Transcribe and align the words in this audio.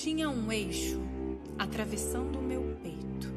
Tinha 0.00 0.30
um 0.30 0.52
eixo 0.52 1.00
atravessando 1.58 2.38
o 2.38 2.42
meu 2.42 2.62
peito, 2.84 3.34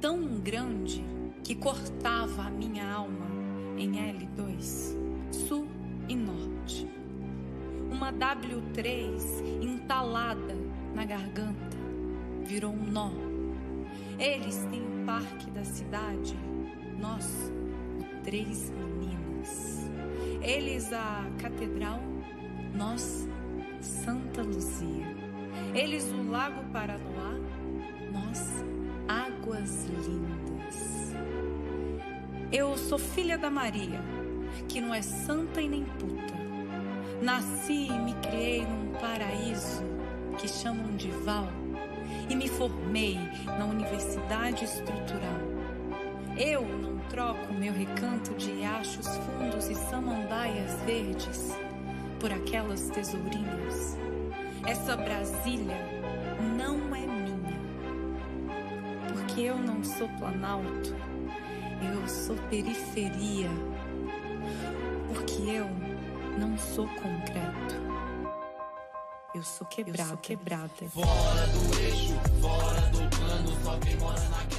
tão 0.00 0.38
grande 0.38 1.04
que 1.42 1.52
cortava 1.52 2.42
a 2.42 2.50
minha 2.50 2.88
alma 2.88 3.26
em 3.76 3.94
L2, 3.94 4.96
sul 5.32 5.66
e 6.08 6.14
norte. 6.14 6.88
Uma 7.90 8.12
W3 8.12 9.18
entalada 9.60 10.56
na 10.94 11.04
garganta 11.04 11.76
virou 12.44 12.72
um 12.72 12.84
nó. 12.84 13.10
Eles 14.16 14.64
têm 14.70 14.80
o 14.80 15.04
parque 15.04 15.50
da 15.50 15.64
cidade, 15.64 16.38
nós, 17.00 17.52
Três 18.22 18.70
Meninas. 18.70 19.90
Eles, 20.40 20.92
a 20.92 21.28
catedral, 21.40 21.98
nós, 22.76 23.28
Santa 23.80 24.40
Luzia. 24.40 25.13
Eles, 25.74 26.04
o 26.12 26.30
Lago 26.30 26.64
Paranoá, 26.72 27.34
nós, 28.12 28.64
Águas 29.08 29.86
Lindas. 29.86 31.14
Eu 32.52 32.76
sou 32.76 32.98
filha 32.98 33.36
da 33.36 33.50
Maria, 33.50 34.00
que 34.68 34.80
não 34.80 34.94
é 34.94 35.02
santa 35.02 35.60
e 35.60 35.68
nem 35.68 35.84
puta. 35.84 36.34
Nasci 37.20 37.88
e 37.88 37.98
me 37.98 38.14
criei 38.14 38.62
num 38.62 38.92
paraíso 39.00 39.82
que 40.38 40.48
chamam 40.48 40.94
de 40.96 41.10
Val 41.10 41.48
e 42.28 42.36
me 42.36 42.48
formei 42.48 43.18
na 43.58 43.64
Universidade 43.64 44.64
Estrutural. 44.64 45.40
Eu 46.36 46.62
não 46.62 46.98
troco 47.08 47.52
meu 47.54 47.72
recanto 47.72 48.34
de 48.34 48.50
riachos 48.50 49.06
fundos 49.06 49.68
e 49.68 49.74
samambaias 49.74 50.80
verdes 50.82 51.56
por 52.18 52.32
aquelas 52.32 52.88
tesourinhas. 52.90 54.03
Essa 54.66 54.96
Brasília 54.96 55.76
não 56.56 56.94
é 56.94 57.00
minha. 57.00 57.60
Porque 59.12 59.42
eu 59.42 59.58
não 59.58 59.84
sou 59.84 60.08
Planalto, 60.18 60.94
eu 61.82 62.08
sou 62.08 62.36
periferia. 62.48 63.50
Porque 65.08 65.42
eu 65.42 65.68
não 66.38 66.56
sou 66.56 66.88
concreto. 66.88 67.74
Eu 69.34 69.42
sou 69.42 69.66
quebrada. 69.66 70.02
Eu 70.02 70.06
sou 70.08 70.16
quebrada. 70.16 70.88
Fora 70.88 71.46
do 71.48 71.80
eixo, 71.80 72.14
fora 72.40 72.80
do 72.82 73.16
plano, 73.16 73.64
só 73.64 73.78
quem 73.78 73.96
mora 73.96 74.20
na 74.28 74.53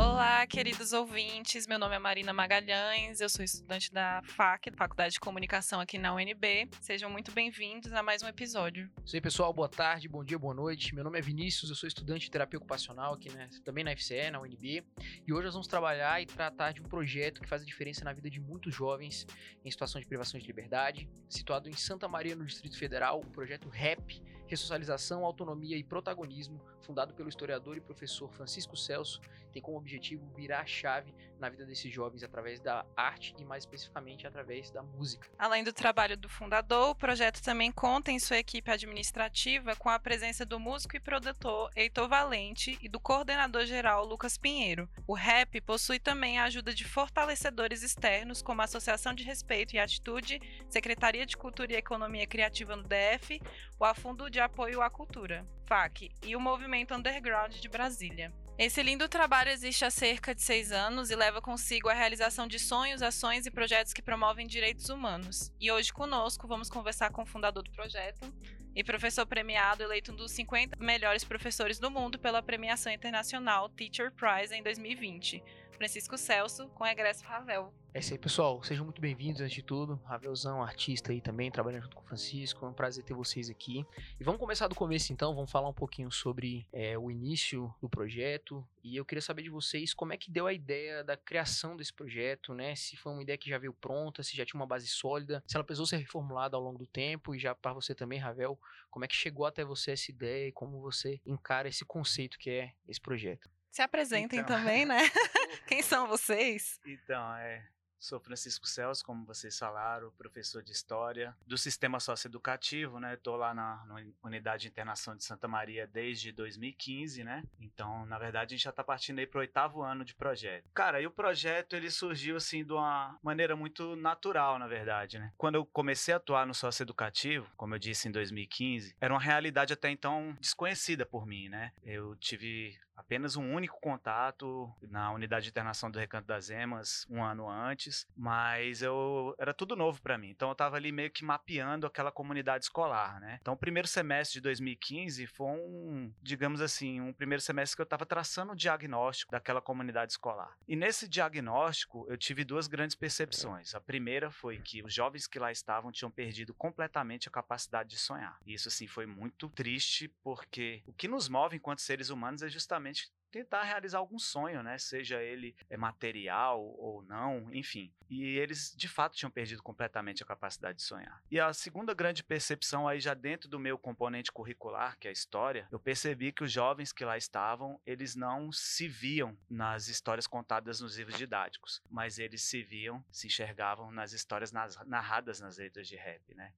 Olá, 0.00 0.46
queridos 0.46 0.94
ouvintes. 0.94 1.66
Meu 1.66 1.78
nome 1.78 1.94
é 1.94 1.98
Marina 1.98 2.32
Magalhães. 2.32 3.20
Eu 3.20 3.28
sou 3.28 3.44
estudante 3.44 3.92
da 3.92 4.22
FAC, 4.24 4.70
Faculdade 4.74 5.12
de 5.12 5.20
Comunicação 5.20 5.78
aqui 5.78 5.98
na 5.98 6.14
UNB. 6.14 6.70
Sejam 6.80 7.10
muito 7.10 7.30
bem-vindos 7.32 7.92
a 7.92 8.02
mais 8.02 8.22
um 8.22 8.26
episódio. 8.26 8.90
Isso 9.04 9.14
aí, 9.14 9.20
pessoal. 9.20 9.52
Boa 9.52 9.68
tarde, 9.68 10.08
bom 10.08 10.24
dia, 10.24 10.38
boa 10.38 10.54
noite. 10.54 10.94
Meu 10.94 11.04
nome 11.04 11.18
é 11.18 11.20
Vinícius, 11.20 11.68
eu 11.68 11.76
sou 11.76 11.86
estudante 11.86 12.24
de 12.24 12.30
terapia 12.30 12.56
ocupacional 12.56 13.12
aqui, 13.12 13.30
né, 13.30 13.50
também 13.62 13.84
na 13.84 13.94
FCE, 13.94 14.30
na 14.30 14.40
UNB. 14.40 14.82
E 15.26 15.32
hoje 15.34 15.44
nós 15.44 15.52
vamos 15.52 15.68
trabalhar 15.68 16.18
e 16.22 16.24
tratar 16.24 16.72
de 16.72 16.80
um 16.80 16.84
projeto 16.84 17.42
que 17.42 17.46
faz 17.46 17.60
a 17.60 17.66
diferença 17.66 18.02
na 18.02 18.14
vida 18.14 18.30
de 18.30 18.40
muitos 18.40 18.74
jovens 18.74 19.26
em 19.62 19.70
situação 19.70 20.00
de 20.00 20.06
privação 20.06 20.40
de 20.40 20.46
liberdade, 20.46 21.10
situado 21.28 21.68
em 21.68 21.74
Santa 21.74 22.08
Maria, 22.08 22.34
no 22.34 22.46
Distrito 22.46 22.78
Federal, 22.78 23.20
o 23.20 23.26
projeto 23.26 23.68
REP, 23.68 24.22
Ressocialização, 24.46 25.24
Autonomia 25.24 25.76
e 25.76 25.84
Protagonismo, 25.84 26.60
fundado 26.80 27.14
pelo 27.14 27.28
historiador 27.28 27.76
e 27.76 27.80
professor 27.80 28.32
Francisco 28.32 28.76
Celso, 28.76 29.20
tem 29.50 29.62
como 29.62 29.76
objetivo 29.76 30.26
virar 30.34 30.60
a 30.60 30.66
chave 30.66 31.14
na 31.38 31.48
vida 31.48 31.64
desses 31.64 31.92
jovens 31.92 32.22
através 32.22 32.60
da 32.60 32.84
arte 32.96 33.34
e 33.38 33.44
mais 33.44 33.64
especificamente 33.64 34.26
através 34.26 34.70
da 34.70 34.82
música. 34.82 35.28
Além 35.38 35.64
do 35.64 35.72
trabalho 35.72 36.16
do 36.16 36.28
fundador, 36.28 36.90
o 36.90 36.94
projeto 36.94 37.42
também 37.42 37.72
conta 37.72 38.12
em 38.12 38.18
sua 38.18 38.38
equipe 38.38 38.70
administrativa 38.70 39.74
com 39.76 39.88
a 39.88 39.98
presença 39.98 40.44
do 40.44 40.60
músico 40.60 40.96
e 40.96 41.00
produtor 41.00 41.70
Heitor 41.74 42.08
Valente 42.08 42.78
e 42.82 42.88
do 42.88 43.00
coordenador 43.00 43.64
geral 43.64 44.04
Lucas 44.04 44.36
Pinheiro. 44.36 44.88
O 45.06 45.14
REP 45.14 45.60
possui 45.64 45.98
também 45.98 46.38
a 46.38 46.44
ajuda 46.44 46.74
de 46.74 46.84
fortalecedores 46.84 47.82
externos 47.82 48.42
como 48.42 48.60
a 48.60 48.64
Associação 48.64 49.14
de 49.14 49.24
Respeito 49.24 49.74
e 49.74 49.78
Atitude, 49.78 50.40
Secretaria 50.68 51.24
de 51.24 51.36
Cultura 51.36 51.72
e 51.72 51.76
Economia 51.76 52.26
Criativa 52.26 52.76
no 52.76 52.84
DF, 52.84 53.40
o 53.78 53.84
Afundo 53.84 54.30
de 54.30 54.40
Apoio 54.40 54.82
à 54.82 54.90
Cultura, 54.90 55.46
FAC, 55.66 56.10
e 56.22 56.36
o 56.36 56.40
Movimento 56.40 56.94
Underground 56.94 57.54
de 57.54 57.68
Brasília. 57.68 58.32
Esse 58.60 58.82
lindo 58.82 59.08
trabalho 59.08 59.48
existe 59.48 59.86
há 59.86 59.90
cerca 59.90 60.34
de 60.34 60.42
seis 60.42 60.70
anos 60.70 61.10
e 61.10 61.16
leva 61.16 61.40
consigo 61.40 61.88
a 61.88 61.94
realização 61.94 62.46
de 62.46 62.58
sonhos, 62.58 63.00
ações 63.00 63.46
e 63.46 63.50
projetos 63.50 63.94
que 63.94 64.02
promovem 64.02 64.46
direitos 64.46 64.90
humanos. 64.90 65.50
E 65.58 65.72
hoje 65.72 65.90
conosco 65.90 66.46
vamos 66.46 66.68
conversar 66.68 67.10
com 67.10 67.22
o 67.22 67.26
fundador 67.26 67.62
do 67.62 67.70
projeto 67.70 68.30
e 68.76 68.84
professor 68.84 69.24
premiado 69.24 69.82
eleito 69.82 70.12
um 70.12 70.14
dos 70.14 70.32
50 70.32 70.76
melhores 70.78 71.24
professores 71.24 71.78
do 71.78 71.90
mundo 71.90 72.18
pela 72.18 72.42
premiação 72.42 72.92
internacional 72.92 73.70
Teacher 73.70 74.12
Prize 74.12 74.54
em 74.54 74.62
2020, 74.62 75.42
Francisco 75.80 76.18
Celso, 76.18 76.68
com 76.74 76.86
egresso 76.86 77.24
Ravel. 77.24 77.72
É 77.94 78.00
isso 78.00 78.12
aí, 78.12 78.18
pessoal. 78.18 78.62
Sejam 78.62 78.84
muito 78.84 79.00
bem-vindos 79.00 79.40
antes 79.40 79.54
de 79.54 79.62
tudo. 79.62 79.98
Ravelzão, 80.04 80.62
artista 80.62 81.10
aí 81.10 81.22
também, 81.22 81.50
trabalhando 81.50 81.84
junto 81.84 81.96
com 81.96 82.02
o 82.02 82.06
Francisco. 82.06 82.66
É 82.66 82.68
um 82.68 82.74
prazer 82.74 83.02
ter 83.02 83.14
vocês 83.14 83.48
aqui. 83.48 83.82
E 84.20 84.22
vamos 84.22 84.38
começar 84.38 84.68
do 84.68 84.74
começo 84.74 85.10
então. 85.10 85.34
Vamos 85.34 85.50
falar 85.50 85.70
um 85.70 85.74
pouquinho 85.74 86.12
sobre 86.12 86.68
é, 86.70 86.98
o 86.98 87.10
início 87.10 87.74
do 87.80 87.88
projeto. 87.88 88.62
E 88.84 88.94
eu 88.94 89.06
queria 89.06 89.22
saber 89.22 89.42
de 89.42 89.48
vocês 89.48 89.94
como 89.94 90.12
é 90.12 90.18
que 90.18 90.30
deu 90.30 90.46
a 90.46 90.52
ideia 90.52 91.02
da 91.02 91.16
criação 91.16 91.74
desse 91.78 91.94
projeto, 91.94 92.52
né? 92.52 92.76
Se 92.76 92.94
foi 92.98 93.12
uma 93.14 93.22
ideia 93.22 93.38
que 93.38 93.48
já 93.48 93.56
veio 93.56 93.72
pronta, 93.72 94.22
se 94.22 94.36
já 94.36 94.44
tinha 94.44 94.60
uma 94.60 94.66
base 94.66 94.86
sólida, 94.86 95.42
se 95.46 95.56
ela 95.56 95.64
precisou 95.64 95.86
ser 95.86 95.96
reformulada 95.96 96.58
ao 96.58 96.62
longo 96.62 96.76
do 96.76 96.86
tempo. 96.86 97.34
E 97.34 97.38
já 97.38 97.54
para 97.54 97.72
você 97.72 97.94
também, 97.94 98.18
Ravel, 98.18 98.60
como 98.90 99.06
é 99.06 99.08
que 99.08 99.16
chegou 99.16 99.46
até 99.46 99.64
você 99.64 99.92
essa 99.92 100.10
ideia 100.10 100.48
e 100.48 100.52
como 100.52 100.78
você 100.78 101.22
encara 101.24 101.70
esse 101.70 101.86
conceito 101.86 102.38
que 102.38 102.50
é 102.50 102.74
esse 102.86 103.00
projeto? 103.00 103.48
Se 103.70 103.82
apresentem 103.82 104.40
Então. 104.40 104.56
também, 104.56 104.84
né? 104.84 104.98
Quem 105.66 105.82
são 105.82 106.06
vocês? 106.06 106.80
Então, 106.84 107.34
é. 107.36 107.66
Sou 108.02 108.18
Francisco 108.18 108.66
Celso, 108.66 109.04
como 109.04 109.26
vocês 109.26 109.58
falaram, 109.58 110.10
professor 110.12 110.62
de 110.62 110.72
História 110.72 111.36
do 111.46 111.58
Sistema 111.58 112.00
Socioeducativo, 112.00 112.98
né? 112.98 113.12
Estou 113.12 113.36
lá 113.36 113.52
na, 113.52 113.84
na 113.84 114.02
Unidade 114.24 114.62
de 114.62 114.68
Internação 114.68 115.14
de 115.14 115.22
Santa 115.22 115.46
Maria 115.46 115.86
desde 115.86 116.32
2015, 116.32 117.22
né? 117.22 117.42
Então, 117.60 118.06
na 118.06 118.18
verdade, 118.18 118.54
a 118.54 118.56
gente 118.56 118.64
já 118.64 118.70
está 118.70 118.82
partindo 118.82 119.18
aí 119.18 119.26
para 119.26 119.36
o 119.36 119.40
oitavo 119.42 119.82
ano 119.82 120.02
de 120.02 120.14
projeto. 120.14 120.64
Cara, 120.72 120.98
e 121.02 121.06
o 121.06 121.10
projeto, 121.10 121.76
ele 121.76 121.90
surgiu, 121.90 122.36
assim, 122.36 122.64
de 122.64 122.72
uma 122.72 123.18
maneira 123.22 123.54
muito 123.54 123.94
natural, 123.96 124.58
na 124.58 124.66
verdade, 124.66 125.18
né? 125.18 125.30
Quando 125.36 125.56
eu 125.56 125.66
comecei 125.66 126.14
a 126.14 126.16
atuar 126.16 126.46
no 126.46 126.54
socioeducativo, 126.54 127.50
como 127.54 127.74
eu 127.74 127.78
disse, 127.78 128.08
em 128.08 128.12
2015, 128.12 128.96
era 128.98 129.12
uma 129.12 129.20
realidade 129.20 129.74
até 129.74 129.90
então 129.90 130.34
desconhecida 130.40 131.04
por 131.04 131.26
mim, 131.26 131.50
né? 131.50 131.70
Eu 131.82 132.16
tive 132.16 132.78
apenas 133.00 133.36
um 133.36 133.54
único 133.54 133.80
contato 133.80 134.72
na 134.82 135.10
unidade 135.12 135.44
de 135.44 135.50
internação 135.50 135.90
do 135.90 135.98
Recanto 135.98 136.26
das 136.26 136.50
Emas 136.50 137.06
um 137.08 137.22
ano 137.22 137.48
antes, 137.48 138.06
mas 138.16 138.82
eu 138.82 139.34
era 139.38 139.54
tudo 139.54 139.74
novo 139.74 140.00
para 140.02 140.18
mim. 140.18 140.30
Então 140.30 140.48
eu 140.48 140.52
estava 140.52 140.76
ali 140.76 140.92
meio 140.92 141.10
que 141.10 141.24
mapeando 141.24 141.86
aquela 141.86 142.12
comunidade 142.12 142.64
escolar, 142.64 143.18
né? 143.20 143.38
Então 143.40 143.54
o 143.54 143.56
primeiro 143.56 143.88
semestre 143.88 144.34
de 144.34 144.42
2015 144.42 145.26
foi 145.26 145.46
um, 145.46 146.12
digamos 146.22 146.60
assim, 146.60 147.00
um 147.00 147.12
primeiro 147.12 147.42
semestre 147.42 147.76
que 147.76 147.82
eu 147.82 147.84
estava 147.84 148.04
traçando 148.04 148.52
o 148.52 148.56
diagnóstico 148.56 149.32
daquela 149.32 149.60
comunidade 149.60 150.12
escolar. 150.12 150.56
E 150.68 150.76
nesse 150.76 151.08
diagnóstico 151.08 152.06
eu 152.08 152.16
tive 152.16 152.44
duas 152.44 152.66
grandes 152.66 152.94
percepções. 152.94 153.74
A 153.74 153.80
primeira 153.80 154.30
foi 154.30 154.58
que 154.58 154.82
os 154.82 154.92
jovens 154.92 155.26
que 155.26 155.38
lá 155.38 155.50
estavam 155.50 155.90
tinham 155.90 156.10
perdido 156.10 156.54
completamente 156.54 157.28
a 157.28 157.32
capacidade 157.32 157.88
de 157.90 157.98
sonhar. 157.98 158.38
E 158.46 158.54
isso 158.54 158.68
assim 158.68 158.86
foi 158.86 159.06
muito 159.06 159.48
triste 159.48 160.08
porque 160.22 160.82
o 160.86 160.92
que 160.92 161.08
nos 161.08 161.28
move 161.28 161.56
enquanto 161.56 161.80
seres 161.80 162.10
humanos 162.10 162.42
é 162.42 162.48
justamente 162.48 162.89
tentar 163.30 163.62
realizar 163.62 163.98
algum 163.98 164.18
sonho, 164.18 164.62
né? 164.62 164.76
Seja 164.78 165.22
ele 165.22 165.54
é, 165.68 165.76
material 165.76 166.60
ou 166.60 167.02
não, 167.04 167.52
enfim. 167.54 167.92
E 168.08 168.24
eles 168.36 168.74
de 168.76 168.88
fato 168.88 169.16
tinham 169.16 169.30
perdido 169.30 169.62
completamente 169.62 170.22
a 170.22 170.26
capacidade 170.26 170.78
de 170.78 170.82
sonhar. 170.84 171.22
E 171.30 171.38
a 171.38 171.52
segunda 171.52 171.94
grande 171.94 172.24
percepção 172.24 172.88
aí 172.88 172.98
já 172.98 173.14
dentro 173.14 173.48
do 173.48 173.58
meu 173.58 173.78
componente 173.78 174.32
curricular, 174.32 174.98
que 174.98 175.06
é 175.06 175.10
a 175.10 175.12
história, 175.12 175.68
eu 175.70 175.78
percebi 175.78 176.32
que 176.32 176.42
os 176.42 176.50
jovens 176.50 176.92
que 176.92 177.04
lá 177.04 177.16
estavam, 177.16 177.80
eles 177.86 178.16
não 178.16 178.50
se 178.50 178.88
viam 178.88 179.38
nas 179.48 179.86
histórias 179.86 180.26
contadas 180.26 180.80
nos 180.80 180.96
livros 180.98 181.16
didáticos, 181.16 181.80
mas 181.88 182.18
eles 182.18 182.42
se 182.42 182.62
viam, 182.62 183.04
se 183.12 183.28
enxergavam 183.28 183.92
nas 183.92 184.12
histórias 184.12 184.50
nas- 184.50 184.76
narradas 184.86 185.38
nas 185.38 185.56
letras 185.58 185.86
de 185.86 185.94
rap, 185.94 186.34
né? 186.34 186.52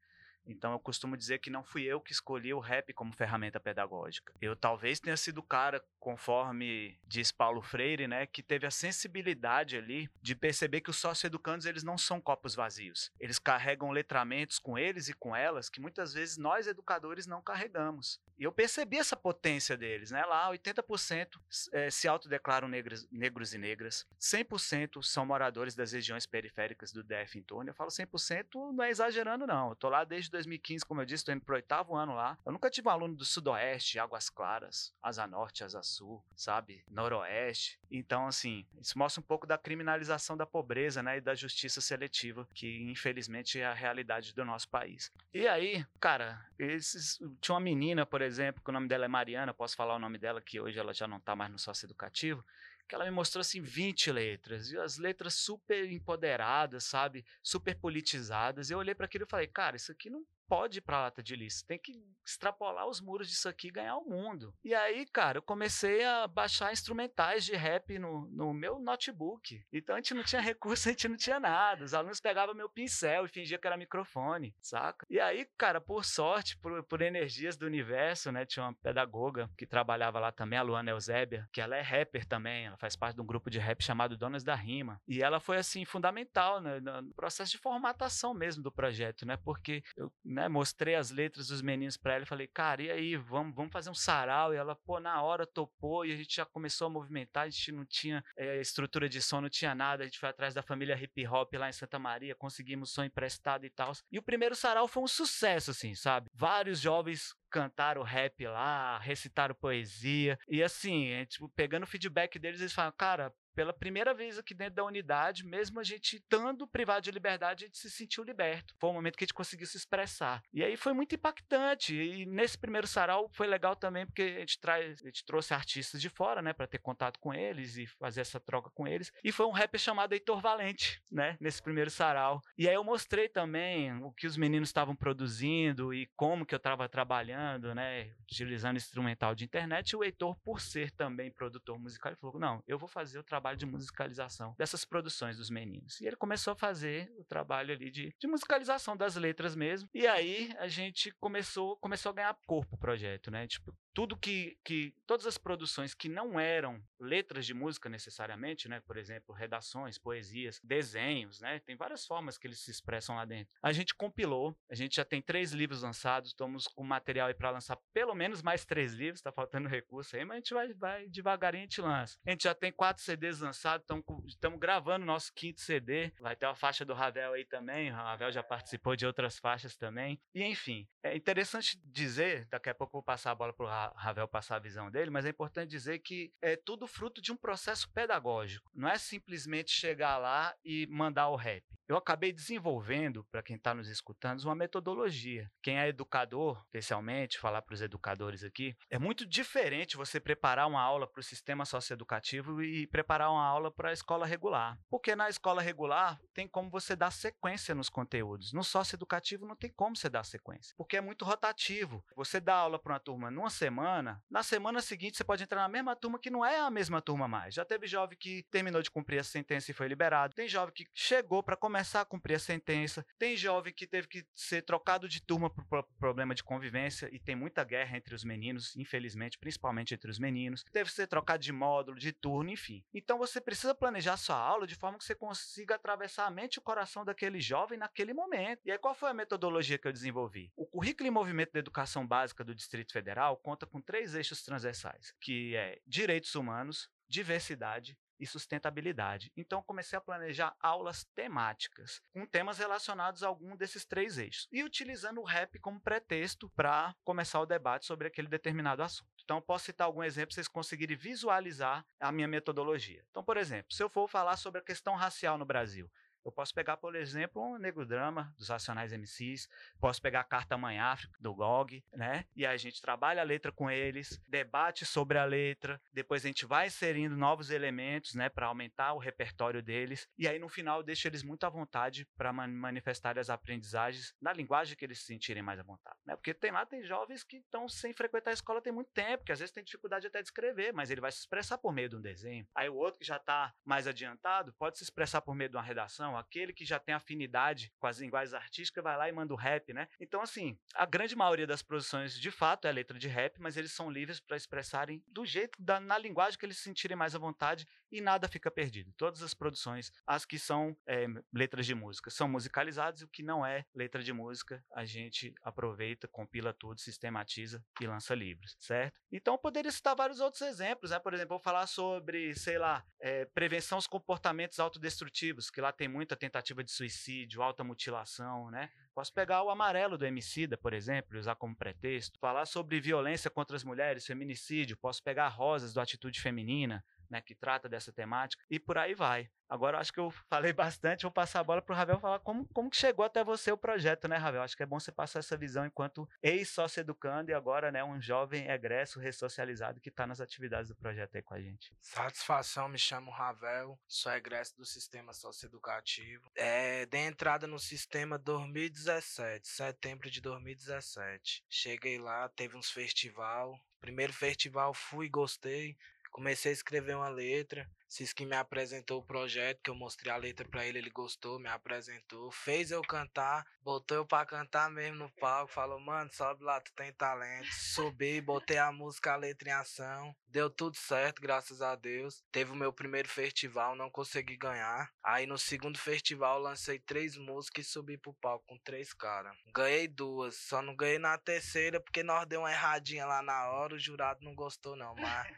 Então 0.46 0.72
eu 0.72 0.78
costumo 0.78 1.16
dizer 1.16 1.38
que 1.38 1.50
não 1.50 1.62
fui 1.62 1.84
eu 1.84 2.00
que 2.00 2.12
escolhi 2.12 2.52
o 2.52 2.60
rap 2.60 2.92
como 2.92 3.12
ferramenta 3.12 3.60
pedagógica. 3.60 4.34
Eu 4.40 4.56
talvez 4.56 5.00
tenha 5.00 5.16
sido 5.16 5.38
o 5.38 5.42
cara, 5.42 5.82
conforme 5.98 6.98
diz 7.06 7.30
Paulo 7.30 7.62
Freire, 7.62 8.06
né, 8.06 8.26
que 8.26 8.42
teve 8.42 8.66
a 8.66 8.70
sensibilidade 8.70 9.76
ali 9.76 10.08
de 10.20 10.34
perceber 10.34 10.80
que 10.80 10.90
os 10.90 10.96
socioeducandos 10.96 11.66
eles 11.66 11.82
não 11.82 11.96
são 11.96 12.20
copos 12.20 12.54
vazios. 12.54 13.10
Eles 13.20 13.38
carregam 13.38 13.90
letramentos 13.90 14.58
com 14.58 14.76
eles 14.76 15.08
e 15.08 15.14
com 15.14 15.34
elas 15.34 15.68
que 15.68 15.80
muitas 15.80 16.12
vezes 16.12 16.36
nós 16.36 16.66
educadores 16.66 17.26
não 17.26 17.42
carregamos. 17.42 18.20
E 18.38 18.44
eu 18.44 18.50
percebi 18.50 18.98
essa 18.98 19.14
potência 19.14 19.76
deles, 19.76 20.10
né? 20.10 20.24
Lá 20.24 20.50
80% 20.50 21.28
é, 21.72 21.90
se 21.90 22.08
autodeclaram 22.08 22.66
negros, 22.66 23.06
negros 23.10 23.54
e 23.54 23.58
negras, 23.58 24.04
100% 24.20 25.00
são 25.02 25.24
moradores 25.24 25.76
das 25.76 25.92
regiões 25.92 26.26
periféricas 26.26 26.92
do 26.92 27.04
DF 27.04 27.38
em 27.38 27.42
torno. 27.42 27.70
Eu 27.70 27.74
falo 27.74 27.90
100% 27.90 28.72
não 28.74 28.82
é 28.82 28.90
exagerando 28.90 29.46
não. 29.46 29.70
Eu 29.70 29.76
tô 29.76 29.88
lá 29.88 30.02
desde 30.02 30.31
2015, 30.32 30.84
como 30.84 31.00
eu 31.00 31.04
disse, 31.04 31.22
estou 31.22 31.34
indo 31.34 31.44
pro 31.44 31.54
oitavo 31.54 31.94
ano 31.94 32.14
lá. 32.14 32.36
Eu 32.44 32.52
nunca 32.52 32.70
tive 32.70 32.88
um 32.88 32.90
aluno 32.90 33.14
do 33.14 33.24
Sudoeste, 33.24 33.98
Águas 33.98 34.28
Claras, 34.28 34.92
Asa 35.02 35.26
Norte, 35.26 35.62
Asa 35.62 35.82
Sul, 35.82 36.22
sabe? 36.34 36.82
Noroeste. 36.90 37.78
Então, 37.90 38.26
assim, 38.26 38.66
isso 38.80 38.98
mostra 38.98 39.20
um 39.20 39.24
pouco 39.24 39.46
da 39.46 39.56
criminalização 39.56 40.36
da 40.36 40.46
pobreza, 40.46 41.02
né? 41.02 41.18
E 41.18 41.20
da 41.20 41.34
justiça 41.34 41.80
seletiva, 41.80 42.48
que 42.54 42.82
infelizmente 42.90 43.60
é 43.60 43.66
a 43.66 43.74
realidade 43.74 44.34
do 44.34 44.44
nosso 44.44 44.68
país. 44.68 45.12
E 45.32 45.46
aí, 45.46 45.84
cara, 46.00 46.44
esses, 46.58 47.18
tinha 47.40 47.54
uma 47.54 47.60
menina, 47.60 48.04
por 48.04 48.22
exemplo, 48.22 48.62
que 48.62 48.70
o 48.70 48.72
nome 48.72 48.88
dela 48.88 49.04
é 49.04 49.08
Mariana, 49.08 49.54
posso 49.54 49.76
falar 49.76 49.94
o 49.94 49.98
nome 49.98 50.18
dela, 50.18 50.40
que 50.40 50.60
hoje 50.60 50.78
ela 50.78 50.92
já 50.92 51.06
não 51.06 51.20
tá 51.20 51.36
mais 51.36 51.50
no 51.52 51.58
sócio 51.58 51.86
educativo 51.86 52.44
que 52.92 52.96
ela 52.96 53.06
me 53.06 53.10
mostrou 53.10 53.40
assim 53.40 53.62
20 53.62 54.12
letras, 54.12 54.70
e 54.70 54.76
as 54.76 54.98
letras 54.98 55.32
super 55.32 55.90
empoderadas, 55.90 56.84
sabe? 56.84 57.24
Super 57.42 57.74
politizadas. 57.74 58.70
Eu 58.70 58.76
olhei 58.76 58.94
para 58.94 59.06
aquilo 59.06 59.24
e 59.24 59.26
falei, 59.26 59.46
cara, 59.46 59.76
isso 59.76 59.90
aqui 59.90 60.10
não 60.10 60.22
pode 60.52 60.80
ir 60.80 60.82
pra 60.82 61.00
lata 61.00 61.22
de 61.22 61.34
lixo. 61.34 61.64
Tem 61.64 61.78
que 61.78 61.98
extrapolar 62.22 62.86
os 62.86 63.00
muros 63.00 63.26
disso 63.26 63.48
aqui 63.48 63.68
e 63.68 63.70
ganhar 63.70 63.96
o 63.96 64.04
mundo. 64.04 64.54
E 64.62 64.74
aí, 64.74 65.06
cara, 65.06 65.38
eu 65.38 65.42
comecei 65.42 66.04
a 66.04 66.26
baixar 66.26 66.70
instrumentais 66.70 67.42
de 67.42 67.56
rap 67.56 67.98
no, 67.98 68.28
no 68.30 68.52
meu 68.52 68.78
notebook. 68.78 69.64
Então 69.72 69.96
a 69.96 69.98
gente 69.98 70.12
não 70.12 70.22
tinha 70.22 70.42
recurso, 70.42 70.90
a 70.90 70.92
gente 70.92 71.08
não 71.08 71.16
tinha 71.16 71.40
nada. 71.40 71.82
Os 71.82 71.94
alunos 71.94 72.20
pegavam 72.20 72.54
meu 72.54 72.68
pincel 72.68 73.24
e 73.24 73.30
fingia 73.30 73.58
que 73.58 73.66
era 73.66 73.78
microfone, 73.78 74.54
saca? 74.60 75.06
E 75.08 75.18
aí, 75.18 75.46
cara, 75.56 75.80
por 75.80 76.04
sorte, 76.04 76.58
por, 76.58 76.82
por 76.84 77.00
energias 77.00 77.56
do 77.56 77.64
universo, 77.64 78.30
né? 78.30 78.44
Tinha 78.44 78.66
uma 78.66 78.74
pedagoga 78.74 79.48
que 79.56 79.66
trabalhava 79.66 80.20
lá 80.20 80.30
também, 80.30 80.58
a 80.58 80.62
Luana 80.62 80.90
Eusébia, 80.90 81.48
que 81.50 81.62
ela 81.62 81.76
é 81.76 81.80
rapper 81.80 82.26
também. 82.26 82.66
Ela 82.66 82.76
faz 82.76 82.94
parte 82.94 83.16
de 83.16 83.22
um 83.22 83.26
grupo 83.26 83.48
de 83.48 83.58
rap 83.58 83.82
chamado 83.82 84.18
Donas 84.18 84.44
da 84.44 84.54
Rima. 84.54 85.00
E 85.08 85.22
ela 85.22 85.40
foi, 85.40 85.56
assim, 85.56 85.86
fundamental 85.86 86.60
né, 86.60 86.78
no 86.78 87.14
processo 87.14 87.52
de 87.52 87.58
formatação 87.58 88.34
mesmo 88.34 88.62
do 88.62 88.70
projeto, 88.70 89.24
né? 89.24 89.38
Porque 89.38 89.82
eu 89.96 90.12
né, 90.22 90.41
mostrei 90.48 90.94
as 90.94 91.10
letras 91.10 91.48
dos 91.48 91.62
meninos 91.62 91.96
para 91.96 92.14
ela 92.14 92.24
e 92.24 92.26
falei, 92.26 92.46
cara, 92.46 92.82
e 92.82 92.90
aí, 92.90 93.16
vamos, 93.16 93.54
vamos 93.54 93.72
fazer 93.72 93.90
um 93.90 93.94
sarau? 93.94 94.52
E 94.52 94.56
ela, 94.56 94.74
pô, 94.74 95.00
na 95.00 95.22
hora 95.22 95.46
topou 95.46 96.04
e 96.04 96.12
a 96.12 96.16
gente 96.16 96.36
já 96.36 96.44
começou 96.44 96.86
a 96.86 96.90
movimentar, 96.90 97.44
a 97.44 97.48
gente 97.48 97.72
não 97.72 97.84
tinha 97.84 98.24
é, 98.36 98.60
estrutura 98.60 99.08
de 99.08 99.20
som, 99.20 99.40
não 99.40 99.48
tinha 99.48 99.74
nada, 99.74 100.02
a 100.02 100.06
gente 100.06 100.18
foi 100.18 100.28
atrás 100.28 100.54
da 100.54 100.62
família 100.62 100.98
hip 101.00 101.26
hop 101.26 101.52
lá 101.54 101.68
em 101.68 101.72
Santa 101.72 101.98
Maria, 101.98 102.34
conseguimos 102.34 102.92
som 102.92 103.04
emprestado 103.04 103.64
e 103.64 103.70
tal. 103.70 103.92
E 104.10 104.18
o 104.18 104.22
primeiro 104.22 104.54
sarau 104.54 104.86
foi 104.88 105.02
um 105.02 105.08
sucesso, 105.08 105.70
assim, 105.70 105.94
sabe? 105.94 106.30
Vários 106.34 106.80
jovens 106.80 107.34
cantaram 107.50 108.02
rap 108.02 108.46
lá, 108.46 108.98
recitaram 108.98 109.54
poesia. 109.54 110.38
E 110.48 110.62
assim, 110.62 111.08
é, 111.08 111.26
tipo, 111.26 111.48
pegando 111.50 111.84
o 111.84 111.86
feedback 111.86 112.38
deles, 112.38 112.60
eles 112.60 112.72
falam, 112.72 112.92
cara, 112.96 113.32
pela 113.54 113.72
primeira 113.72 114.14
vez 114.14 114.38
aqui 114.38 114.54
dentro 114.54 114.76
da 114.76 114.84
unidade, 114.84 115.44
mesmo 115.44 115.80
a 115.80 115.84
gente 115.84 116.16
estando 116.16 116.66
privado 116.66 117.02
de 117.02 117.10
liberdade, 117.10 117.64
a 117.64 117.66
gente 117.66 117.78
se 117.78 117.90
sentiu 117.90 118.24
liberto. 118.24 118.74
Foi 118.78 118.90
um 118.90 118.94
momento 118.94 119.16
que 119.16 119.24
a 119.24 119.26
gente 119.26 119.34
conseguiu 119.34 119.66
se 119.66 119.76
expressar. 119.76 120.42
E 120.52 120.62
aí 120.62 120.76
foi 120.76 120.92
muito 120.92 121.14
impactante. 121.14 121.94
E 121.94 122.26
nesse 122.26 122.56
primeiro 122.58 122.86
sarau 122.86 123.30
foi 123.32 123.46
legal 123.46 123.76
também, 123.76 124.06
porque 124.06 124.34
a 124.36 124.40
gente, 124.40 124.60
traz, 124.60 125.02
a 125.02 125.06
gente 125.06 125.24
trouxe 125.24 125.54
artistas 125.54 126.00
de 126.00 126.08
fora, 126.08 126.42
né, 126.42 126.52
para 126.52 126.66
ter 126.66 126.78
contato 126.78 127.18
com 127.18 127.32
eles 127.32 127.76
e 127.76 127.86
fazer 127.86 128.20
essa 128.20 128.40
troca 128.40 128.70
com 128.70 128.86
eles. 128.86 129.12
E 129.22 129.30
foi 129.30 129.46
um 129.46 129.50
rapper 129.50 129.80
chamado 129.80 130.12
Heitor 130.12 130.40
Valente, 130.40 131.02
né, 131.10 131.36
nesse 131.40 131.62
primeiro 131.62 131.90
sarau. 131.90 132.40
E 132.56 132.68
aí 132.68 132.74
eu 132.74 132.84
mostrei 132.84 133.28
também 133.28 133.92
o 134.02 134.12
que 134.12 134.26
os 134.26 134.36
meninos 134.36 134.68
estavam 134.68 134.96
produzindo 134.96 135.92
e 135.92 136.06
como 136.16 136.46
que 136.46 136.54
eu 136.54 136.58
estava 136.58 136.88
trabalhando, 136.88 137.74
né, 137.74 138.12
utilizando 138.22 138.76
instrumental 138.76 139.34
de 139.34 139.44
internet. 139.44 139.90
E 139.90 139.96
o 139.96 140.04
Heitor, 140.04 140.36
por 140.44 140.60
ser 140.60 140.90
também 140.92 141.30
produtor 141.30 141.78
musical, 141.78 142.12
ele 142.12 142.20
falou: 142.20 142.38
não, 142.38 142.62
eu 142.66 142.78
vou 142.78 142.88
fazer 142.88 143.18
o 143.18 143.22
trabalho 143.22 143.41
trabalho 143.42 143.58
de 143.58 143.66
musicalização 143.66 144.54
dessas 144.56 144.84
produções 144.84 145.36
dos 145.36 145.50
meninos. 145.50 146.00
E 146.00 146.06
ele 146.06 146.14
começou 146.14 146.52
a 146.52 146.56
fazer 146.56 147.12
o 147.18 147.24
trabalho 147.24 147.74
ali 147.74 147.90
de, 147.90 148.14
de 148.18 148.26
musicalização 148.28 148.96
das 148.96 149.16
letras 149.16 149.56
mesmo. 149.56 149.88
E 149.92 150.06
aí 150.06 150.54
a 150.58 150.68
gente 150.68 151.10
começou, 151.18 151.76
começou 151.78 152.10
a 152.10 152.14
ganhar 152.14 152.38
corpo 152.46 152.76
o 152.76 152.78
projeto, 152.78 153.30
né? 153.30 153.48
Tipo, 153.48 153.76
tudo 153.92 154.16
que, 154.16 154.56
que 154.64 154.94
todas 155.06 155.26
as 155.26 155.36
produções 155.36 155.92
que 155.92 156.08
não 156.08 156.38
eram 156.38 156.82
letras 156.98 157.44
de 157.44 157.52
música 157.52 157.88
necessariamente, 157.88 158.68
né, 158.68 158.80
por 158.80 158.96
exemplo, 158.96 159.34
redações, 159.34 159.98
poesias, 159.98 160.60
desenhos, 160.62 161.40
né, 161.40 161.60
tem 161.60 161.76
várias 161.76 162.06
formas 162.06 162.38
que 162.38 162.46
eles 162.46 162.60
se 162.60 162.70
expressam 162.70 163.16
lá 163.16 163.24
dentro. 163.24 163.52
A 163.62 163.72
gente 163.72 163.94
compilou, 163.94 164.56
a 164.70 164.74
gente 164.74 164.96
já 164.96 165.04
tem 165.04 165.20
três 165.20 165.52
livros 165.52 165.82
lançados, 165.82 166.30
estamos 166.30 166.66
com 166.66 166.82
material 166.84 167.28
aí 167.28 167.34
para 167.34 167.50
lançar 167.50 167.76
pelo 167.92 168.14
menos 168.14 168.40
mais 168.40 168.64
três 168.64 168.94
livros, 168.94 169.18
está 169.18 169.32
faltando 169.32 169.68
recurso 169.68 170.16
aí, 170.16 170.24
mas 170.24 170.36
a 170.36 170.38
gente 170.38 170.54
vai, 170.54 170.72
vai 170.72 171.08
devagarinho 171.08 171.62
a 171.62 171.66
gente 171.66 171.80
lança. 171.80 172.18
A 172.26 172.30
gente 172.30 172.44
já 172.44 172.54
tem 172.54 172.72
quatro 172.72 173.02
CDs 173.02 173.31
lançados, 173.40 173.86
estamos 174.26 174.58
gravando 174.58 175.04
nosso 175.04 175.32
quinto 175.34 175.60
CD, 175.60 176.12
vai 176.20 176.36
ter 176.36 176.46
a 176.46 176.54
faixa 176.54 176.84
do 176.84 176.94
Ravel 176.94 177.32
aí 177.32 177.44
também, 177.44 177.90
o 177.90 177.94
Ravel 177.94 178.32
já 178.32 178.42
participou 178.42 178.96
de 178.96 179.06
outras 179.06 179.38
faixas 179.38 179.76
também. 179.76 180.20
E 180.34 180.42
enfim, 180.44 180.86
é 181.02 181.16
interessante 181.16 181.80
dizer, 181.84 182.46
daqui 182.46 182.70
a 182.70 182.74
pouco 182.74 182.92
vou 182.92 183.02
passar 183.02 183.32
a 183.32 183.34
bola 183.34 183.52
para 183.52 183.66
o 183.66 183.96
Ravel 183.96 184.28
passar 184.28 184.56
a 184.56 184.60
visão 184.60 184.90
dele, 184.90 185.10
mas 185.10 185.24
é 185.24 185.30
importante 185.30 185.70
dizer 185.70 185.98
que 186.00 186.32
é 186.40 186.56
tudo 186.56 186.86
fruto 186.86 187.20
de 187.20 187.32
um 187.32 187.36
processo 187.36 187.90
pedagógico. 187.92 188.70
Não 188.74 188.88
é 188.88 188.98
simplesmente 188.98 189.70
chegar 189.70 190.18
lá 190.18 190.54
e 190.64 190.86
mandar 190.88 191.28
o 191.28 191.36
rap. 191.36 191.64
Eu 191.92 191.98
acabei 191.98 192.32
desenvolvendo, 192.32 193.22
para 193.30 193.42
quem 193.42 193.56
está 193.56 193.74
nos 193.74 193.86
escutando, 193.86 194.42
uma 194.44 194.54
metodologia. 194.54 195.50
Quem 195.62 195.78
é 195.78 195.88
educador, 195.88 196.58
especialmente, 196.64 197.38
falar 197.38 197.60
para 197.60 197.74
os 197.74 197.82
educadores 197.82 198.42
aqui, 198.42 198.74
é 198.88 198.98
muito 198.98 199.26
diferente 199.26 199.98
você 199.98 200.18
preparar 200.18 200.66
uma 200.66 200.80
aula 200.80 201.06
para 201.06 201.20
o 201.20 201.22
sistema 201.22 201.66
socioeducativo 201.66 202.62
e 202.62 202.86
preparar 202.86 203.30
uma 203.30 203.44
aula 203.44 203.70
para 203.70 203.90
a 203.90 203.92
escola 203.92 204.24
regular. 204.24 204.78
Porque 204.88 205.14
na 205.14 205.28
escola 205.28 205.60
regular 205.60 206.18
tem 206.32 206.48
como 206.48 206.70
você 206.70 206.96
dar 206.96 207.10
sequência 207.10 207.74
nos 207.74 207.90
conteúdos. 207.90 208.54
No 208.54 208.64
socioeducativo 208.64 209.44
não 209.44 209.54
tem 209.54 209.70
como 209.70 209.94
você 209.94 210.08
dar 210.08 210.24
sequência, 210.24 210.74
porque 210.78 210.96
é 210.96 211.00
muito 211.02 211.26
rotativo. 211.26 212.02
Você 212.16 212.40
dá 212.40 212.54
aula 212.54 212.78
para 212.78 212.94
uma 212.94 213.00
turma 213.00 213.30
numa 213.30 213.50
semana, 213.50 214.18
na 214.30 214.42
semana 214.42 214.80
seguinte 214.80 215.18
você 215.18 215.24
pode 215.24 215.42
entrar 215.42 215.60
na 215.60 215.68
mesma 215.68 215.94
turma 215.94 216.18
que 216.18 216.30
não 216.30 216.42
é 216.42 216.58
a 216.58 216.70
mesma 216.70 217.02
turma 217.02 217.28
mais. 217.28 217.52
Já 217.52 217.66
teve 217.66 217.86
jovem 217.86 218.16
que 218.16 218.46
terminou 218.50 218.80
de 218.80 218.90
cumprir 218.90 219.18
a 219.18 219.24
sentença 219.24 219.70
e 219.70 219.74
foi 219.74 219.88
liberado. 219.88 220.34
Tem 220.34 220.48
jovem 220.48 220.72
que 220.72 220.86
chegou 220.94 221.42
para 221.42 221.54
começar 221.54 221.81
começar 221.82 222.00
a 222.02 222.04
cumprir 222.04 222.36
a 222.36 222.38
sentença. 222.38 223.04
Tem 223.18 223.36
jovem 223.36 223.72
que 223.72 223.88
teve 223.88 224.06
que 224.06 224.24
ser 224.36 224.62
trocado 224.62 225.08
de 225.08 225.20
turma 225.20 225.50
por 225.50 225.82
problema 225.98 226.32
de 226.32 226.44
convivência 226.44 227.08
e 227.12 227.18
tem 227.18 227.34
muita 227.34 227.64
guerra 227.64 227.96
entre 227.96 228.14
os 228.14 228.22
meninos, 228.22 228.76
infelizmente, 228.76 229.36
principalmente 229.36 229.92
entre 229.92 230.08
os 230.08 230.16
meninos. 230.16 230.64
Teve 230.72 230.90
que 230.90 230.94
ser 230.94 231.08
trocado 231.08 231.42
de 231.42 231.50
módulo, 231.50 231.98
de 231.98 232.12
turno, 232.12 232.50
enfim. 232.50 232.84
Então 232.94 233.18
você 233.18 233.40
precisa 233.40 233.74
planejar 233.74 234.16
sua 234.16 234.36
aula 234.36 234.64
de 234.64 234.76
forma 234.76 234.96
que 234.96 235.04
você 235.04 235.14
consiga 235.14 235.74
atravessar 235.74 236.26
a 236.26 236.30
mente 236.30 236.54
e 236.54 236.58
o 236.60 236.62
coração 236.62 237.04
daquele 237.04 237.40
jovem 237.40 237.76
naquele 237.76 238.14
momento. 238.14 238.60
E 238.64 238.70
aí 238.70 238.78
qual 238.78 238.94
foi 238.94 239.10
a 239.10 239.14
metodologia 239.14 239.76
que 239.76 239.88
eu 239.88 239.92
desenvolvi? 239.92 240.52
O 240.56 240.64
currículo 240.64 241.08
em 241.08 241.10
movimento 241.10 241.52
da 241.52 241.58
educação 241.58 242.06
básica 242.06 242.44
do 242.44 242.54
Distrito 242.54 242.92
Federal 242.92 243.36
conta 243.38 243.66
com 243.66 243.80
três 243.80 244.14
eixos 244.14 244.44
transversais, 244.44 245.12
que 245.20 245.56
é 245.56 245.80
direitos 245.84 246.36
humanos, 246.36 246.88
diversidade 247.08 247.98
e 248.22 248.26
sustentabilidade. 248.26 249.32
Então 249.36 249.62
comecei 249.62 249.98
a 249.98 250.00
planejar 250.00 250.54
aulas 250.60 251.04
temáticas 251.14 252.00
com 252.12 252.24
temas 252.24 252.58
relacionados 252.58 253.24
a 253.24 253.26
algum 253.26 253.56
desses 253.56 253.84
três 253.84 254.16
eixos 254.16 254.46
e 254.52 254.62
utilizando 254.62 255.20
o 255.20 255.24
rap 255.24 255.58
como 255.58 255.80
pretexto 255.80 256.48
para 256.50 256.94
começar 257.04 257.40
o 257.40 257.46
debate 257.46 257.84
sobre 257.84 258.06
aquele 258.06 258.28
determinado 258.28 258.82
assunto. 258.82 259.10
Então 259.24 259.40
posso 259.40 259.64
citar 259.64 259.86
algum 259.86 260.02
exemplo 260.04 260.28
para 260.28 260.34
vocês 260.36 260.48
conseguirem 260.48 260.96
visualizar 260.96 261.84
a 262.00 262.12
minha 262.12 262.28
metodologia. 262.28 263.04
Então, 263.10 263.24
por 263.24 263.36
exemplo, 263.36 263.72
se 263.72 263.82
eu 263.82 263.88
for 263.88 264.08
falar 264.08 264.36
sobre 264.36 264.60
a 264.60 264.64
questão 264.64 264.94
racial 264.94 265.36
no 265.36 265.44
Brasil, 265.44 265.90
eu 266.24 266.32
posso 266.32 266.54
pegar, 266.54 266.76
por 266.76 266.94
exemplo, 266.94 267.42
um 267.42 267.58
Negro 267.58 267.86
Drama 267.86 268.32
dos 268.36 268.48
Racionais 268.48 268.92
MCs, 268.92 269.48
posso 269.80 270.00
pegar 270.00 270.20
a 270.20 270.24
Carta 270.24 270.56
Mãe 270.56 270.78
África 270.78 271.16
do 271.20 271.34
GOG, 271.34 271.84
né? 271.92 272.24
E 272.34 272.46
a 272.46 272.56
gente 272.56 272.80
trabalha 272.80 273.20
a 273.20 273.24
letra 273.24 273.52
com 273.52 273.70
eles, 273.70 274.20
debate 274.28 274.84
sobre 274.84 275.18
a 275.18 275.24
letra, 275.24 275.80
depois 275.92 276.24
a 276.24 276.28
gente 276.28 276.46
vai 276.46 276.66
inserindo 276.66 277.16
novos 277.16 277.50
elementos, 277.50 278.14
né, 278.14 278.28
para 278.28 278.46
aumentar 278.46 278.92
o 278.94 278.98
repertório 278.98 279.62
deles, 279.62 280.08
e 280.16 280.28
aí 280.28 280.38
no 280.38 280.48
final 280.48 280.82
deixa 280.82 281.08
eles 281.08 281.22
muito 281.22 281.44
à 281.44 281.50
vontade 281.50 282.06
para 282.16 282.32
manifestar 282.32 283.18
as 283.18 283.30
aprendizagens 283.30 284.14
na 284.20 284.32
linguagem 284.32 284.76
que 284.76 284.84
eles 284.84 285.00
se 285.00 285.06
sentirem 285.06 285.42
mais 285.42 285.58
à 285.58 285.62
vontade, 285.62 285.96
né? 286.06 286.14
Porque 286.16 286.34
tem 286.34 286.50
lá 286.50 286.64
tem 286.64 286.82
jovens 286.84 287.24
que 287.24 287.38
estão 287.38 287.68
sem 287.68 287.92
frequentar 287.92 288.30
a 288.30 288.34
escola 288.34 288.60
tem 288.60 288.72
muito 288.72 288.90
tempo, 288.92 289.24
que 289.24 289.32
às 289.32 289.38
vezes 289.38 289.52
tem 289.52 289.64
dificuldade 289.64 290.06
até 290.06 290.20
de 290.20 290.28
escrever, 290.28 290.72
mas 290.72 290.90
ele 290.90 291.00
vai 291.00 291.10
se 291.10 291.18
expressar 291.18 291.58
por 291.58 291.72
meio 291.72 291.88
de 291.88 291.96
um 291.96 292.00
desenho. 292.00 292.46
Aí 292.54 292.68
o 292.68 292.76
outro 292.76 292.98
que 292.98 293.06
já 293.06 293.16
está 293.16 293.52
mais 293.64 293.86
adiantado 293.86 294.52
pode 294.54 294.78
se 294.78 294.84
expressar 294.84 295.20
por 295.20 295.34
meio 295.34 295.50
de 295.50 295.56
uma 295.56 295.62
redação 295.62 296.11
não. 296.12 296.18
Aquele 296.18 296.52
que 296.52 296.64
já 296.64 296.78
tem 296.78 296.94
afinidade 296.94 297.72
com 297.78 297.86
as 297.86 297.98
linguagens 297.98 298.34
artísticas 298.34 298.84
vai 298.84 298.96
lá 298.96 299.08
e 299.08 299.12
manda 299.12 299.32
o 299.32 299.36
rap, 299.36 299.72
né? 299.72 299.88
Então, 299.98 300.20
assim, 300.20 300.58
a 300.74 300.84
grande 300.84 301.16
maioria 301.16 301.46
das 301.46 301.62
produções, 301.62 302.18
de 302.18 302.30
fato, 302.30 302.66
é 302.68 302.72
letra 302.72 302.98
de 302.98 303.08
rap, 303.08 303.40
mas 303.40 303.56
eles 303.56 303.72
são 303.72 303.90
livres 303.90 304.20
para 304.20 304.36
expressarem 304.36 305.02
do 305.08 305.24
jeito, 305.24 305.60
da, 305.60 305.80
na 305.80 305.96
linguagem 305.98 306.38
que 306.38 306.44
eles 306.44 306.58
se 306.58 306.64
sentirem 306.64 306.96
mais 306.96 307.14
à 307.14 307.18
vontade 307.18 307.66
e 307.92 308.00
nada 308.00 308.26
fica 308.26 308.50
perdido. 308.50 308.92
Todas 308.96 309.22
as 309.22 309.34
produções, 309.34 309.92
as 310.06 310.24
que 310.24 310.38
são 310.38 310.74
é, 310.86 311.06
letras 311.32 311.66
de 311.66 311.74
música, 311.74 312.10
são 312.10 312.26
musicalizadas 312.26 313.02
e 313.02 313.04
o 313.04 313.08
que 313.08 313.22
não 313.22 313.44
é 313.44 313.66
letra 313.74 314.02
de 314.02 314.12
música, 314.12 314.64
a 314.72 314.84
gente 314.84 315.34
aproveita, 315.42 316.08
compila 316.08 316.54
tudo, 316.54 316.80
sistematiza 316.80 317.62
e 317.80 317.86
lança 317.86 318.14
livros, 318.14 318.56
certo? 318.58 318.98
Então, 319.12 319.34
eu 319.34 319.38
poderia 319.38 319.70
citar 319.70 319.94
vários 319.94 320.20
outros 320.20 320.42
exemplos, 320.42 320.90
né? 320.90 320.98
Por 320.98 321.12
exemplo, 321.12 321.36
vou 321.36 321.38
falar 321.38 321.66
sobre, 321.66 322.34
sei 322.34 322.58
lá, 322.58 322.84
é, 322.98 323.26
prevenção 323.26 323.76
aos 323.76 323.86
comportamentos 323.86 324.58
autodestrutivos, 324.58 325.50
que 325.50 325.60
lá 325.60 325.70
tem 325.70 325.86
muita 325.86 326.16
tentativa 326.16 326.64
de 326.64 326.72
suicídio, 326.72 327.42
alta 327.42 327.62
mutilação, 327.62 328.50
né? 328.50 328.70
Posso 328.94 329.12
pegar 329.12 329.42
o 329.42 329.50
amarelo 329.50 329.96
do 329.96 330.04
Emicida, 330.04 330.56
por 330.56 330.74
exemplo, 330.74 331.16
e 331.16 331.18
usar 331.18 331.34
como 331.34 331.56
pretexto. 331.56 332.18
Falar 332.18 332.44
sobre 332.44 332.78
violência 332.78 333.30
contra 333.30 333.56
as 333.56 333.64
mulheres, 333.64 334.04
feminicídio. 334.04 334.76
Posso 334.76 335.02
pegar 335.02 335.28
rosas 335.28 335.72
do 335.72 335.80
Atitude 335.80 336.20
Feminina, 336.20 336.84
né, 337.12 337.20
que 337.20 337.34
trata 337.34 337.68
dessa 337.68 337.92
temática, 337.92 338.42
e 338.50 338.58
por 338.58 338.78
aí 338.78 338.94
vai. 338.94 339.30
Agora, 339.48 339.78
acho 339.78 339.92
que 339.92 340.00
eu 340.00 340.10
falei 340.30 340.52
bastante, 340.52 341.02
vou 341.02 341.12
passar 341.12 341.40
a 341.40 341.44
bola 341.44 341.60
para 341.60 341.74
o 341.74 341.76
Ravel 341.76 342.00
falar 342.00 342.18
como, 342.20 342.48
como 342.48 342.70
que 342.70 342.76
chegou 342.76 343.04
até 343.04 343.22
você 343.22 343.52
o 343.52 343.56
projeto, 343.56 344.08
né, 344.08 344.16
Ravel? 344.16 344.42
Acho 344.42 344.56
que 344.56 344.62
é 344.62 344.66
bom 344.66 344.80
você 344.80 344.90
passar 344.90 345.18
essa 345.18 345.36
visão 345.36 345.66
enquanto 345.66 346.08
ex-sócio-educando 346.22 347.30
e 347.30 347.34
agora, 347.34 347.70
né, 347.70 347.84
um 347.84 348.00
jovem 348.00 348.48
egresso, 348.48 348.98
ressocializado 348.98 349.80
que 349.80 349.90
está 349.90 350.06
nas 350.06 350.22
atividades 350.22 350.68
do 350.68 350.74
projeto 350.74 351.16
aí 351.16 351.22
com 351.22 351.34
a 351.34 351.40
gente. 351.40 351.70
Satisfação, 351.82 352.66
me 352.66 352.78
chamo 352.78 353.10
Ravel, 353.10 353.78
sou 353.86 354.10
egresso 354.12 354.56
do 354.56 354.64
sistema 354.64 355.12
socioeducativo. 355.12 356.30
É, 356.34 356.86
dei 356.86 357.02
entrada 357.02 357.46
no 357.46 357.58
sistema 357.58 358.18
2017, 358.18 359.46
setembro 359.46 360.10
de 360.10 360.22
2017. 360.22 361.44
Cheguei 361.50 361.98
lá, 361.98 362.26
teve 362.30 362.56
uns 362.56 362.70
festival, 362.70 363.60
primeiro 363.82 364.12
festival 364.12 364.72
fui, 364.72 365.08
gostei, 365.08 365.76
comecei 366.12 366.52
a 366.52 366.54
escrever 366.54 366.94
uma 366.94 367.08
letra. 367.08 367.68
Siskin 367.92 368.24
me 368.24 368.34
apresentou 368.34 369.00
o 369.00 369.04
projeto, 369.04 369.60
que 369.62 369.68
eu 369.68 369.74
mostrei 369.74 370.10
a 370.10 370.16
letra 370.16 370.48
para 370.48 370.64
ele, 370.64 370.78
ele 370.78 370.88
gostou, 370.88 371.38
me 371.38 371.50
apresentou, 371.50 372.30
fez 372.32 372.70
eu 372.70 372.80
cantar, 372.80 373.46
botou 373.60 373.98
eu 373.98 374.06
pra 374.06 374.24
cantar 374.24 374.70
mesmo 374.70 374.96
no 374.96 375.10
palco, 375.20 375.52
falou, 375.52 375.78
mano, 375.78 376.10
sobe 376.10 376.42
lá, 376.42 376.58
tu 376.58 376.72
tem 376.72 376.90
talento. 376.94 377.52
Subi, 377.52 378.18
botei 378.22 378.56
a 378.56 378.72
música, 378.72 379.12
a 379.12 379.16
letra 379.16 379.50
em 379.50 379.52
ação, 379.52 380.16
deu 380.26 380.48
tudo 380.48 380.74
certo, 380.74 381.20
graças 381.20 381.60
a 381.60 381.76
Deus. 381.76 382.24
Teve 382.32 382.52
o 382.52 382.56
meu 382.56 382.72
primeiro 382.72 383.10
festival, 383.10 383.76
não 383.76 383.90
consegui 383.90 384.38
ganhar. 384.38 384.90
Aí 385.04 385.26
no 385.26 385.36
segundo 385.36 385.78
festival 385.78 386.38
lancei 386.38 386.78
três 386.78 387.18
músicas 387.18 387.66
e 387.66 387.68
subi 387.68 387.98
pro 387.98 388.14
palco 388.14 388.46
com 388.46 388.58
três 388.60 388.94
caras. 388.94 389.36
Ganhei 389.54 389.86
duas, 389.86 390.36
só 390.36 390.62
não 390.62 390.74
ganhei 390.74 390.98
na 390.98 391.18
terceira 391.18 391.78
porque 391.78 392.02
nós 392.02 392.26
deu 392.26 392.40
uma 392.40 392.50
erradinha 392.50 393.04
lá 393.04 393.20
na 393.20 393.50
hora, 393.50 393.74
o 393.74 393.78
jurado 393.78 394.24
não 394.24 394.34
gostou 394.34 394.74
não, 394.76 394.94
mas 394.94 395.28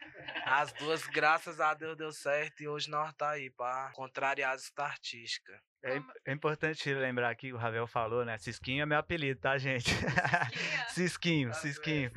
as 0.46 0.73
duas, 0.75 1.04
graças 1.08 1.58
a 1.58 1.75
Deus, 1.75 1.96
deu 1.96 2.12
certo 2.12 2.44
certo 2.45 2.63
e 2.63 2.69
hoje 2.69 2.91
nós 2.91 3.13
tá 3.15 3.31
aí 3.31 3.51
para 3.51 3.91
contrariar 3.93 4.55
essa 4.55 4.71
artística. 4.79 5.59
É, 5.87 6.03
é, 6.25 6.33
importante 6.33 6.95
lembrar 6.95 7.35
que 7.35 7.53
o 7.53 7.59
Ravel 7.59 7.87
falou, 7.87 8.25
né? 8.25 8.38
Cisquinho 8.38 8.83
é 8.83 8.87
meu 8.87 8.97
apelido, 8.97 9.38
tá, 9.38 9.59
gente? 9.59 9.91
Cisquinho, 10.88 11.53
Cisquinho. 11.53 12.11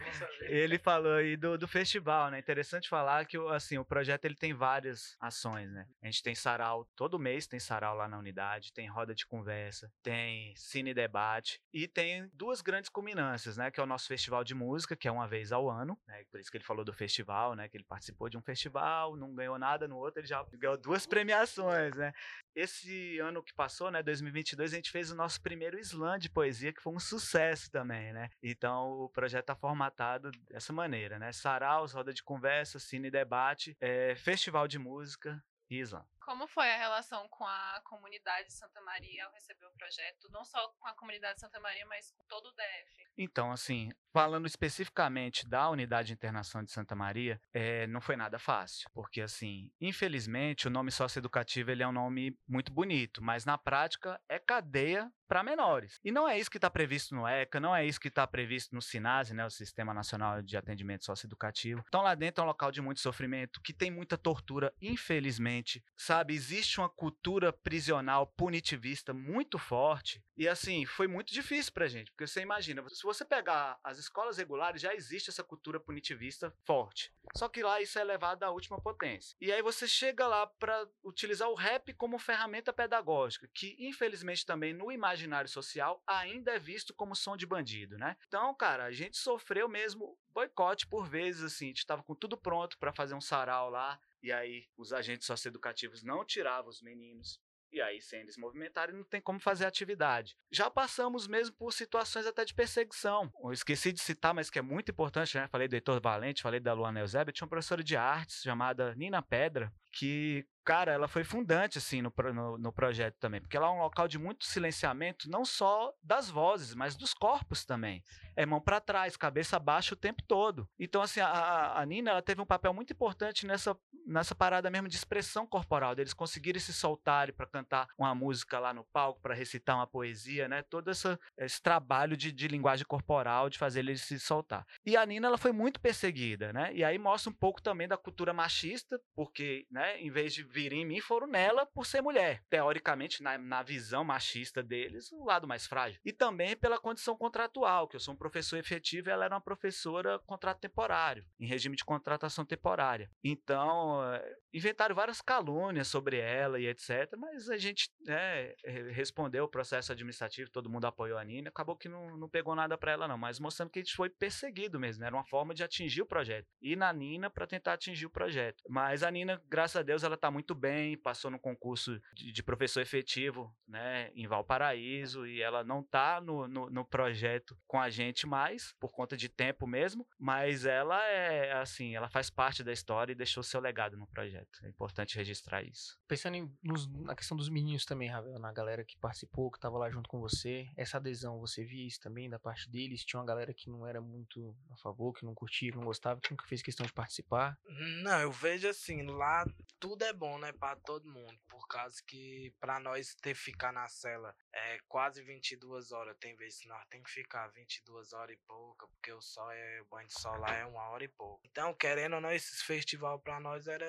Ele 0.44 0.80
falou 0.80 1.16
aí 1.16 1.36
do, 1.36 1.58
do 1.58 1.68
festival, 1.68 2.32
né? 2.32 2.40
Interessante 2.40 2.88
falar 2.88 3.26
que 3.26 3.36
assim, 3.50 3.78
o 3.78 3.84
projeto 3.84 4.24
ele 4.24 4.36
tem 4.36 4.54
várias 4.54 5.18
ações, 5.20 5.70
né? 5.70 5.86
A 6.02 6.06
gente 6.06 6.24
tem 6.24 6.34
sarau, 6.34 6.90
todo 6.96 7.20
mês 7.20 7.46
tem 7.46 7.60
sarau 7.60 7.94
lá 7.94 8.08
na 8.08 8.18
unidade, 8.18 8.72
tem 8.72 8.88
roda 8.88 9.14
de 9.14 9.26
conversa, 9.26 9.92
tem 10.02 10.54
cine 10.56 10.94
debate 10.94 11.60
e 11.74 11.90
tem 11.90 12.30
duas 12.34 12.62
grandes 12.62 12.90
culminâncias, 12.90 13.58
né? 13.58 13.70
Que 13.70 13.82
é 13.82 13.84
o 13.84 13.88
nosso 13.88 14.08
festival 14.08 14.46
de 14.46 14.56
música, 14.56 14.96
que 14.96 15.10
é 15.10 15.12
uma 15.12 15.28
vez 15.28 15.52
ao 15.52 15.70
ano, 15.70 16.00
né? 16.08 16.24
Por 16.32 16.40
isso 16.40 16.50
que 16.50 16.56
ele 16.56 16.64
falou 16.64 16.86
do 16.86 16.94
festival, 16.94 17.54
né? 17.54 17.68
Que 17.68 17.76
ele 17.76 17.84
participou 17.84 18.30
de 18.30 18.38
um 18.38 18.42
festival, 18.42 19.18
não 19.18 19.36
ganhou 19.36 19.60
nada, 19.60 19.90
no 19.90 19.98
outro 19.98 20.22
ele 20.22 20.28
já 20.28 20.42
ganhou 20.54 20.78
duas 20.78 21.06
premiações, 21.06 21.94
né? 21.98 22.14
Esse 22.58 23.20
ano 23.20 23.44
que 23.44 23.54
passou, 23.54 23.92
né, 23.92 24.02
2022, 24.02 24.74
a 24.74 24.76
gente 24.78 24.90
fez 24.90 25.12
o 25.12 25.16
nosso 25.16 25.40
primeiro 25.40 25.78
slam 25.80 26.18
de 26.18 26.28
poesia, 26.28 26.74
que 26.74 26.82
foi 26.82 26.92
um 26.92 27.00
sucesso 27.00 27.70
também, 27.70 28.12
né? 28.12 28.32
Então, 28.42 28.94
o 28.94 29.10
projeto 29.10 29.44
está 29.44 29.56
formatado 29.56 30.32
dessa 30.50 30.74
maneira, 30.74 31.20
né? 31.20 31.32
Saraus, 31.32 31.94
roda 31.94 32.12
de 32.12 32.24
conversa, 32.24 32.80
cine 32.80 33.12
debate, 33.12 33.78
é, 33.80 34.16
festival 34.16 34.68
de 34.68 34.80
música 34.80 35.40
e 35.70 35.78
slam. 35.82 36.04
Como 36.28 36.46
foi 36.46 36.70
a 36.70 36.78
relação 36.78 37.26
com 37.30 37.46
a 37.46 37.82
comunidade 37.86 38.50
de 38.50 38.54
Santa 38.54 38.82
Maria 38.82 39.26
ao 39.26 39.32
receber 39.32 39.66
o 39.66 39.72
projeto? 39.72 40.30
Não 40.30 40.44
só 40.44 40.60
com 40.78 40.86
a 40.86 40.94
comunidade 40.94 41.36
de 41.36 41.40
Santa 41.40 41.58
Maria, 41.58 41.86
mas 41.86 42.12
com 42.12 42.26
todo 42.26 42.48
o 42.48 42.52
DF. 42.52 43.08
Então, 43.18 43.50
assim, 43.50 43.94
falando 44.12 44.46
especificamente 44.46 45.48
da 45.48 45.70
unidade 45.70 46.08
de 46.08 46.16
internação 46.16 46.62
de 46.66 46.72
Santa 46.74 46.98
Maria, 46.98 47.40
é, 47.54 47.88
não 47.88 48.02
foi 48.02 48.18
nada 48.18 48.38
fácil. 48.38 48.90
Porque, 48.94 49.22
assim, 49.22 49.72
infelizmente, 49.80 50.68
o 50.68 50.70
nome 50.70 50.92
socioeducativo 50.92 51.72
ele 51.72 51.82
é 51.82 51.88
um 51.88 51.94
nome 51.94 52.38
muito 52.46 52.74
bonito, 52.74 53.24
mas 53.24 53.46
na 53.46 53.58
prática 53.58 54.20
é 54.28 54.38
cadeia 54.38 55.10
para 55.28 55.44
menores. 55.44 56.00
E 56.04 56.12
não 56.12 56.28
é 56.28 56.40
isso 56.40 56.50
que 56.50 56.58
está 56.58 56.70
previsto 56.70 57.14
no 57.14 57.28
ECA, 57.28 57.60
não 57.60 57.76
é 57.76 57.86
isso 57.86 58.00
que 58.00 58.08
está 58.08 58.26
previsto 58.26 58.74
no 58.74 58.82
SINASE, 58.82 59.34
né, 59.34 59.46
o 59.46 59.50
Sistema 59.50 59.94
Nacional 59.94 60.42
de 60.42 60.56
Atendimento 60.56 61.06
Socioeducativo. 61.06 61.84
Então 61.88 62.02
lá 62.02 62.16
dentro 62.16 62.42
é 62.42 62.44
um 62.46 62.48
local 62.48 62.72
de 62.72 62.82
muito 62.82 63.02
sofrimento, 63.02 63.62
que 63.62 63.74
tem 63.74 63.92
muita 63.92 64.18
tortura, 64.18 64.74
infelizmente. 64.82 65.84
Sabe, 65.98 66.17
existe 66.30 66.80
uma 66.80 66.90
cultura 66.90 67.52
prisional 67.52 68.28
punitivista 68.28 69.14
muito 69.14 69.58
forte. 69.58 70.24
E 70.38 70.48
assim, 70.48 70.86
foi 70.86 71.08
muito 71.08 71.34
difícil 71.34 71.74
pra 71.74 71.88
gente, 71.88 72.12
porque 72.12 72.28
você 72.28 72.42
imagina, 72.42 72.88
se 72.90 73.04
você 73.04 73.26
pegar 73.26 73.80
as 73.84 73.98
escolas 73.98 74.38
regulares, 74.38 74.82
já 74.82 74.94
existe 74.94 75.30
essa 75.30 75.44
cultura 75.44 75.80
punitivista 75.80 76.54
forte. 76.64 77.12
Só 77.36 77.50
que 77.50 77.64
lá 77.64 77.82
isso 77.82 77.98
é 77.98 78.04
levado 78.04 78.44
à 78.44 78.52
última 78.52 78.80
potência. 78.80 79.36
E 79.42 79.52
aí 79.52 79.62
você 79.62 79.88
chega 79.88 80.28
lá 80.28 80.46
para 80.46 80.88
utilizar 81.04 81.50
o 81.50 81.56
rap 81.56 81.94
como 81.94 82.20
ferramenta 82.20 82.72
pedagógica, 82.72 83.50
que 83.54 83.76
infelizmente 83.80 84.46
também 84.46 84.74
no 84.74 84.92
imaginário 84.92 85.50
social 85.50 86.02
ainda 86.06 86.52
é 86.52 86.60
visto 86.60 86.94
como 86.94 87.16
som 87.16 87.36
de 87.36 87.46
bandido, 87.46 87.98
né? 87.98 88.16
Então, 88.28 88.54
cara, 88.56 88.86
a 88.86 88.92
gente 88.92 89.18
sofreu 89.18 89.68
mesmo 89.68 90.18
boicote 90.34 90.86
por 90.86 91.08
vezes, 91.08 91.42
assim, 91.44 91.66
a 91.66 91.68
gente 91.70 91.80
estava 91.80 92.04
com 92.04 92.14
tudo 92.14 92.38
pronto 92.38 92.78
para 92.78 92.94
fazer 92.94 93.16
um 93.16 93.22
sarau 93.22 93.72
lá, 93.72 94.00
e 94.28 94.32
aí 94.32 94.68
os 94.76 94.92
agentes 94.92 95.26
socioeducativos 95.26 96.04
não 96.04 96.26
tiravam 96.26 96.70
os 96.70 96.82
meninos. 96.82 97.40
E 97.72 97.82
aí, 97.82 98.02
sem 98.02 98.22
eles 98.22 98.38
movimentarem, 98.38 98.96
não 98.96 99.04
tem 99.04 99.22
como 99.22 99.40
fazer 99.40 99.66
atividade. 99.66 100.38
Já 100.52 100.70
passamos 100.70 101.28
mesmo 101.28 101.56
por 101.56 101.72
situações 101.72 102.26
até 102.26 102.44
de 102.44 102.54
perseguição. 102.54 103.32
Eu 103.42 103.52
esqueci 103.52 103.92
de 103.92 104.02
citar, 104.02 104.34
mas 104.34 104.50
que 104.50 104.60
é 104.60 104.62
muito 104.62 104.92
importante, 104.92 105.38
né? 105.38 105.48
Falei 105.48 105.68
do 105.68 105.76
Heitor 105.76 106.02
Valente, 106.02 106.42
falei 106.42 106.60
da 106.60 106.74
Luana 106.74 107.00
Eusébio. 107.00 107.34
Tinha 107.34 107.46
uma 107.46 107.50
professora 107.50 107.84
de 107.84 107.96
artes 107.96 108.42
chamada 108.42 108.96
Nina 108.96 109.22
Pedra, 109.22 109.72
que 109.98 110.46
cara, 110.68 110.92
ela 110.92 111.08
foi 111.08 111.24
fundante, 111.24 111.78
assim, 111.78 112.02
no, 112.02 112.14
no, 112.34 112.58
no, 112.58 112.74
projeto 112.74 113.16
também, 113.22 113.40
porque 113.40 113.56
ela 113.56 113.68
é 113.68 113.70
um 113.70 113.80
local 113.80 114.06
de 114.06 114.20
muito 114.20 114.44
silenciamento, 114.44 115.30
não 115.30 115.46
só 115.46 115.94
das 116.04 116.30
vozes, 116.30 116.76
mas 116.76 116.98
dos 116.98 117.14
corpos 117.14 117.64
também. 117.64 118.04
É 118.36 118.46
mão 118.46 118.60
para 118.60 118.82
trás, 118.82 119.16
cabeça 119.16 119.58
baixa 119.58 119.94
o 119.94 119.98
tempo 119.98 120.22
todo. 120.28 120.68
Então, 120.78 121.02
assim, 121.02 121.22
a, 121.22 121.80
a 121.80 121.86
Nina, 121.86 122.12
ela 122.12 122.22
teve 122.22 122.42
um 122.42 122.46
papel 122.46 122.74
muito 122.74 122.92
importante 122.92 123.48
nessa, 123.48 123.78
nessa 124.06 124.36
parada 124.36 124.70
mesmo 124.70 124.90
de 124.90 124.98
expressão 124.98 125.48
corporal, 125.48 125.96
deles 125.96 126.14
conseguirem 126.14 126.60
se 126.60 126.74
soltarem 126.74 127.34
para 127.34 127.48
cantar 127.48 127.88
uma 127.98 128.14
música 128.14 128.60
lá 128.60 128.74
no 128.74 128.84
palco, 128.92 129.22
para 129.22 129.34
recitar 129.34 129.78
uma 129.78 129.88
poesia, 129.88 130.50
né? 130.50 130.64
Todo 130.64 130.92
essa, 130.92 131.18
esse 131.38 131.62
trabalho 131.62 132.18
de, 132.18 132.30
de 132.30 132.46
linguagem 132.50 132.86
corporal, 132.86 133.50
de 133.50 133.58
fazer 133.58 133.80
eles 133.80 134.02
se 134.02 134.20
soltar. 134.20 134.68
E 134.86 134.98
a 134.98 135.06
Nina, 135.06 135.28
ela 135.28 135.38
foi 135.38 135.54
muito 135.54 135.80
perseguida, 135.80 136.52
né? 136.52 136.74
E 136.74 136.84
aí 136.84 137.00
mostra 137.00 137.30
um 137.30 137.34
pouco 137.34 137.62
também 137.62 137.88
da 137.88 137.96
cultura 137.96 138.34
machista, 138.34 139.00
porque, 139.16 139.66
né, 139.72 139.87
em 139.96 140.10
vez 140.10 140.34
de 140.34 140.44
virem 140.44 140.82
em 140.82 140.86
mim 140.86 141.00
foram 141.00 141.28
nela 141.28 141.66
por 141.66 141.86
ser 141.86 142.02
mulher. 142.02 142.44
Teoricamente, 142.50 143.22
na, 143.22 143.38
na 143.38 143.64
visão 143.64 144.04
machista 144.04 144.62
deles, 144.62 145.12
o 145.12 145.24
lado 145.24 145.48
mais 145.48 145.66
frágil. 145.66 146.00
E 146.04 146.12
também 146.12 146.56
pela 146.56 146.80
condição 146.80 147.16
contratual, 147.16 147.88
que 147.88 147.96
eu 147.96 148.00
sou 148.00 148.14
um 148.14 148.18
professor 148.18 148.58
efetivo 148.58 149.10
e 149.10 149.12
ela 149.12 149.26
era 149.26 149.36
uma 149.36 149.42
professora 149.42 150.20
contrato 150.20 150.60
temporário, 150.60 151.26
em 151.40 151.46
regime 151.48 151.76
de 151.76 151.86
contratação 151.86 152.46
temporária. 152.46 153.10
Então, 153.24 154.04
eh, 154.14 154.36
inventaram 154.54 154.96
várias 154.96 155.22
calúnias 155.22 155.88
sobre 155.88 156.18
ela 156.18 156.60
e 156.60 156.68
etc. 156.68 157.16
Mas 157.18 157.50
a 157.50 157.58
gente 157.58 157.90
né, 158.06 158.54
respondeu 158.92 159.46
o 159.46 159.50
processo 159.50 159.92
administrativo, 159.92 160.50
todo 160.50 160.70
mundo 160.70 160.86
apoiou 160.86 161.18
a 161.18 161.24
Nina. 161.24 161.50
Acabou 161.50 161.76
que 161.76 161.90
não, 161.90 162.18
não 162.18 162.30
pegou 162.30 162.56
nada 162.56 162.78
para 162.78 162.92
ela, 162.92 163.08
não. 163.08 163.18
Mas 163.18 163.40
mostrando 163.40 163.70
que 163.70 163.80
a 163.80 163.82
gente 163.82 163.96
foi 163.96 164.10
perseguido 164.10 164.80
mesmo. 164.80 165.02
Né? 165.02 165.08
Era 165.08 165.16
uma 165.16 165.26
forma 165.26 165.54
de 165.54 165.64
atingir 165.64 166.02
o 166.02 166.06
projeto. 166.06 166.48
E 166.62 166.76
na 166.76 166.92
Nina 166.92 167.30
para 167.30 167.48
tentar 167.48 167.74
atingir 167.74 168.06
o 168.06 168.10
projeto. 168.10 168.64
Mas 168.70 169.04
a 169.04 169.12
Nina, 169.12 169.42
graças 169.48 169.78
a 169.78 169.84
Deus, 169.84 170.04
ela 170.04 170.16
está 170.16 170.32
muito 170.32 170.56
bem. 170.56 170.98
Passou 170.98 171.30
no 171.30 171.40
concurso 171.40 172.00
de, 172.14 172.32
de, 172.32 172.44
professor 172.44 172.82
efetivo 172.82 173.54
né, 173.68 174.12
em 174.16 174.28
Valparaíso. 174.28 175.28
E 175.28 175.42
ela 175.42 175.64
não 175.64 175.82
está 175.82 176.22
no, 176.22 176.48
no, 176.48 176.70
no 176.70 176.86
projeto 176.86 177.58
com 177.68 177.80
a 177.80 177.90
gente 177.90 178.26
mais, 178.26 178.74
por 178.80 178.92
conta 178.92 179.18
de 179.18 179.30
tempo 179.30 179.68
mesmo. 179.68 180.08
Mas 180.20 180.66
ela 180.66 181.04
é 181.08 181.54
assim, 181.54 181.96
ela 181.96 182.10
faz 182.10 182.30
parte 182.30 182.64
da 182.64 182.72
história 182.72 183.12
e 183.12 183.16
deixou 183.16 183.44
seu 183.44 183.60
legado 183.60 183.98
no 183.98 184.08
projeto. 184.08 184.37
Projeto. 184.38 184.66
É 184.66 184.70
importante 184.70 185.16
registrar 185.18 185.64
isso. 185.64 186.00
Pensando 186.08 186.36
em, 186.36 186.58
nos- 186.64 186.88
na 186.88 187.16
questão 187.16 187.36
dos 187.36 187.50
meninos 187.50 187.86
também, 187.86 188.10
Ravel, 188.10 188.40
na 188.40 188.52
galera 188.52 188.84
que 188.86 188.98
participou, 188.98 189.52
que 189.52 189.60
tava 189.60 189.78
lá 189.78 189.90
junto 189.90 190.08
com 190.10 190.20
você, 190.20 190.68
essa 190.76 190.98
adesão, 190.98 191.40
você 191.40 191.64
via 191.64 191.88
isso 191.88 192.00
também 192.00 192.30
da 192.30 192.40
parte 192.40 192.70
deles? 192.70 193.04
Tinha 193.04 193.20
uma 193.20 193.26
galera 193.26 193.54
que 193.54 193.70
não 193.70 193.86
era 193.86 194.02
muito 194.02 194.56
a 194.72 194.78
favor, 194.78 195.14
que 195.14 195.26
não 195.26 195.34
curtia, 195.34 195.72
que 195.72 195.78
não 195.78 195.86
gostava, 195.86 196.20
que 196.20 196.32
nunca 196.32 196.46
fez 196.48 196.62
questão 196.62 196.86
de 196.86 196.94
participar? 196.94 197.58
Não, 198.04 198.20
eu 198.22 198.32
vejo 198.32 198.68
assim, 198.68 199.04
lá 199.04 199.46
tudo 199.80 200.04
é 200.04 200.14
bom, 200.14 200.38
né, 200.40 200.52
pra 200.54 200.76
todo 200.76 201.08
mundo, 201.10 201.38
por 201.48 201.68
causa 201.68 202.02
que 202.06 202.54
pra 202.60 202.80
nós 202.80 203.16
ter 203.16 203.36
ficar 203.36 203.72
na 203.72 203.88
cela 203.88 204.36
é 204.54 204.80
quase 204.88 205.22
22 205.22 205.92
horas, 205.92 206.16
tem 206.20 206.36
vezes 206.36 206.60
que 206.60 206.68
nós 206.68 206.84
tem 206.90 207.02
que 207.04 207.10
ficar 207.12 207.48
22 207.50 208.14
horas 208.14 208.36
e 208.36 208.40
pouca, 208.48 208.88
porque 208.88 209.12
o 209.12 209.22
sol 209.22 209.52
é, 209.52 209.82
o 209.82 209.86
banho 209.86 210.08
de 210.08 210.20
sol 210.20 210.36
lá 210.38 210.54
é 210.56 210.66
uma 210.66 210.90
hora 210.90 211.04
e 211.04 211.08
pouco. 211.08 211.42
Então, 211.46 211.74
querendo 211.74 212.16
ou 212.16 212.22
não, 212.22 212.32
esse 212.32 212.64
festival 212.64 213.20
pra 213.20 213.40
nós 213.40 213.68
era 213.68 213.86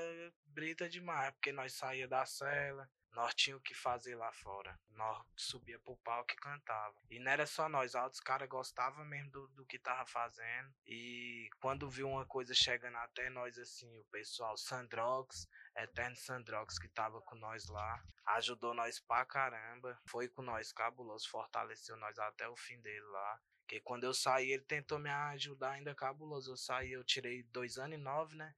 brita 0.48 0.88
demais, 0.88 1.32
porque 1.32 1.52
nós 1.52 1.72
saía 1.72 2.08
da 2.08 2.24
cela, 2.26 2.88
nós 3.12 3.34
tínhamos 3.34 3.60
o 3.60 3.64
que 3.64 3.74
fazer 3.74 4.14
lá 4.14 4.30
fora. 4.32 4.78
Nós 4.90 5.24
subia 5.36 5.78
pro 5.78 5.96
palco 5.98 6.32
e 6.32 6.36
cantava. 6.36 6.94
E 7.10 7.18
não 7.18 7.32
era 7.32 7.46
só 7.46 7.68
nós, 7.68 7.94
outros 7.94 8.20
caras 8.20 8.48
gostavam 8.48 9.04
mesmo 9.04 9.30
do, 9.30 9.48
do 9.48 9.66
que 9.66 9.78
tava 9.78 10.06
fazendo. 10.06 10.72
E 10.86 11.48
quando 11.60 11.90
viu 11.90 12.08
uma 12.08 12.26
coisa 12.26 12.54
chegando 12.54 12.96
até 12.96 13.28
nós, 13.30 13.58
assim, 13.58 13.92
o 13.98 14.04
pessoal, 14.04 14.56
Sandrox, 14.56 15.48
Eterno 15.76 16.16
Sandrox, 16.16 16.78
que 16.78 16.88
tava 16.88 17.20
com 17.22 17.34
nós 17.36 17.66
lá, 17.66 18.04
ajudou 18.36 18.74
nós 18.74 19.00
pra 19.00 19.24
caramba. 19.24 20.00
Foi 20.06 20.28
com 20.28 20.42
nós, 20.42 20.72
cabuloso, 20.72 21.28
fortaleceu 21.28 21.96
nós 21.96 22.18
até 22.18 22.48
o 22.48 22.56
fim 22.56 22.80
dele 22.80 23.06
lá. 23.06 23.40
Porque 23.60 23.80
quando 23.80 24.04
eu 24.04 24.14
saí, 24.14 24.50
ele 24.50 24.62
tentou 24.62 24.98
me 24.98 25.10
ajudar 25.10 25.72
ainda 25.72 25.94
cabuloso. 25.94 26.52
Eu 26.52 26.56
saí, 26.56 26.92
eu 26.92 27.04
tirei 27.04 27.42
dois 27.42 27.76
anos 27.78 27.98
e 27.98 28.00
nove, 28.00 28.36
né? 28.36 28.54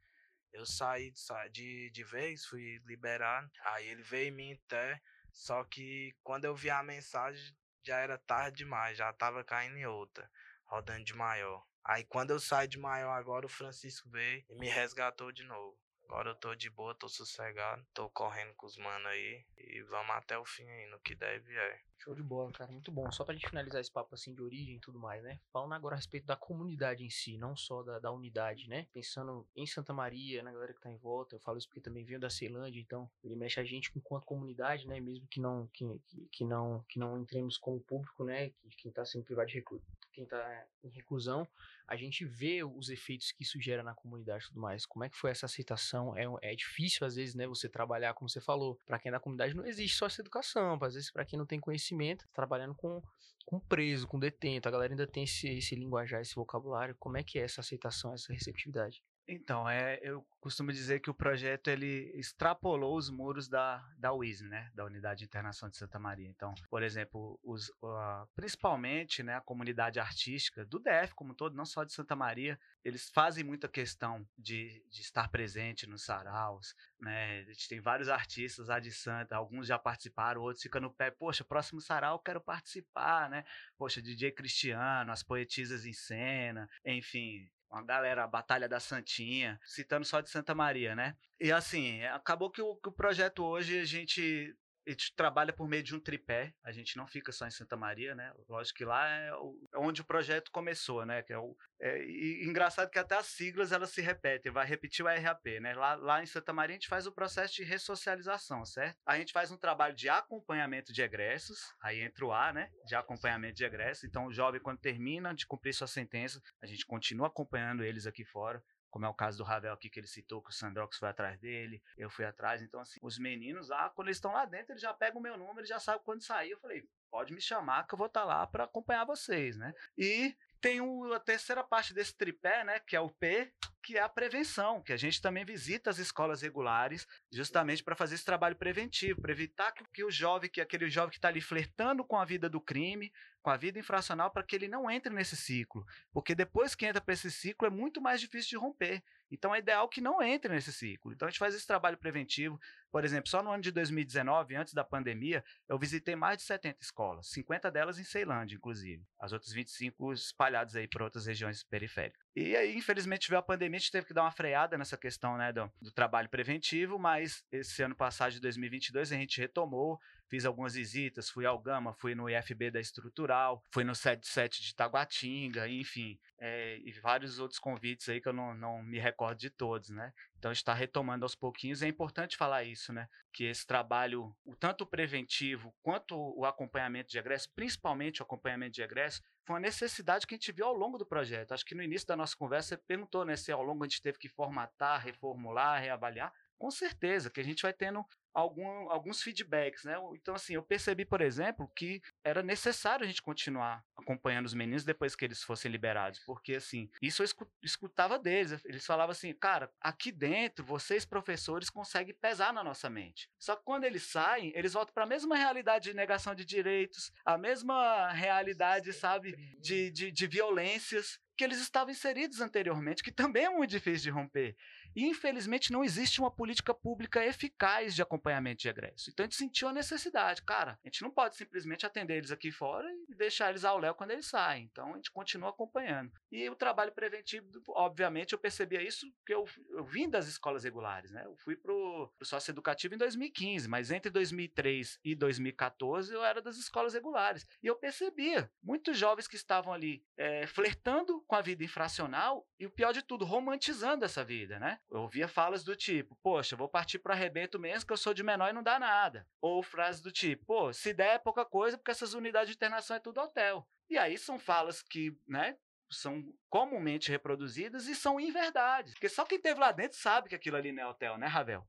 Eu 0.53 0.67
saí 0.67 1.13
de, 1.51 1.91
de 1.91 2.05
vez, 2.05 2.45
fui 2.45 2.81
liberado. 2.85 3.51
Aí 3.65 3.89
ele 3.89 4.03
veio 4.03 4.29
em 4.29 4.37
mim 4.37 4.53
até. 4.65 5.01
Só 5.33 5.65
que 5.65 6.15
quando 6.23 6.45
eu 6.45 6.55
vi 6.55 6.71
a 6.71 6.83
mensagem, 6.83 7.55
já 7.83 7.99
era 7.99 8.19
tarde 8.19 8.59
demais, 8.59 8.99
já 8.99 9.13
tava 9.13 9.45
caindo 9.45 9.77
em 9.77 9.87
outra, 9.87 10.29
rodando 10.65 11.05
de 11.05 11.15
maior. 11.15 11.65
Aí 11.85 12.05
quando 12.05 12.31
eu 12.31 12.41
saí 12.41 12.69
de 12.69 12.79
maior 12.79 13.13
agora, 13.13 13.47
o 13.47 13.49
Francisco 13.49 14.11
veio 14.11 14.45
e 14.49 14.55
me 14.57 14.69
resgatou 14.69 15.33
de 15.33 15.45
novo. 15.45 15.80
Agora 16.11 16.31
eu 16.31 16.35
tô 16.35 16.57
de 16.57 16.69
boa, 16.69 16.93
tô 16.93 17.09
sossegado, 17.09 17.87
tô 17.95 18.11
correndo 18.11 18.53
com 18.55 18.67
os 18.67 18.77
manos 18.77 19.07
aí 19.07 19.45
e 19.57 19.81
vamos 19.83 20.11
até 20.11 20.37
o 20.37 20.45
fim 20.45 20.69
aí, 20.69 20.91
no 20.91 20.99
que 20.99 21.15
deve 21.15 21.57
é. 21.57 21.81
Show 21.99 22.17
de 22.17 22.23
bola, 22.23 22.51
cara, 22.51 22.73
muito 22.73 22.91
bom. 22.91 23.13
Só 23.13 23.25
pra 23.25 23.33
gente 23.33 23.49
finalizar 23.49 23.81
esse 23.81 23.93
papo 23.93 24.17
assim 24.17 24.35
de 24.35 24.43
origem 24.43 24.75
e 24.75 24.81
tudo 24.81 24.99
mais, 24.99 25.23
né? 25.23 25.39
Falando 25.53 25.73
agora 25.73 25.95
a 25.95 25.99
respeito 25.99 26.27
da 26.27 26.35
comunidade 26.35 27.05
em 27.05 27.11
si, 27.11 27.39
não 27.39 27.55
só 27.55 27.85
da, 27.85 28.01
da 28.01 28.11
unidade, 28.11 28.69
né? 28.69 28.89
Pensando 28.93 29.47
em 29.55 29.67
Santa 29.69 29.93
Maria, 29.93 30.43
na 30.43 30.51
galera 30.51 30.75
que 30.75 30.81
tá 30.81 30.91
em 30.91 30.97
volta, 30.97 31.37
eu 31.37 31.41
falo 31.41 31.59
isso 31.59 31.69
porque 31.69 31.81
também 31.81 32.05
venho 32.05 32.19
da 32.19 32.29
Ceilândia, 32.29 32.81
então 32.81 33.09
ele 33.23 33.37
mexe 33.37 33.61
a 33.61 33.65
gente 33.65 33.93
enquanto 33.95 34.25
comunidade, 34.25 34.89
né? 34.89 34.99
Mesmo 34.99 35.29
que 35.29 35.39
não 35.39 35.69
que, 35.69 35.87
que, 36.09 36.29
que 36.33 36.45
não 36.45 36.85
que 36.89 36.99
não 36.99 37.21
entremos 37.21 37.57
como 37.57 37.79
público, 37.81 38.25
né? 38.25 38.51
Que 38.51 38.77
quem 38.79 38.91
tá 38.91 39.05
sendo 39.05 39.25
privado 39.25 39.47
de 39.47 39.55
reclu 39.55 39.81
quem 40.21 40.27
tá 40.27 40.67
em 40.85 40.91
reclusão, 40.91 41.49
a 41.89 41.97
gente 41.97 42.25
vê 42.25 42.63
os 42.63 42.91
efeitos 42.91 43.33
que 43.33 43.43
isso 43.43 43.61
gera 43.61 43.83
na 43.83 43.95
comunidade 43.95 44.45
e 44.45 44.49
tudo 44.49 44.61
mais. 44.61 44.85
Como 44.85 45.05
é 45.05 45.09
que 45.09 45.17
foi 45.17 45.31
essa 45.31 45.47
aceitação? 45.47 46.17
É, 46.17 46.53
é 46.53 46.55
difícil, 46.55 47.07
às 47.07 47.15
vezes, 47.15 47.35
né, 47.35 47.47
você 47.47 47.69
trabalhar, 47.69 48.13
como 48.15 48.29
você 48.29 48.41
falou. 48.41 48.79
Para 48.87 48.99
quem 48.99 49.09
é 49.09 49.13
da 49.13 49.21
comunidade 49.21 49.55
não 49.55 49.65
existe 49.65 49.97
só 49.97 50.07
essa 50.07 50.21
educação. 50.21 50.79
Às 50.83 50.95
vezes, 50.95 51.11
para 51.11 51.25
quem 51.25 51.39
não 51.39 51.47
tem 51.47 51.59
conhecimento, 51.59 52.25
tá 52.27 52.35
trabalhando 52.35 52.75
com, 52.75 53.03
com 53.47 53.59
preso, 53.59 54.07
com 54.07 54.19
detento. 54.19 54.69
A 54.69 54.71
galera 54.71 54.93
ainda 54.93 55.07
tem 55.07 55.25
esse, 55.25 55.49
esse 55.49 55.75
linguajar, 55.75 56.21
esse 56.21 56.35
vocabulário. 56.35 56.95
Como 56.99 57.17
é 57.17 57.25
que 57.25 57.39
é 57.39 57.43
essa 57.43 57.63
aceitação, 57.63 58.13
essa 58.13 58.33
receptividade? 58.33 59.03
Então, 59.33 59.71
é, 59.71 60.01
eu 60.03 60.27
costumo 60.41 60.73
dizer 60.73 60.99
que 60.99 61.09
o 61.09 61.15
projeto 61.15 61.69
ele 61.69 62.11
extrapolou 62.17 62.97
os 62.97 63.09
muros 63.09 63.49
da, 63.49 63.79
da 63.97 64.13
UISM, 64.13 64.49
né, 64.49 64.73
da 64.75 64.85
Unidade 64.85 65.21
de 65.21 65.27
Internação 65.27 65.69
de 65.71 65.77
Santa 65.77 66.01
Maria. 66.01 66.29
Então, 66.29 66.53
por 66.69 66.83
exemplo, 66.83 67.39
os, 67.41 67.71
ah, 67.85 68.27
principalmente 68.35 69.23
né, 69.23 69.37
a 69.37 69.41
comunidade 69.41 70.01
artística 70.01 70.67
do 70.67 70.81
DF 70.81 71.15
como 71.15 71.31
um 71.31 71.35
todo, 71.37 71.55
não 71.55 71.65
só 71.65 71.85
de 71.85 71.93
Santa 71.93 72.17
Maria, 72.17 72.59
eles 72.85 73.09
fazem 73.11 73.45
muita 73.45 73.69
questão 73.69 74.27
de, 74.37 74.85
de 74.91 75.01
estar 75.01 75.29
presente 75.29 75.87
nos 75.87 76.05
saraus. 76.05 76.75
Né? 76.99 77.43
A 77.43 77.53
gente 77.53 77.69
tem 77.69 77.81
vários 77.81 78.09
artistas 78.09 78.67
lá 78.67 78.81
de 78.81 78.91
Santa, 78.91 79.37
alguns 79.37 79.69
já 79.69 79.79
participaram, 79.79 80.41
outros 80.41 80.65
ficam 80.65 80.81
no 80.81 80.93
pé, 80.93 81.13
poxa, 81.13 81.45
próximo 81.45 81.81
sarau 81.81 82.17
eu 82.17 82.19
quero 82.19 82.41
participar, 82.41 83.31
né? 83.31 83.45
Poxa, 83.79 84.03
DJ 84.03 84.33
Cristiano, 84.33 85.13
as 85.13 85.23
poetisas 85.23 85.87
em 85.87 85.93
cena, 85.93 86.69
enfim, 86.85 87.49
uma 87.71 87.83
galera, 87.83 88.25
a 88.25 88.27
Batalha 88.27 88.69
da 88.69 88.81
Santinha, 88.81 89.61
citando 89.65 90.05
só 90.05 90.21
de 90.21 90.29
Santa 90.29 90.55
Maria, 90.55 90.95
né? 90.97 91.17
E 91.39 91.53
assim, 91.53 92.03
acabou 92.07 92.51
que 92.51 92.61
o, 92.61 92.77
que 92.77 92.89
o 92.89 92.93
projeto 92.93 93.45
hoje 93.45 93.79
a 93.79 93.85
gente, 93.85 94.55
a 94.91 94.93
gente 94.93 95.15
trabalha 95.15 95.53
por 95.53 95.69
meio 95.69 95.83
de 95.83 95.95
um 95.95 96.01
tripé, 96.01 96.53
a 96.65 96.73
gente 96.73 96.97
não 96.97 97.07
fica 97.07 97.31
só 97.33 97.47
em 97.47 97.51
Santa 97.51 97.77
Maria, 97.77 98.15
né? 98.15 98.33
Lógico 98.49 98.79
que 98.79 98.85
lá 98.85 99.09
é, 99.09 99.29
é 99.29 99.79
onde 99.79 100.01
o 100.01 100.05
projeto 100.05 100.51
começou, 100.51 101.07
né? 101.07 101.23
Que 101.23 101.33
é 101.33 101.39
o, 101.39 101.57
é, 101.81 102.05
e 102.05 102.45
engraçado 102.45 102.91
que 102.91 102.99
até 102.99 103.17
as 103.17 103.27
siglas 103.27 103.73
elas 103.73 103.91
se 103.91 104.01
repetem, 104.01 104.53
vai 104.53 104.67
repetir 104.67 105.05
o 105.05 105.09
RAP, 105.09 105.47
né? 105.61 105.75
Lá, 105.75 105.95
lá 105.95 106.23
em 106.23 106.27
Santa 106.27 106.53
Maria 106.53 106.75
a 106.75 106.79
gente 106.79 106.89
faz 106.89 107.07
o 107.07 107.13
processo 107.13 107.55
de 107.55 107.63
ressocialização, 107.63 108.65
certo? 108.65 108.97
A 109.07 109.17
gente 109.17 109.33
faz 109.33 109.51
um 109.51 109.57
trabalho 109.57 109.95
de 109.95 110.09
acompanhamento 110.09 110.93
de 110.93 111.03
egressos, 111.03 111.59
aí 111.81 112.01
entra 112.01 112.27
o 112.27 112.33
A, 112.33 112.53
né? 112.53 112.71
De 112.87 112.95
acompanhamento 112.95 113.55
de 113.55 113.65
egressos. 113.65 114.05
Então 114.05 114.27
o 114.27 114.33
jovem, 114.33 114.61
quando 114.61 114.79
termina 114.79 115.35
de 115.35 115.47
cumprir 115.47 115.73
sua 115.73 115.87
sentença, 115.87 116.41
a 116.61 116.67
gente 116.67 116.85
continua 116.85 117.29
acompanhando 117.29 117.85
eles 117.85 118.07
aqui 118.07 118.25
fora. 118.25 118.63
Como 118.91 119.07
é 119.07 119.09
o 119.09 119.15
caso 119.15 119.39
do 119.39 119.45
Ravel 119.45 119.73
aqui, 119.73 119.89
que 119.89 120.01
ele 120.01 120.07
citou, 120.07 120.43
que 120.43 120.51
o 120.51 120.53
Sandrox 120.53 120.99
foi 120.99 121.09
atrás 121.09 121.39
dele, 121.39 121.83
eu 121.97 122.11
fui 122.11 122.25
atrás. 122.25 122.61
Então, 122.63 122.81
assim, 122.81 122.99
os 123.03 123.19
meninos 123.19 123.69
lá, 123.69 123.89
quando 123.91 124.09
eles 124.09 124.17
estão 124.17 124.33
lá 124.33 124.45
dentro, 124.45 124.73
eles 124.73 124.83
já 124.83 124.93
pegam 124.93 125.21
o 125.21 125.23
meu 125.23 125.37
número, 125.37 125.67
já 125.67 125.79
sabem 125.79 126.03
quando 126.05 126.23
sair. 126.23 126.51
Eu 126.51 126.59
falei, 126.59 126.85
pode 127.11 127.33
me 127.33 127.41
chamar 127.41 127.87
que 127.87 127.95
eu 127.95 127.99
vou 127.99 128.09
estar 128.09 128.25
lá 128.25 128.47
para 128.47 128.65
acompanhar 128.65 129.05
vocês, 129.05 129.57
né? 129.57 129.73
E 129.97 130.37
tem 130.61 130.81
o- 130.81 131.13
a 131.13 131.21
terceira 131.21 131.65
parte 131.65 131.95
desse 131.95 132.15
tripé, 132.17 132.65
né, 132.65 132.79
que 132.81 132.95
é 132.95 133.01
o 133.01 133.11
P, 133.11 133.53
que 133.83 133.97
é 133.97 134.03
a 134.03 134.09
prevenção, 134.09 134.83
que 134.83 134.93
a 134.93 134.97
gente 134.97 135.21
também 135.21 135.45
visita 135.45 135.91
as 135.91 135.99
escolas 135.99 136.43
regulares, 136.43 137.07
justamente 137.33 137.83
para 137.83 137.97
fazer 137.97 138.15
esse 138.15 138.25
trabalho 138.25 138.57
preventivo, 138.57 139.21
para 139.21 139.33
evitar 139.33 139.73
que, 139.73 139.85
que 139.93 140.05
o 140.05 140.11
jovem, 140.11 140.51
que 140.51 140.61
aquele 140.61 140.89
jovem 140.89 141.11
que 141.11 141.17
está 141.17 141.29
ali 141.29 141.41
flertando 141.41 142.05
com 142.05 142.17
a 142.17 142.25
vida 142.25 142.49
do 142.49 142.61
crime, 142.61 143.13
com 143.43 143.51
a 143.51 143.57
vida 143.57 143.79
infracional, 143.79 144.31
para 144.31 144.43
que 144.43 144.55
ele 144.55 144.69
não 144.69 144.91
entre 144.91 145.13
nesse 145.13 145.37
ciclo, 145.37 145.85
porque 146.13 146.35
depois 146.35 146.75
que 146.75 146.87
entra 146.87 147.01
para 147.01 147.15
esse 147.15 147.31
ciclo 147.31 147.67
é 147.67 147.71
muito 147.71 148.01
mais 148.01 148.21
difícil 148.21 148.51
de 148.51 148.57
romper. 148.57 149.03
Então 149.31 149.55
é 149.55 149.59
ideal 149.59 149.89
que 149.89 150.01
não 150.01 150.23
entre 150.23 150.53
nesse 150.53 150.73
ciclo. 150.73 151.13
Então 151.13 151.27
a 151.27 151.31
gente 151.31 151.39
faz 151.39 151.55
esse 151.55 151.67
trabalho 151.67 151.97
preventivo. 151.97 152.59
Por 152.91 153.05
exemplo, 153.05 153.29
só 153.29 153.43
no 153.43 153.51
ano 153.51 153.63
de 153.63 153.71
2019, 153.71 154.57
antes 154.57 154.75
da 154.75 154.83
pandemia, 154.83 155.45
eu 155.69 155.79
visitei 155.79 156.17
mais 156.17 156.39
de 156.39 156.45
70 156.45 156.83
escolas, 156.83 157.29
50 157.29 157.71
delas 157.71 157.99
em 157.99 158.05
Ceilândia, 158.05 158.57
inclusive. 158.57 159.05
As 159.21 159.33
outras 159.33 159.53
25 159.53 160.13
espalhadas 160.13 160.75
aí 160.75 160.89
por 160.89 161.03
outras 161.03 161.27
regiões 161.27 161.63
periféricas. 161.63 162.21
E 162.35 162.57
aí, 162.57 162.77
infelizmente, 162.77 163.29
veio 163.29 163.39
a 163.39 163.43
pandemia, 163.43 163.77
a 163.77 163.81
gente 163.81 163.93
teve 163.93 164.07
que 164.07 164.15
dar 164.15 164.23
uma 164.23 164.33
freada 164.33 164.77
nessa 164.77 164.97
questão 164.97 165.37
né, 165.37 165.53
do, 165.53 165.71
do 165.81 165.93
trabalho 165.93 166.29
preventivo, 166.29 166.99
mas 166.99 167.45
esse 167.53 167.83
ano 167.83 167.95
passado, 167.95 168.33
de 168.33 168.41
2022, 168.41 169.13
a 169.13 169.17
gente 169.17 169.41
retomou, 169.41 170.01
fiz 170.31 170.45
algumas 170.45 170.75
visitas, 170.75 171.29
fui 171.29 171.45
ao 171.45 171.59
Gama, 171.59 171.93
fui 171.93 172.15
no 172.15 172.31
IFB 172.31 172.71
da 172.71 172.81
Estrutural, 172.81 173.63
fui 173.73 173.83
no 173.83 173.95
77 173.95 174.63
de 174.63 174.75
Taguatinga, 174.75 175.69
enfim, 175.69 176.19
é, 176.39 176.79
e 176.79 176.93
vários 177.01 177.41
outros 177.41 177.59
convites 177.59 178.09
aí 178.09 178.21
que 178.21 178.29
eu 178.29 178.33
não, 178.33 178.55
não 178.55 178.83
me 178.83 178.99
recordo 178.99 179.39
de 179.39 179.51
todos, 179.51 179.91
né? 179.91 180.13
Então 180.39 180.53
está 180.53 180.73
retomando 180.73 181.25
aos 181.25 181.35
pouquinhos. 181.35 181.83
É 181.83 181.89
importante 181.89 182.37
falar 182.37 182.63
isso, 182.63 182.93
né? 182.93 183.09
Que 183.33 183.45
esse 183.45 183.67
trabalho, 183.67 184.35
o 184.45 184.55
tanto 184.55 184.87
preventivo 184.87 185.75
quanto 185.83 186.17
o 186.17 186.47
acompanhamento 186.47 187.11
de 187.11 187.19
egresso, 187.19 187.51
principalmente 187.55 188.23
o 188.23 188.25
acompanhamento 188.25 188.73
de 188.73 188.83
egresso, 188.83 189.21
foi 189.45 189.55
uma 189.55 189.61
necessidade 189.61 190.27
que 190.27 190.35
a 190.35 190.37
gente 190.37 190.53
viu 190.53 190.67
ao 190.67 190.75
longo 190.75 190.97
do 190.97 191.05
projeto. 191.05 191.53
Acho 191.53 191.65
que 191.65 191.75
no 191.75 191.83
início 191.83 192.07
da 192.07 192.17
nossa 192.17 192.37
conversa 192.37 192.69
você 192.69 192.77
perguntou, 192.77 193.25
né? 193.25 193.37
Se 193.37 193.51
ao 193.51 193.63
longo 193.63 193.83
a 193.83 193.89
gente 193.89 194.01
teve 194.01 194.19
que 194.19 194.29
formatar, 194.29 195.03
reformular, 195.03 195.83
reavaliar. 195.83 196.33
Com 196.57 196.71
certeza 196.71 197.31
que 197.31 197.41
a 197.41 197.45
gente 197.45 197.63
vai 197.63 197.73
tendo 197.73 198.05
algum, 198.33 198.91
alguns 198.91 199.23
feedbacks, 199.23 199.85
né? 199.85 199.97
Então, 200.15 200.35
assim, 200.35 200.55
eu 200.55 200.63
percebi, 200.63 201.05
por 201.05 201.21
exemplo, 201.21 201.71
que 201.75 202.01
era 202.25 202.43
necessário 202.43 203.05
a 203.05 203.09
gente 203.09 203.23
continuar 203.23 203.85
acompanhando 203.97 204.47
os 204.47 204.55
meninos 204.55 204.85
depois 204.85 205.15
que 205.15 205.25
eles 205.25 205.43
fossem 205.43 205.71
liberados, 205.71 206.21
porque, 206.21 206.55
assim, 206.55 206.91
isso 207.03 207.23
eu 207.23 207.25
escu- 207.25 207.51
escutava 207.63 208.19
deles. 208.19 208.65
Eles 208.65 208.87
falavam 208.87 209.13
assim, 209.13 209.33
cara, 209.35 209.71
aqui 209.81 210.11
dentro, 210.11 210.65
vocês, 210.65 211.05
professores, 211.05 211.69
conseguem 211.71 212.15
pesar 212.15 212.53
na 212.53 212.65
nossa 212.65 212.89
mente. 212.89 213.31
Só 213.39 213.57
que 213.57 213.65
quando 213.65 213.85
eles 213.85 214.05
saem, 214.05 214.53
eles 214.55 214.73
voltam 214.73 214.95
para 214.95 215.05
a 215.05 215.09
mesma 215.09 215.37
realidade 215.37 215.91
de 215.91 215.95
negação 215.95 216.35
de 216.35 216.45
direitos, 216.45 217.13
a 217.25 217.37
mesma 217.37 218.11
realidade, 218.11 218.93
sabe, 218.93 219.37
de, 219.61 219.91
de, 219.91 220.11
de 220.11 220.27
violências 220.27 221.19
que 221.37 221.45
eles 221.45 221.59
estavam 221.59 221.91
inseridos 221.91 222.43
anteriormente, 222.43 223.03
que 223.03 223.11
também 223.11 223.47
é 223.47 223.49
muito 223.49 223.71
difícil 223.71 224.03
de 224.03 224.11
romper. 224.11 224.55
E, 224.95 225.07
infelizmente, 225.07 225.73
não 225.73 225.85
existe 225.85 226.21
uma 226.21 226.31
política 226.31 226.75
pública 226.75 227.25
eficaz 227.25 227.95
de 227.95 228.03
acompanhamento 228.03 228.63
de 228.63 228.69
egresso. 228.69 229.11
Então, 229.11 229.25
a 229.25 229.27
gente 229.27 229.37
sentiu 229.37 229.69
a 229.69 229.73
necessidade. 229.73 230.43
Cara, 230.43 230.79
a 230.85 230.89
gente 230.89 231.03
não 231.03 231.11
pode 231.11 231.37
simplesmente 231.37 231.87
atender 231.87 232.17
eles 232.17 232.31
aqui 232.31 232.51
fora 232.51 232.89
e 233.09 233.15
deixar 233.15 233.51
eles 233.51 233.65
ao 233.65 233.79
léu 233.79 233.95
quando 233.95 234.11
eles 234.11 234.27
saem. 234.27 234.69
Então, 234.71 234.93
a 234.93 234.97
gente 234.97 235.11
continua 235.11 235.51
acompanhando. 235.51 236.13
E 236.31 236.49
o 236.49 236.55
trabalho 236.55 236.93
preventivo, 236.93 237.47
obviamente, 237.69 238.33
eu 238.33 238.39
percebia 238.39 238.83
isso 238.83 239.11
porque 239.19 239.35
eu, 239.35 239.47
eu 239.71 239.85
vim 239.85 240.09
das 240.09 240.27
escolas 240.27 240.65
regulares, 240.65 241.11
né? 241.11 241.25
Eu 241.25 241.37
fui 241.37 241.57
pro, 241.57 242.13
pro 242.19 242.27
sócio 242.27 242.51
educativo 242.51 242.95
em 242.95 242.99
2015, 242.99 243.69
mas 243.69 243.91
entre 243.91 244.11
2003 244.11 244.99
e 245.05 245.15
2014 245.15 246.13
eu 246.13 246.25
era 246.25 246.41
das 246.41 246.57
escolas 246.57 246.95
regulares. 246.95 247.47
E 247.63 247.67
eu 247.67 247.77
percebia 247.77 248.51
muitos 248.63 248.97
jovens 248.97 249.27
que 249.27 249.37
estavam 249.37 249.73
ali 249.73 250.05
é, 250.17 250.47
flertando 250.47 251.23
com 251.27 251.35
a 251.35 251.43
vida 251.43 251.65
infracional 251.65 252.47
e 252.59 252.67
o 252.67 252.71
pior 252.71 252.93
de 252.93 253.03
tudo, 253.03 253.25
romantizando 253.25 254.05
essa 254.05 254.25
vida, 254.25 254.59
né? 254.59 254.79
Eu 254.91 255.03
ouvia 255.03 255.29
falas 255.29 255.63
do 255.63 255.77
tipo, 255.77 256.17
poxa, 256.23 256.57
vou 256.57 256.69
partir 256.69 256.99
para 256.99 257.15
arrebento 257.15 257.59
mesmo 257.59 257.87
que 257.87 257.93
eu 257.93 257.97
sou 257.97 258.13
de 258.13 258.25
menor 258.25 258.51
e 258.51 258.53
não 258.53 258.63
dá 258.63 258.79
nada. 258.79 259.27
Ou 259.41 259.63
frases 259.63 260.01
do 260.01 260.11
tipo, 260.11 260.45
pô, 260.47 260.73
se 260.73 260.93
der 260.93 261.15
é 261.15 261.19
pouca 261.19 261.45
coisa 261.45 261.79
porque 261.79 261.93
essas 261.93 262.13
unidades 262.13 262.49
de 262.49 262.57
internação 262.57 262.97
é 262.97 263.01
tudo 263.01 263.21
hotel. 263.21 263.67
E 263.89 263.97
aí 263.97 264.19
são 264.19 264.39
falas 264.39 264.83
que, 264.83 265.17
né, 265.29 265.57
são 265.91 266.25
comumente 266.49 267.11
reproduzidas 267.11 267.87
e 267.87 267.95
são 267.95 268.21
inverdades. 268.21 268.93
Porque 268.95 269.09
só 269.09 269.25
quem 269.25 269.41
teve 269.41 269.61
lá 269.61 269.73
dentro 269.73 269.99
sabe 269.99 270.29
que 270.29 270.35
aquilo 270.35 270.57
ali 270.57 270.73
não 270.73 270.83
é 270.83 270.87
hotel, 270.87 271.17
né, 271.19 271.27
Ravel? 271.27 271.67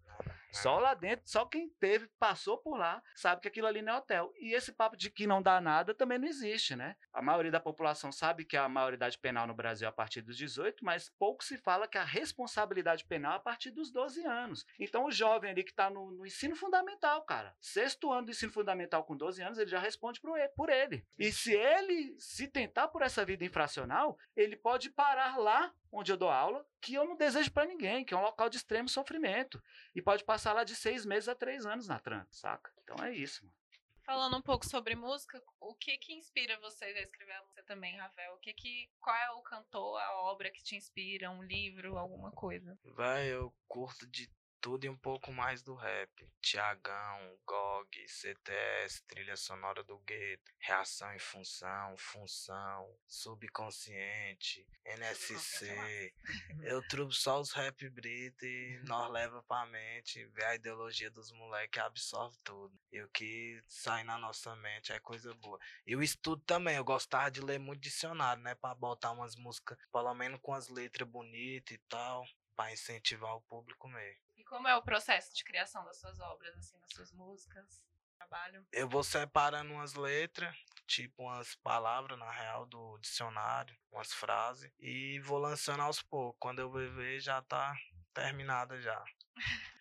Só 0.51 0.79
lá 0.79 0.93
dentro, 0.93 1.29
só 1.29 1.45
quem 1.45 1.69
teve, 1.79 2.09
passou 2.19 2.57
por 2.57 2.77
lá, 2.77 3.01
sabe 3.15 3.41
que 3.41 3.47
aquilo 3.47 3.67
ali 3.67 3.81
não 3.81 3.93
é 3.93 3.97
hotel. 3.97 4.31
E 4.39 4.53
esse 4.53 4.71
papo 4.73 4.97
de 4.97 5.09
que 5.09 5.25
não 5.25 5.41
dá 5.41 5.61
nada 5.61 5.93
também 5.93 6.19
não 6.19 6.27
existe, 6.27 6.75
né? 6.75 6.95
A 7.13 7.21
maioria 7.21 7.51
da 7.51 7.59
população 7.59 8.11
sabe 8.11 8.45
que 8.45 8.57
a 8.57 8.67
maioridade 8.67 9.17
penal 9.17 9.47
no 9.47 9.53
Brasil 9.53 9.85
é 9.85 9.89
a 9.89 9.93
partir 9.93 10.21
dos 10.21 10.37
18, 10.37 10.83
mas 10.83 11.09
pouco 11.17 11.43
se 11.43 11.57
fala 11.57 11.87
que 11.87 11.97
a 11.97 12.03
responsabilidade 12.03 13.05
penal 13.05 13.33
é 13.33 13.35
a 13.37 13.39
partir 13.39 13.71
dos 13.71 13.91
12 13.91 14.25
anos. 14.25 14.65
Então 14.79 15.05
o 15.05 15.11
jovem 15.11 15.51
ali 15.51 15.63
que 15.63 15.71
está 15.71 15.89
no, 15.89 16.11
no, 16.11 16.25
ensino 16.25 16.55
fundamental, 16.55 17.23
cara, 17.23 17.55
sexto 17.59 18.11
ano 18.11 18.25
do 18.25 18.31
ensino 18.31 18.51
fundamental 18.51 19.03
com 19.03 19.15
12 19.15 19.41
anos, 19.41 19.57
ele 19.57 19.69
já 19.69 19.79
responde 19.79 20.19
por 20.55 20.69
ele. 20.69 21.05
E 21.17 21.31
se 21.31 21.53
ele 21.53 22.15
se 22.19 22.47
tentar 22.47 22.89
por 22.89 23.01
essa 23.01 23.23
vida 23.23 23.45
infracional, 23.45 24.17
ele 24.35 24.55
pode 24.55 24.89
parar 24.89 25.37
lá 25.37 25.73
onde 25.91 26.11
eu 26.11 26.17
dou 26.17 26.29
aula, 26.29 26.65
que 26.79 26.93
eu 26.93 27.05
não 27.05 27.15
desejo 27.15 27.51
para 27.51 27.65
ninguém, 27.65 28.05
que 28.05 28.13
é 28.13 28.17
um 28.17 28.21
local 28.21 28.49
de 28.49 28.57
extremo 28.57 28.87
sofrimento. 28.87 29.61
E 29.93 30.01
pode 30.01 30.23
passar 30.23 30.53
lá 30.53 30.63
de 30.63 30.75
seis 30.75 31.05
meses 31.05 31.27
a 31.27 31.35
três 31.35 31.65
anos 31.65 31.87
na 31.87 31.99
tranca, 31.99 32.29
saca? 32.31 32.71
Então 32.83 33.03
é 33.03 33.13
isso, 33.13 33.45
mano. 33.45 33.61
Falando 34.03 34.37
um 34.37 34.41
pouco 34.41 34.65
sobre 34.65 34.95
música, 34.95 35.41
o 35.59 35.75
que 35.75 35.97
que 35.97 36.13
inspira 36.13 36.59
você 36.59 36.85
a 36.85 37.01
escrever 37.01 37.33
a 37.33 37.41
música 37.43 37.63
também, 37.63 37.95
Ravel? 37.95 38.33
O 38.33 38.39
que 38.39 38.53
que, 38.53 38.89
qual 38.99 39.15
é 39.15 39.31
o 39.31 39.41
cantor, 39.41 40.01
a 40.01 40.21
obra 40.23 40.49
que 40.49 40.63
te 40.63 40.75
inspira, 40.75 41.29
um 41.29 41.43
livro, 41.43 41.97
alguma 41.97 42.31
coisa? 42.31 42.77
Vai, 42.83 43.27
eu 43.27 43.53
curto 43.67 44.07
de 44.07 44.29
tudo 44.61 44.85
e 44.85 44.89
um 44.89 44.95
pouco 44.95 45.33
mais 45.33 45.63
do 45.63 45.73
rap. 45.73 46.09
Tiagão, 46.39 47.37
GOG, 47.45 48.07
CTS, 48.07 49.03
trilha 49.07 49.35
sonora 49.35 49.83
do 49.83 49.97
gueto, 49.99 50.51
reação 50.59 51.13
e 51.15 51.19
função, 51.19 51.97
função, 51.97 52.95
subconsciente, 53.07 54.65
NSC. 54.85 56.13
Eu 56.61 56.81
trubo 56.87 57.11
só 57.11 57.41
os 57.41 57.51
rap 57.51 57.89
brito 57.89 58.45
e 58.45 58.79
nós 58.85 59.11
leva 59.11 59.43
pra 59.43 59.65
mente, 59.65 60.25
vê 60.27 60.45
a 60.45 60.55
ideologia 60.55 61.09
dos 61.09 61.31
moleques 61.31 61.81
absorve 61.81 62.37
tudo. 62.43 62.79
E 62.91 63.01
o 63.01 63.09
que 63.09 63.59
sai 63.67 64.03
na 64.03 64.17
nossa 64.17 64.55
mente 64.57 64.93
é 64.93 64.99
coisa 64.99 65.33
boa. 65.33 65.59
E 65.85 65.95
o 65.95 66.03
estudo 66.03 66.41
também, 66.45 66.75
eu 66.75 66.83
gostava 66.83 67.31
de 67.31 67.41
ler 67.41 67.59
muito 67.59 67.81
dicionário, 67.81 68.43
né? 68.43 68.53
Pra 68.55 68.75
botar 68.75 69.11
umas 69.11 69.35
músicas, 69.35 69.77
pelo 69.91 70.13
menos 70.13 70.39
com 70.41 70.53
as 70.53 70.67
letras 70.67 71.07
bonitas 71.07 71.75
e 71.75 71.79
tal 71.89 72.23
para 72.55 72.73
incentivar 72.73 73.35
o 73.35 73.41
público 73.41 73.87
mesmo. 73.87 74.21
Como 74.51 74.67
é 74.67 74.75
o 74.75 74.81
processo 74.81 75.33
de 75.33 75.45
criação 75.45 75.85
das 75.85 75.97
suas 75.97 76.19
obras, 76.19 76.53
assim, 76.57 76.77
das 76.81 76.91
suas 76.91 77.13
músicas, 77.13 77.81
trabalho? 78.17 78.67
Eu 78.73 78.85
vou 78.85 79.01
separando 79.01 79.71
umas 79.71 79.93
letras, 79.93 80.53
tipo 80.85 81.23
umas 81.23 81.55
palavras, 81.55 82.19
na 82.19 82.29
real, 82.29 82.65
do 82.65 82.97
dicionário, 82.97 83.73
umas 83.89 84.11
frases, 84.11 84.69
e 84.77 85.21
vou 85.21 85.37
lançando 85.37 85.83
aos 85.83 86.03
poucos. 86.03 86.37
Quando 86.37 86.59
eu 86.59 86.69
ver, 86.69 87.21
já 87.21 87.41
tá 87.43 87.73
terminada 88.13 88.77
já. 88.81 89.01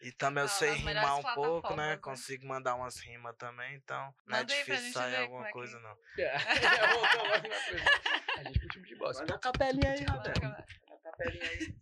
E 0.02 0.12
também 0.14 0.44
eu 0.44 0.48
sei 0.48 0.70
rimar 0.70 1.18
um 1.18 1.35
pouco, 1.35 1.74
né? 1.74 1.88
né? 1.88 1.96
Consigo 1.96 2.46
mandar 2.46 2.76
umas 2.76 2.96
rimas 3.00 3.35
também, 3.37 3.74
então 3.74 4.14
não 4.24 4.38
é 4.38 4.44
difícil 4.44 4.92
sair 4.92 5.16
alguma 5.16 5.48
é 5.48 5.50
coisa, 5.50 5.76
que... 5.76 5.83
não. 5.83 5.98
É, 8.37 8.40
a 8.40 8.44
gente 8.44 8.61
curte 8.61 8.80
de 8.83 8.94
bosta. 8.94 9.22
Manda 9.22 9.35
a 9.35 9.38
capelinha 9.38 9.90
aí, 9.90 10.06
Manda 10.06 10.30
a 10.30 11.02
capelinha 11.02 11.50
aí 11.50 11.80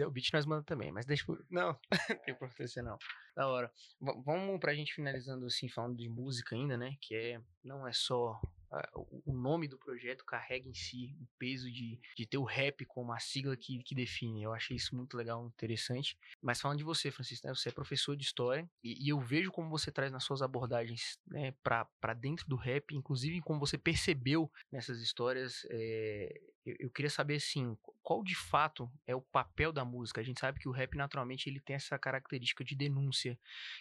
quiser 0.00 0.06
o 0.06 0.10
beat, 0.10 0.32
nós 0.32 0.46
mandamos 0.46 0.66
também. 0.66 0.90
Mas 0.90 1.04
deixa. 1.04 1.24
Não, 1.50 1.78
tem 2.24 2.34
profissional. 2.34 2.98
Da 3.36 3.46
hora. 3.46 3.70
V 4.00 4.22
vamos 4.24 4.58
pra 4.58 4.74
gente 4.74 4.94
finalizando 4.94 5.46
assim, 5.46 5.68
falando 5.68 5.96
de 5.96 6.08
música 6.08 6.56
ainda, 6.56 6.76
né? 6.76 6.96
Que 7.00 7.14
é. 7.14 7.40
Não 7.62 7.86
é 7.86 7.92
só 7.92 8.40
o 9.26 9.32
nome 9.32 9.66
do 9.66 9.76
projeto 9.76 10.24
carrega 10.24 10.68
em 10.68 10.74
si 10.74 11.16
o 11.20 11.26
peso 11.38 11.70
de, 11.70 11.98
de 12.16 12.24
ter 12.24 12.38
o 12.38 12.44
rap 12.44 12.84
como 12.84 13.12
a 13.12 13.18
sigla 13.18 13.56
que, 13.56 13.82
que 13.82 13.94
define. 13.94 14.44
Eu 14.44 14.52
achei 14.52 14.76
isso 14.76 14.94
muito 14.94 15.16
legal, 15.16 15.44
interessante. 15.46 16.16
Mas 16.40 16.60
falando 16.60 16.78
de 16.78 16.84
você, 16.84 17.10
Francisco, 17.10 17.46
né, 17.46 17.54
você 17.54 17.68
é 17.68 17.72
professor 17.72 18.16
de 18.16 18.22
história 18.22 18.70
e, 18.82 19.06
e, 19.06 19.08
eu 19.08 19.18
vejo 19.18 19.50
como 19.50 19.68
você 19.68 19.90
traz 19.90 20.12
nas 20.12 20.22
suas 20.22 20.40
abordagens 20.40 21.18
né, 21.26 21.52
para 21.62 22.14
dentro 22.14 22.46
do 22.46 22.54
rap, 22.54 22.94
inclusive 22.94 23.40
como 23.40 23.58
você 23.58 23.76
percebeu 23.76 24.50
nessas 24.70 25.00
histórias. 25.00 25.66
É, 25.70 26.40
eu, 26.64 26.76
eu, 26.78 26.90
queria 26.90 27.10
saber 27.10 27.36
assim, 27.36 27.76
qual 28.10 28.24
de 28.24 28.34
fato 28.34 28.90
é 29.06 29.14
o 29.14 29.20
papel 29.20 29.72
da 29.72 29.84
música? 29.84 30.20
A 30.20 30.24
gente 30.24 30.40
sabe 30.40 30.58
que 30.58 30.68
o 30.68 30.72
rap 30.72 30.96
naturalmente 30.96 31.48
ele 31.48 31.60
tem 31.60 31.76
essa 31.76 31.96
característica 31.96 32.64
de 32.64 32.74
denúncia 32.74 33.38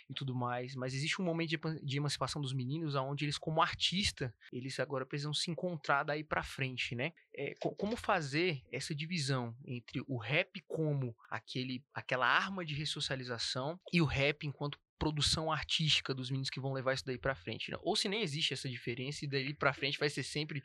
e 0.08 0.14
tudo 0.14 0.36
mais, 0.36 0.76
mas 0.76 0.94
existe 0.94 1.20
um 1.20 1.26
momento 1.26 1.58
de, 1.84 1.98
emancipação 1.98 2.40
dos 2.40 2.54
meninos 2.54 2.96
aonde 2.96 3.26
eles 3.26 3.40
como 3.40 3.60
artista, 3.60 4.32
eles 4.54 4.80
agora 4.80 5.04
precisam 5.04 5.34
se 5.34 5.50
encontrar 5.50 6.04
daí 6.04 6.24
para 6.24 6.44
frente, 6.44 6.94
né? 6.94 7.12
É, 7.36 7.56
como 7.60 7.98
fazer 7.98 8.62
essa 8.72 8.94
divisão 8.94 9.58
entre 9.66 10.04
o 10.08 10.18
rap 10.18 10.62
como 10.68 11.16
aquele, 11.28 11.84
aquela 11.92 12.28
arma 12.28 12.64
de 12.64 12.76
ressocialização 12.76 13.80
e 13.92 14.00
o 14.00 14.06
rap 14.06 14.46
enquanto 14.46 14.78
produção 15.00 15.52
artística 15.52 16.14
dos 16.14 16.30
meninos 16.30 16.50
que 16.50 16.60
vão 16.60 16.74
levar 16.74 16.94
isso 16.94 17.06
daí 17.06 17.18
para 17.18 17.34
frente, 17.34 17.72
né? 17.72 17.78
Ou 17.82 17.96
se 17.96 18.10
nem 18.10 18.22
existe 18.22 18.54
essa 18.54 18.68
diferença 18.68 19.24
e 19.24 19.28
daí 19.28 19.54
para 19.54 19.74
frente 19.74 19.98
vai 19.98 20.10
ser 20.10 20.24
sempre 20.24 20.62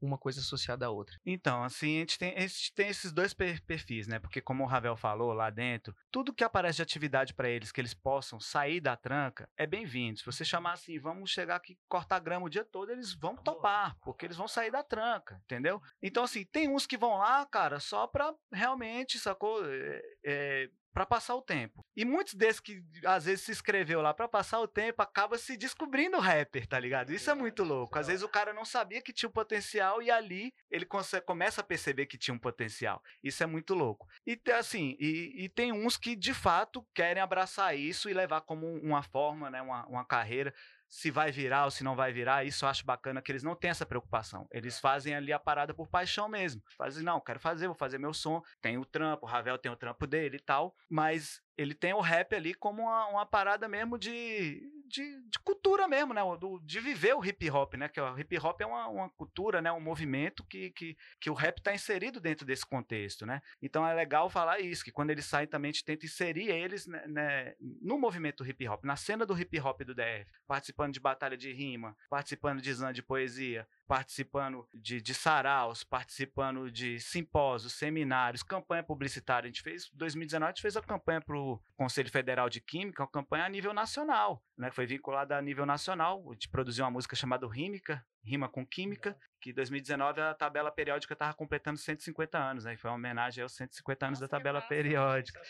uma 0.00 0.18
coisa 0.18 0.40
associada 0.40 0.86
à 0.86 0.90
outra. 0.90 1.18
Então, 1.24 1.64
assim, 1.64 1.96
a 1.96 2.00
gente 2.00 2.18
tem, 2.18 2.34
a 2.36 2.40
gente 2.40 2.72
tem 2.74 2.88
esses 2.88 3.10
dois 3.10 3.32
perfis, 3.32 4.06
né? 4.06 4.18
Porque 4.18 4.40
como 4.40 4.62
o 4.62 4.66
Ravel 4.66 4.96
falou 4.96 5.32
lá 5.32 5.48
dentro, 5.48 5.96
tudo 6.10 6.34
que 6.34 6.44
aparece 6.44 6.76
de 6.76 6.82
atividade 6.82 7.32
para 7.32 7.48
eles 7.48 7.72
que 7.72 7.80
eles 7.80 7.94
possam 7.94 8.38
sair 8.38 8.80
da 8.80 8.96
tranca 8.96 9.48
é 9.56 9.66
bem-vindo. 9.66 10.18
Se 10.18 10.26
você 10.26 10.44
chamar 10.44 10.72
assim, 10.72 10.98
vamos 10.98 11.30
chegar 11.30 11.56
aqui 11.56 11.78
cortar 11.88 12.20
grama 12.20 12.46
o 12.46 12.50
dia 12.50 12.64
todo, 12.64 12.92
eles 12.92 13.14
vão 13.14 13.36
topar, 13.36 13.96
porque 14.02 14.26
eles 14.26 14.36
vão 14.36 14.46
sair 14.46 14.70
da 14.70 14.82
tranca, 14.82 15.40
entendeu? 15.44 15.80
Então, 16.02 16.24
assim, 16.24 16.44
tem 16.44 16.68
uns 16.68 16.86
que 16.86 16.98
vão 16.98 17.16
lá, 17.16 17.46
cara, 17.46 17.80
só 17.80 18.06
para 18.06 18.34
realmente, 18.52 19.18
sacou? 19.18 19.64
É, 19.64 20.02
é, 20.24 20.70
para 20.98 21.06
passar 21.06 21.36
o 21.36 21.42
tempo. 21.42 21.86
E 21.96 22.04
muitos 22.04 22.34
desses 22.34 22.58
que 22.58 22.82
às 23.04 23.26
vezes 23.26 23.44
se 23.44 23.52
inscreveu 23.52 24.02
lá 24.02 24.12
para 24.12 24.26
passar 24.26 24.58
o 24.58 24.66
tempo 24.66 25.00
acaba 25.00 25.38
se 25.38 25.56
descobrindo 25.56 26.18
rapper, 26.18 26.66
tá 26.66 26.76
ligado? 26.76 27.12
Isso 27.12 27.30
é 27.30 27.34
muito 27.34 27.62
louco. 27.62 27.96
Às 27.96 28.08
vezes 28.08 28.24
o 28.24 28.28
cara 28.28 28.52
não 28.52 28.64
sabia 28.64 29.00
que 29.00 29.12
tinha 29.12 29.28
um 29.28 29.32
potencial 29.32 30.02
e 30.02 30.10
ali 30.10 30.52
ele 30.68 30.84
começa 31.24 31.60
a 31.60 31.64
perceber 31.64 32.06
que 32.06 32.18
tinha 32.18 32.34
um 32.34 32.38
potencial. 32.38 33.00
Isso 33.22 33.44
é 33.44 33.46
muito 33.46 33.74
louco. 33.74 34.08
E 34.26 34.36
assim, 34.50 34.96
e, 34.98 35.44
e 35.44 35.48
tem 35.48 35.70
uns 35.70 35.96
que 35.96 36.16
de 36.16 36.34
fato 36.34 36.84
querem 36.92 37.22
abraçar 37.22 37.78
isso 37.78 38.10
e 38.10 38.12
levar 38.12 38.40
como 38.40 38.66
uma 38.66 39.04
forma, 39.04 39.48
né, 39.52 39.62
uma, 39.62 39.86
uma 39.86 40.04
carreira 40.04 40.52
se 40.88 41.10
vai 41.10 41.30
virar 41.30 41.66
ou 41.66 41.70
se 41.70 41.84
não 41.84 41.94
vai 41.94 42.12
virar, 42.12 42.44
isso 42.44 42.64
eu 42.64 42.68
acho 42.68 42.84
bacana 42.84 43.20
que 43.20 43.30
eles 43.30 43.42
não 43.42 43.54
têm 43.54 43.70
essa 43.70 43.84
preocupação. 43.84 44.48
Eles 44.50 44.78
é. 44.78 44.80
fazem 44.80 45.14
ali 45.14 45.32
a 45.32 45.38
parada 45.38 45.74
por 45.74 45.88
paixão 45.88 46.28
mesmo. 46.28 46.62
Fazem, 46.76 47.04
não, 47.04 47.20
quero 47.20 47.38
fazer, 47.38 47.66
vou 47.66 47.76
fazer 47.76 47.98
meu 47.98 48.14
som. 48.14 48.42
Tem 48.60 48.78
o 48.78 48.84
trampo, 48.84 49.26
o 49.26 49.28
Ravel 49.28 49.58
tem 49.58 49.70
o 49.70 49.76
trampo 49.76 50.06
dele 50.06 50.36
e 50.36 50.40
tal, 50.40 50.74
mas 50.88 51.42
ele 51.56 51.74
tem 51.74 51.92
o 51.92 52.00
rap 52.00 52.34
ali 52.34 52.54
como 52.54 52.82
uma, 52.82 53.06
uma 53.08 53.26
parada 53.26 53.68
mesmo 53.68 53.98
de, 53.98 54.62
de, 54.88 55.20
de, 55.28 55.38
cultura 55.44 55.86
mesmo, 55.86 56.12
né? 56.14 56.20
Do, 56.38 56.60
de 56.60 56.80
viver 56.80 57.14
o 57.14 57.24
hip 57.24 57.50
hop, 57.50 57.74
né? 57.74 57.88
Que 57.88 58.00
o 58.00 58.18
hip 58.18 58.38
hop 58.38 58.60
é 58.60 58.66
uma, 58.66 58.88
uma 58.88 59.10
cultura, 59.10 59.60
né? 59.60 59.70
Um 59.70 59.80
movimento 59.80 60.44
que, 60.44 60.70
que, 60.70 60.96
que 61.20 61.30
o 61.30 61.34
rap 61.34 61.58
está 61.58 61.74
inserido 61.74 62.20
dentro 62.20 62.46
desse 62.46 62.66
contexto, 62.66 63.24
né? 63.26 63.40
Então 63.62 63.86
é 63.86 63.94
legal 63.94 64.28
falar 64.30 64.60
isso, 64.60 64.84
que 64.84 64.92
quando 64.92 65.10
eles 65.10 65.26
saem 65.26 65.46
também 65.46 65.70
a 65.70 65.72
gente 65.72 65.84
tenta 65.84 66.06
inserir 66.06 66.50
eles 66.50 66.86
né, 66.86 67.06
né, 67.06 67.54
no 67.60 67.98
movimento 67.98 68.46
hip 68.46 68.66
hop, 68.68 68.84
na 68.84 68.96
cena 68.96 69.24
do 69.24 69.38
hip 69.38 69.58
hop 69.60 69.82
do 69.82 69.94
DF, 69.94 70.30
participando 70.46 70.92
de 70.92 71.00
batalha 71.00 71.36
de 71.36 71.52
rima, 71.52 71.96
participando 72.08 72.60
de 72.60 72.70
slam 72.70 72.92
de 72.92 73.02
poesia, 73.02 73.66
participando 73.88 74.68
de, 74.74 75.00
de 75.00 75.14
saraus, 75.14 75.82
participando 75.82 76.70
de 76.70 77.00
simpósios, 77.00 77.72
seminários, 77.72 78.42
campanha 78.42 78.82
publicitária. 78.82 79.48
A 79.48 79.50
gente 79.50 79.62
fez, 79.62 79.90
2019, 79.94 80.44
a 80.44 80.52
gente 80.52 80.62
fez 80.62 80.76
a 80.76 80.82
campanha 80.82 81.22
para 81.22 81.36
o 81.36 81.58
Conselho 81.74 82.10
Federal 82.10 82.50
de 82.50 82.60
Química, 82.60 83.02
uma 83.02 83.10
campanha 83.10 83.44
a 83.44 83.48
nível 83.48 83.72
nacional, 83.72 84.44
né? 84.56 84.70
Foi 84.78 84.86
vinculada 84.86 85.36
a 85.36 85.42
nível 85.42 85.66
nacional. 85.66 86.24
A 86.30 86.34
gente 86.34 86.48
produziu 86.48 86.84
uma 86.84 86.90
música 86.92 87.16
chamada 87.16 87.48
Rímica, 87.48 88.00
Rima 88.22 88.48
com 88.48 88.64
Química, 88.64 89.18
que 89.40 89.50
em 89.50 89.52
2019 89.52 90.20
a 90.20 90.32
tabela 90.34 90.70
periódica 90.70 91.14
estava 91.14 91.34
completando 91.34 91.80
150 91.80 92.38
anos, 92.38 92.64
né? 92.64 92.74
E 92.74 92.76
foi 92.76 92.88
uma 92.88 92.96
homenagem 92.96 93.42
aos 93.42 93.56
150 93.56 94.06
anos 94.06 94.20
Nossa, 94.20 94.30
da 94.30 94.38
tabela 94.38 94.60
massa, 94.60 94.68
periódica. 94.68 95.42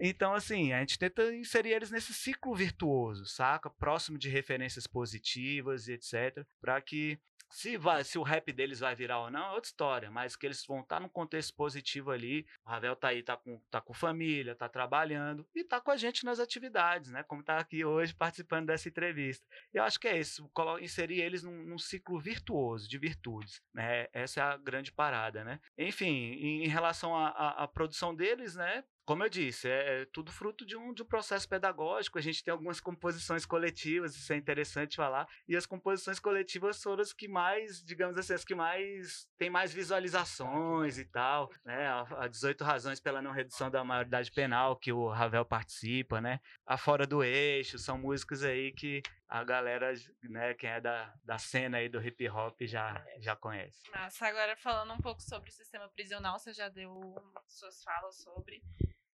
Então, 0.00 0.32
assim, 0.32 0.72
a 0.72 0.80
gente 0.80 0.98
tenta 0.98 1.30
inserir 1.34 1.72
eles 1.72 1.90
nesse 1.90 2.14
ciclo 2.14 2.54
virtuoso, 2.54 3.26
saca? 3.26 3.68
Próximo 3.68 4.16
de 4.16 4.30
referências 4.30 4.86
positivas 4.86 5.86
e 5.86 5.92
etc. 5.92 6.42
Para 6.58 6.80
que 6.80 7.20
se, 7.50 7.76
vai, 7.76 8.04
se 8.04 8.18
o 8.18 8.22
rap 8.22 8.52
deles 8.52 8.80
vai 8.80 8.94
virar 8.94 9.20
ou 9.20 9.30
não, 9.30 9.46
é 9.46 9.50
outra 9.52 9.68
história, 9.68 10.10
mas 10.10 10.36
que 10.36 10.46
eles 10.46 10.64
vão 10.66 10.80
estar 10.80 11.00
num 11.00 11.08
contexto 11.08 11.54
positivo 11.54 12.10
ali. 12.10 12.46
O 12.64 12.70
Ravel 12.70 12.96
tá 12.96 13.08
aí, 13.08 13.22
tá 13.22 13.36
com, 13.36 13.60
tá 13.70 13.80
com 13.80 13.92
família, 13.92 14.54
tá 14.54 14.68
trabalhando 14.68 15.46
e 15.54 15.64
tá 15.64 15.80
com 15.80 15.90
a 15.90 15.96
gente 15.96 16.24
nas 16.24 16.38
atividades, 16.38 17.10
né? 17.10 17.22
Como 17.24 17.42
tá 17.42 17.58
aqui 17.58 17.84
hoje 17.84 18.14
participando 18.14 18.66
dessa 18.66 18.88
entrevista. 18.88 19.46
Eu 19.72 19.82
acho 19.82 19.98
que 19.98 20.08
é 20.08 20.18
isso, 20.18 20.50
inserir 20.80 21.20
eles 21.20 21.42
num, 21.42 21.64
num 21.64 21.78
ciclo 21.78 22.18
virtuoso, 22.20 22.88
de 22.88 22.98
virtudes, 22.98 23.60
né? 23.74 24.06
Essa 24.12 24.40
é 24.40 24.42
a 24.44 24.56
grande 24.56 24.92
parada, 24.92 25.44
né? 25.44 25.60
Enfim, 25.76 26.06
em, 26.08 26.64
em 26.64 26.68
relação 26.68 27.16
à 27.16 27.66
produção 27.68 28.14
deles, 28.14 28.54
né? 28.54 28.84
Como 29.10 29.24
eu 29.24 29.28
disse, 29.28 29.68
é, 29.68 30.02
é 30.02 30.04
tudo 30.04 30.30
fruto 30.30 30.64
de 30.64 30.76
um, 30.76 30.94
de 30.94 31.02
um 31.02 31.04
processo 31.04 31.48
pedagógico. 31.48 32.16
A 32.16 32.20
gente 32.20 32.44
tem 32.44 32.52
algumas 32.52 32.78
composições 32.78 33.44
coletivas, 33.44 34.14
isso 34.14 34.32
é 34.32 34.36
interessante 34.36 34.94
falar. 34.94 35.26
E 35.48 35.56
as 35.56 35.66
composições 35.66 36.20
coletivas 36.20 36.80
foram 36.80 37.02
as 37.02 37.12
que 37.12 37.26
mais, 37.26 37.82
digamos 37.82 38.16
assim, 38.16 38.34
as 38.34 38.44
que 38.44 38.54
mais 38.54 39.28
têm 39.36 39.50
mais 39.50 39.72
visualizações 39.72 40.96
e 40.96 41.04
tal. 41.04 41.50
Né? 41.64 41.88
A, 41.88 42.06
a 42.20 42.28
18 42.28 42.62
Razões 42.62 43.00
pela 43.00 43.20
Não 43.20 43.32
Redução 43.32 43.68
da 43.68 43.82
Maioridade 43.82 44.30
Penal, 44.30 44.76
que 44.76 44.92
o 44.92 45.08
Ravel 45.08 45.44
participa, 45.44 46.20
né? 46.20 46.38
A 46.64 46.76
Fora 46.76 47.04
do 47.04 47.24
Eixo, 47.24 47.80
são 47.80 47.98
músicas 47.98 48.44
aí 48.44 48.70
que 48.70 49.02
a 49.28 49.42
galera, 49.42 49.92
né, 50.22 50.54
quem 50.54 50.70
é 50.70 50.80
da, 50.80 51.12
da 51.24 51.38
cena 51.38 51.78
aí 51.78 51.88
do 51.88 52.00
hip 52.00 52.28
hop 52.28 52.60
já, 52.62 53.04
já 53.18 53.34
conhece. 53.34 53.88
Massa, 53.90 54.26
agora 54.26 54.56
falando 54.56 54.92
um 54.92 54.98
pouco 54.98 55.20
sobre 55.20 55.50
o 55.50 55.52
sistema 55.52 55.88
prisional, 55.88 56.38
você 56.38 56.52
já 56.52 56.68
deu 56.68 57.14
suas 57.46 57.82
falas 57.82 58.16
sobre. 58.16 58.60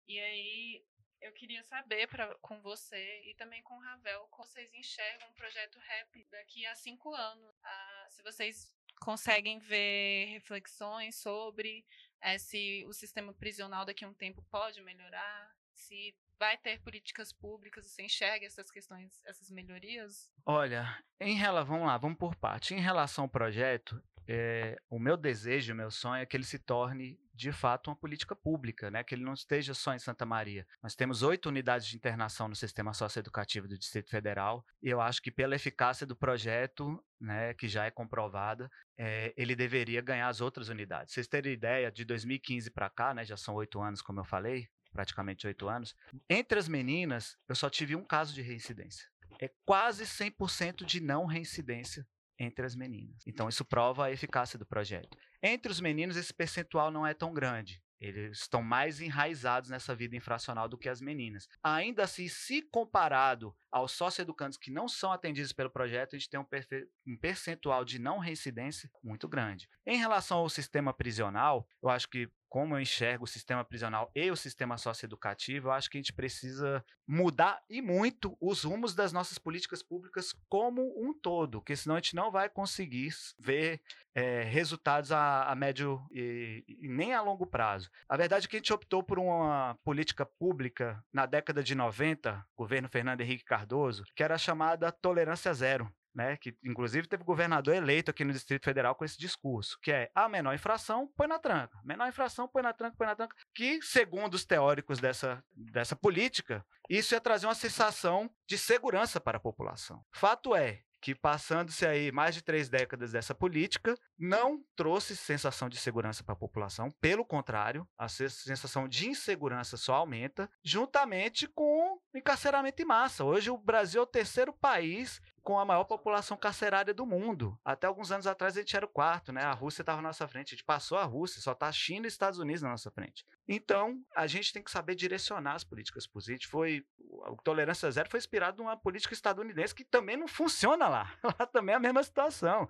E 0.08 0.20
aí, 0.20 0.84
eu 1.22 1.32
queria 1.32 1.64
saber 1.64 2.08
pra, 2.08 2.36
com 2.42 2.62
você 2.62 3.22
e 3.26 3.34
também 3.36 3.64
com 3.64 3.76
o 3.76 3.80
Ravel, 3.80 4.28
como 4.30 4.48
vocês 4.48 4.74
enxergam 4.74 5.30
o 5.30 5.34
projeto 5.34 5.80
rap 5.80 6.28
daqui 6.30 6.66
a 6.66 6.76
cinco 6.76 7.14
anos. 7.14 7.56
Ah, 7.64 8.08
se 8.10 8.22
vocês 8.22 8.74
conseguem 9.00 9.60
ver 9.60 10.26
reflexões 10.26 11.16
sobre 11.16 11.86
eh, 12.22 12.38
se 12.38 12.86
o 12.88 12.94
sistema 12.94 13.34
prisional 13.34 13.86
daqui 13.86 14.04
a 14.04 14.08
um 14.08 14.14
tempo 14.14 14.44
pode 14.52 14.82
melhorar, 14.82 15.56
se 15.74 16.16
vai 16.38 16.58
ter 16.58 16.82
políticas 16.82 17.32
públicas, 17.32 17.86
você 17.86 18.04
enxerga 18.04 18.46
essas 18.46 18.70
questões, 18.70 19.22
essas 19.26 19.50
melhorias? 19.50 20.30
Olha, 20.46 21.02
em 21.20 21.36
relação, 21.36 21.74
vamos 21.74 21.88
lá, 21.88 21.98
vamos 21.98 22.18
por 22.18 22.36
parte. 22.36 22.74
Em 22.74 22.80
relação 22.80 23.26
ao 23.26 23.30
projeto, 23.30 24.02
é, 24.28 24.78
o 24.90 25.00
meu 25.00 25.16
desejo, 25.16 25.74
o 25.74 25.76
meu 25.76 25.90
sonho 25.92 26.22
é 26.22 26.26
que 26.26 26.36
ele 26.36 26.44
se 26.44 26.60
torne 26.60 27.18
de 27.34 27.52
fato 27.52 27.90
uma 27.90 27.96
política 27.96 28.36
pública, 28.36 28.92
né? 28.92 29.04
Que 29.04 29.16
ele 29.16 29.24
não 29.24 29.34
esteja 29.34 29.74
só 29.74 29.94
em 29.94 30.00
Santa 30.00 30.26
Maria. 30.26 30.68
Nós 30.82 30.96
temos 30.96 31.24
oito 31.24 31.50
unidades 31.50 31.88
de 31.88 31.96
internação 31.96 32.48
no 32.48 32.56
sistema 32.56 32.94
socioeducativo 32.94 33.68
do 33.68 33.78
Distrito 33.78 34.12
Federal 34.12 34.66
e 34.82 34.90
eu 34.90 35.02
acho 35.02 35.22
que 35.22 35.32
pela 35.32 35.56
eficácia 35.56 36.06
do 36.06 36.16
projeto, 36.16 37.04
né, 37.20 37.54
que 37.54 37.68
já 37.68 37.86
é 37.86 37.92
comprovada, 37.92 38.70
é, 38.98 39.34
ele 39.36 39.56
deveria 39.56 40.02
ganhar 40.02 40.28
as 40.28 40.42
outras 40.42 40.70
unidades. 40.70 41.14
Vocês 41.14 41.28
terem 41.28 41.54
ideia, 41.54 41.92
de 41.92 42.06
2015 42.06 42.70
para 42.70 42.90
cá, 42.90 43.14
né? 43.14 43.26
Já 43.26 43.36
são 43.36 43.56
oito 43.56 43.82
anos, 43.82 44.02
como 44.02 44.20
eu 44.20 44.26
falei, 44.26 44.68
praticamente 44.92 45.48
oito 45.48 45.68
anos. 45.68 45.96
Entre 46.30 46.60
as 46.60 46.68
meninas, 46.68 47.36
eu 47.48 47.56
só 47.56 47.70
tive 47.70 47.96
um 47.96 48.04
caso 48.04 48.34
de 48.34 48.42
reincidência. 48.42 49.08
É 49.40 49.50
quase 49.66 50.06
100% 50.06 50.86
de 50.86 51.02
não 51.02 51.26
reincidência 51.26 52.06
entre 52.44 52.66
as 52.66 52.76
meninas. 52.76 53.24
Então, 53.26 53.50
isso 53.50 53.66
prova 53.66 54.06
a 54.06 54.12
eficácia 54.12 54.60
do 54.60 54.66
projeto. 54.66 55.18
Entre 55.42 55.72
os 55.72 55.82
meninos, 55.82 56.16
esse 56.16 56.34
percentual 56.34 56.92
não 56.92 57.06
é 57.08 57.14
tão 57.14 57.34
grande. 57.34 57.82
Eles 58.00 58.40
estão 58.40 58.62
mais 58.62 59.00
enraizados 59.00 59.70
nessa 59.70 59.96
vida 59.96 60.14
infracional 60.14 60.68
do 60.68 60.78
que 60.78 60.90
as 60.90 61.00
meninas. 61.00 61.48
Ainda 61.64 62.04
assim, 62.04 62.28
se 62.28 62.62
comparado 62.62 63.56
aos 63.72 63.94
socioeducandos 63.94 64.58
que 64.58 64.70
não 64.70 64.90
são 64.90 65.14
atendidos 65.14 65.54
pelo 65.54 65.70
projeto, 65.70 66.14
a 66.14 66.20
gente 66.20 66.30
tem 66.30 66.38
um 66.38 67.18
percentual 67.18 67.86
de 67.86 68.00
não 68.00 68.20
reincidência 68.20 68.92
muito 69.02 69.26
grande. 69.26 69.70
Em 69.86 69.98
relação 69.98 70.40
ao 70.40 70.50
sistema 70.50 70.94
prisional, 70.94 71.66
eu 71.82 71.88
acho 71.88 72.10
que, 72.10 72.30
como 72.54 72.76
eu 72.76 72.80
enxergo 72.80 73.24
o 73.24 73.28
sistema 73.28 73.66
prisional 73.66 74.12
e 74.14 74.30
o 74.30 74.36
sistema 74.36 74.78
socioeducativo, 74.78 75.70
eu 75.70 75.72
acho 75.72 75.90
que 75.90 75.98
a 75.98 76.02
gente 76.02 76.14
precisa 76.14 76.86
mudar 77.08 77.60
e 77.68 77.82
muito 77.82 78.38
os 78.40 78.62
rumos 78.62 78.94
das 78.94 79.12
nossas 79.12 79.40
políticas 79.40 79.82
públicas 79.82 80.36
como 80.48 80.84
um 81.04 81.16
todo, 81.20 81.58
porque 81.58 81.76
senão 81.76 81.96
a 81.96 81.98
gente 81.98 82.16
não 82.16 82.30
vai 82.30 82.48
conseguir 82.48 83.12
ver 83.40 83.82
eh, 84.14 84.44
resultados 84.44 85.12
a, 85.12 85.46
a 85.46 85.56
médio 85.56 86.00
e, 86.12 86.64
e 86.68 86.88
nem 86.88 87.16
a 87.16 87.24
longo 87.24 87.48
prazo. 87.48 87.90
A 88.08 88.16
verdade 88.16 88.46
é 88.46 88.48
que 88.48 88.56
a 88.56 88.60
gente 88.60 88.72
optou 88.72 89.02
por 89.02 89.18
uma 89.18 89.76
política 89.84 90.24
pública 90.24 91.04
na 91.12 91.26
década 91.26 91.64
de 91.64 91.74
90, 91.74 92.46
governo 92.56 92.88
Fernando 92.88 93.22
Henrique 93.22 93.46
Cardoso, 93.46 94.04
que 94.16 94.22
era 94.22 94.38
chamada 94.38 94.92
tolerância 94.92 95.52
zero. 95.56 95.92
Né, 96.14 96.38
que 96.38 96.56
inclusive 96.64 97.08
teve 97.08 97.24
governador 97.24 97.74
eleito 97.74 98.12
aqui 98.12 98.24
no 98.24 98.32
Distrito 98.32 98.64
Federal 98.64 98.94
com 98.94 99.04
esse 99.04 99.18
discurso, 99.18 99.80
que 99.82 99.92
é 99.92 100.12
a 100.14 100.30
menor 100.30 100.54
infração, 100.54 101.12
põe 101.18 101.26
na 101.26 101.40
tranca. 101.40 101.80
Menor 101.84 102.08
infração, 102.08 102.48
põe 102.48 102.62
na 102.62 102.72
tranca, 102.72 102.96
põe 102.96 103.08
na 103.08 103.16
tranca. 103.16 103.36
Que, 103.52 103.82
segundo 103.82 104.36
os 104.36 104.46
teóricos 104.46 105.00
dessa, 105.00 105.44
dessa 105.56 105.96
política, 105.96 106.64
isso 106.88 107.16
ia 107.16 107.20
trazer 107.20 107.48
uma 107.48 107.56
sensação 107.56 108.30
de 108.46 108.60
segurança 108.60 109.20
para 109.20 109.38
a 109.38 109.42
população. 109.42 110.06
Fato 110.12 110.56
é 110.56 110.84
que, 111.02 111.14
passando-se 111.14 111.86
aí 111.86 112.14
mais 112.14 112.34
de 112.34 112.42
três 112.42 112.70
décadas 112.70 113.12
dessa 113.12 113.36
política, 113.36 113.94
não 114.18 114.64
trouxe 114.74 115.18
sensação 115.18 115.68
de 115.68 115.76
segurança 115.78 116.24
para 116.24 116.32
a 116.34 116.38
população. 116.38 116.90
Pelo 117.02 117.26
contrário, 117.26 117.86
a 117.98 118.08
se- 118.08 118.30
sensação 118.30 118.88
de 118.88 119.10
insegurança 119.10 119.76
só 119.76 119.96
aumenta, 119.96 120.50
juntamente 120.64 121.46
com 121.46 122.00
o 122.14 122.18
encarceramento 122.18 122.82
em 122.82 122.86
massa. 122.86 123.26
Hoje, 123.26 123.50
o 123.50 123.58
Brasil 123.58 124.00
é 124.00 124.04
o 124.04 124.08
terceiro 124.08 124.54
país 124.54 125.20
com 125.44 125.60
a 125.60 125.66
maior 125.66 125.84
população 125.84 126.38
carcerária 126.38 126.94
do 126.94 127.06
mundo. 127.06 127.60
Até 127.64 127.86
alguns 127.86 128.12
anos 128.12 128.26
atrás 128.26 128.56
a 128.56 128.62
gente 128.62 128.76
era 128.76 128.86
o 128.86 128.90
quarto, 128.90 129.34
né? 129.34 129.44
A 129.44 129.52
Rússia 129.52 129.82
estava 129.82 130.02
na 130.02 130.08
nossa 130.08 130.28
frente. 130.28 130.48
A 130.48 130.56
gente 130.56 130.64
passou 130.64 130.98
a 130.98 131.04
Rússia, 131.04 131.42
só 131.42 131.52
está 131.52 131.68
a 131.68 131.72
China 131.72 132.06
e 132.06 132.08
os 132.08 132.14
Estados 132.14 132.40
Unidos 132.40 132.62
na 132.62 132.70
nossa 132.70 132.90
frente. 132.90 133.26
Então, 133.48 134.02
a 134.16 134.26
gente 134.26 134.54
tem 134.54 134.64
que 134.64 134.72
saber 134.72 134.96
direcionar 134.96 135.54
as 135.54 135.64
políticas 135.64 136.08
gente 136.26 136.48
foi. 136.48 136.86
O 136.98 137.36
Tolerância 137.44 137.92
Zero 137.92 138.10
foi 138.10 138.18
inspirado 138.18 138.64
numa 138.64 138.78
política 138.78 139.14
estadunidense 139.14 139.76
que 139.76 139.84
também 139.84 140.16
não 140.16 140.28
funciona 140.28 140.88
lá. 140.88 141.14
Lá 141.24 141.46
também 141.46 141.74
é 141.74 141.78
a 141.78 141.82
mesma 141.82 142.02
situação. 142.02 142.70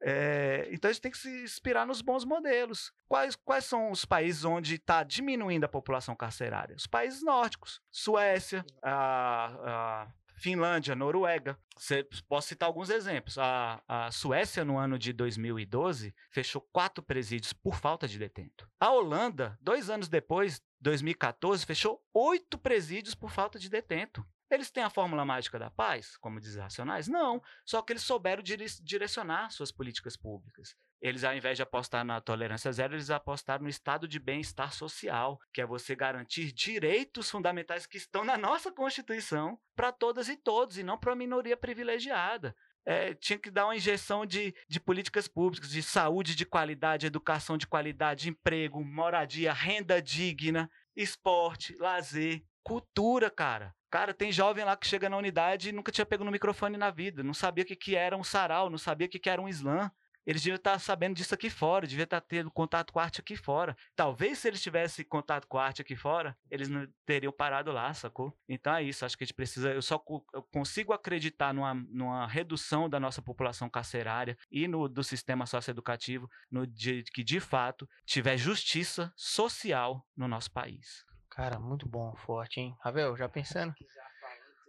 É, 0.00 0.68
então 0.70 0.90
a 0.90 0.92
gente 0.92 1.02
tem 1.02 1.10
que 1.10 1.18
se 1.18 1.42
inspirar 1.42 1.86
nos 1.86 2.00
bons 2.00 2.24
modelos. 2.24 2.92
Quais, 3.08 3.36
quais 3.36 3.64
são 3.64 3.90
os 3.90 4.04
países 4.04 4.44
onde 4.44 4.76
está 4.76 5.02
diminuindo 5.02 5.64
a 5.64 5.68
população 5.68 6.16
carcerária? 6.16 6.74
Os 6.74 6.86
países 6.86 7.22
nórdicos, 7.22 7.80
Suécia, 7.90 8.64
a, 8.82 10.02
a 10.04 10.08
Finlândia, 10.36 10.94
Noruega. 10.94 11.58
Cê- 11.78 12.06
posso 12.28 12.48
citar 12.48 12.66
alguns 12.68 12.90
exemplos. 12.90 13.38
A, 13.38 13.82
a 13.86 14.10
Suécia, 14.10 14.64
no 14.64 14.78
ano 14.78 14.98
de 14.98 15.12
2012, 15.12 16.14
fechou 16.30 16.60
quatro 16.72 17.02
presídios 17.02 17.52
por 17.52 17.76
falta 17.76 18.06
de 18.08 18.18
detento. 18.18 18.68
A 18.78 18.90
Holanda, 18.90 19.58
dois 19.60 19.88
anos 19.90 20.08
depois, 20.08 20.60
2014, 20.80 21.64
fechou 21.64 22.02
oito 22.12 22.58
presídios 22.58 23.14
por 23.14 23.30
falta 23.30 23.58
de 23.58 23.68
detento. 23.68 24.24
Eles 24.50 24.70
têm 24.70 24.84
a 24.84 24.90
fórmula 24.90 25.24
mágica 25.24 25.58
da 25.58 25.70
paz, 25.70 26.16
como 26.18 26.38
diz 26.38 26.54
Racionais? 26.56 27.08
Não. 27.08 27.42
Só 27.64 27.80
que 27.82 27.92
eles 27.92 28.02
souberam 28.02 28.42
dire- 28.42 28.66
direcionar 28.82 29.50
suas 29.50 29.72
políticas 29.72 30.16
públicas. 30.16 30.76
Eles, 31.04 31.22
ao 31.22 31.36
invés 31.36 31.58
de 31.58 31.62
apostar 31.62 32.02
na 32.02 32.18
tolerância 32.18 32.72
zero, 32.72 32.94
eles 32.94 33.10
apostaram 33.10 33.64
no 33.64 33.68
estado 33.68 34.08
de 34.08 34.18
bem-estar 34.18 34.72
social, 34.72 35.38
que 35.52 35.60
é 35.60 35.66
você 35.66 35.94
garantir 35.94 36.50
direitos 36.50 37.30
fundamentais 37.30 37.84
que 37.84 37.98
estão 37.98 38.24
na 38.24 38.38
nossa 38.38 38.72
Constituição 38.72 39.58
para 39.76 39.92
todas 39.92 40.30
e 40.30 40.36
todos, 40.38 40.78
e 40.78 40.82
não 40.82 40.96
para 40.96 41.10
uma 41.10 41.16
minoria 41.16 41.58
privilegiada. 41.58 42.56
É, 42.86 43.12
tinha 43.12 43.38
que 43.38 43.50
dar 43.50 43.66
uma 43.66 43.76
injeção 43.76 44.24
de, 44.24 44.54
de 44.66 44.80
políticas 44.80 45.28
públicas, 45.28 45.68
de 45.68 45.82
saúde 45.82 46.34
de 46.34 46.46
qualidade, 46.46 47.06
educação 47.06 47.58
de 47.58 47.66
qualidade, 47.66 48.30
emprego, 48.30 48.82
moradia, 48.82 49.52
renda 49.52 50.00
digna, 50.00 50.70
esporte, 50.96 51.76
lazer, 51.76 52.42
cultura, 52.62 53.30
cara. 53.30 53.74
Cara, 53.90 54.14
tem 54.14 54.32
jovem 54.32 54.64
lá 54.64 54.74
que 54.74 54.86
chega 54.86 55.10
na 55.10 55.18
unidade 55.18 55.68
e 55.68 55.72
nunca 55.72 55.92
tinha 55.92 56.06
pego 56.06 56.24
no 56.24 56.30
microfone 56.30 56.78
na 56.78 56.90
vida, 56.90 57.22
não 57.22 57.34
sabia 57.34 57.62
o 57.62 57.66
que, 57.66 57.76
que 57.76 57.94
era 57.94 58.16
um 58.16 58.24
sarau, 58.24 58.70
não 58.70 58.78
sabia 58.78 59.06
o 59.06 59.10
que, 59.10 59.18
que 59.18 59.28
era 59.28 59.42
um 59.42 59.50
slam. 59.50 59.90
Eles 60.26 60.42
deviam 60.42 60.56
estar 60.56 60.78
sabendo 60.78 61.16
disso 61.16 61.34
aqui 61.34 61.50
fora, 61.50 61.86
deviam 61.86 62.04
estar 62.04 62.20
tendo 62.20 62.50
contato 62.50 62.92
com 62.92 62.98
a 62.98 63.04
arte 63.04 63.20
aqui 63.20 63.36
fora. 63.36 63.76
Talvez 63.94 64.38
se 64.38 64.48
eles 64.48 64.62
tivessem 64.62 65.04
contato 65.04 65.46
com 65.46 65.58
a 65.58 65.64
arte 65.64 65.82
aqui 65.82 65.94
fora, 65.94 66.36
eles 66.50 66.68
não 66.68 66.86
teriam 67.04 67.32
parado 67.32 67.72
lá, 67.72 67.92
sacou? 67.92 68.32
Então 68.48 68.74
é 68.74 68.82
isso, 68.82 69.04
acho 69.04 69.16
que 69.16 69.24
a 69.24 69.26
gente 69.26 69.34
precisa. 69.34 69.72
Eu 69.72 69.82
só 69.82 70.02
eu 70.32 70.42
consigo 70.42 70.92
acreditar 70.92 71.52
numa, 71.52 71.74
numa 71.74 72.26
redução 72.26 72.88
da 72.88 72.98
nossa 72.98 73.20
população 73.20 73.68
carcerária 73.68 74.36
e 74.50 74.66
no 74.66 74.88
do 74.88 75.04
sistema 75.04 75.46
socioeducativo, 75.46 76.30
no 76.50 76.66
de, 76.66 77.02
que 77.04 77.22
de 77.22 77.40
fato 77.40 77.88
tiver 78.04 78.36
justiça 78.36 79.12
social 79.16 80.06
no 80.16 80.28
nosso 80.28 80.50
país. 80.50 81.04
Cara, 81.30 81.58
muito 81.58 81.88
bom, 81.88 82.14
forte, 82.14 82.60
hein? 82.60 82.76
Ravel, 82.80 83.16
já 83.16 83.28
pensando? 83.28 83.74
Já. 83.94 84.03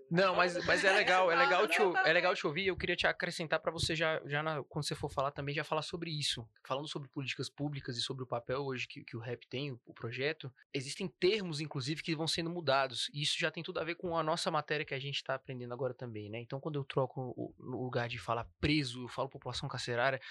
Não, 0.09 0.35
mas, 0.35 0.63
mas 0.65 0.83
é 0.83 0.91
legal, 0.93 1.31
é 1.31 1.35
legal, 1.35 1.67
te, 1.67 1.81
é 2.05 2.13
legal 2.13 2.35
te 2.35 2.45
ouvir. 2.45 2.67
Eu 2.67 2.77
queria 2.77 2.95
te 2.95 3.07
acrescentar 3.07 3.59
para 3.59 3.71
você 3.71 3.95
já, 3.95 4.21
já 4.25 4.43
na- 4.43 4.63
quando 4.63 4.85
você 4.85 4.93
for 4.95 5.09
falar 5.09 5.31
também, 5.31 5.55
já 5.55 5.63
falar 5.63 5.81
sobre 5.81 6.11
isso. 6.11 6.47
Falando 6.65 6.87
sobre 6.87 7.09
políticas 7.09 7.49
públicas 7.49 7.97
e 7.97 8.01
sobre 8.01 8.23
o 8.23 8.27
papel 8.27 8.59
hoje 8.63 8.87
que, 8.87 9.03
que 9.03 9.17
o 9.17 9.19
rap 9.19 9.47
tem, 9.47 9.71
o, 9.71 9.81
o 9.85 9.93
projeto, 9.93 10.53
existem 10.73 11.07
termos, 11.07 11.59
inclusive, 11.59 12.03
que 12.03 12.15
vão 12.15 12.27
sendo 12.27 12.49
mudados. 12.49 13.09
E 13.13 13.21
isso 13.23 13.35
já 13.39 13.49
tem 13.49 13.63
tudo 13.63 13.79
a 13.79 13.83
ver 13.83 13.95
com 13.95 14.15
a 14.17 14.23
nossa 14.23 14.51
matéria 14.51 14.85
que 14.85 14.93
a 14.93 14.99
gente 14.99 15.15
está 15.15 15.35
aprendendo 15.35 15.73
agora 15.73 15.93
também, 15.93 16.29
né? 16.29 16.39
Então, 16.39 16.59
quando 16.59 16.75
eu 16.79 16.83
troco 16.83 17.33
o- 17.35 17.53
no 17.57 17.83
lugar 17.83 18.07
de 18.07 18.19
falar 18.19 18.47
preso, 18.61 19.03
eu 19.05 19.07
falo 19.09 19.27
população 19.29 19.67
carcerária, 19.67 20.21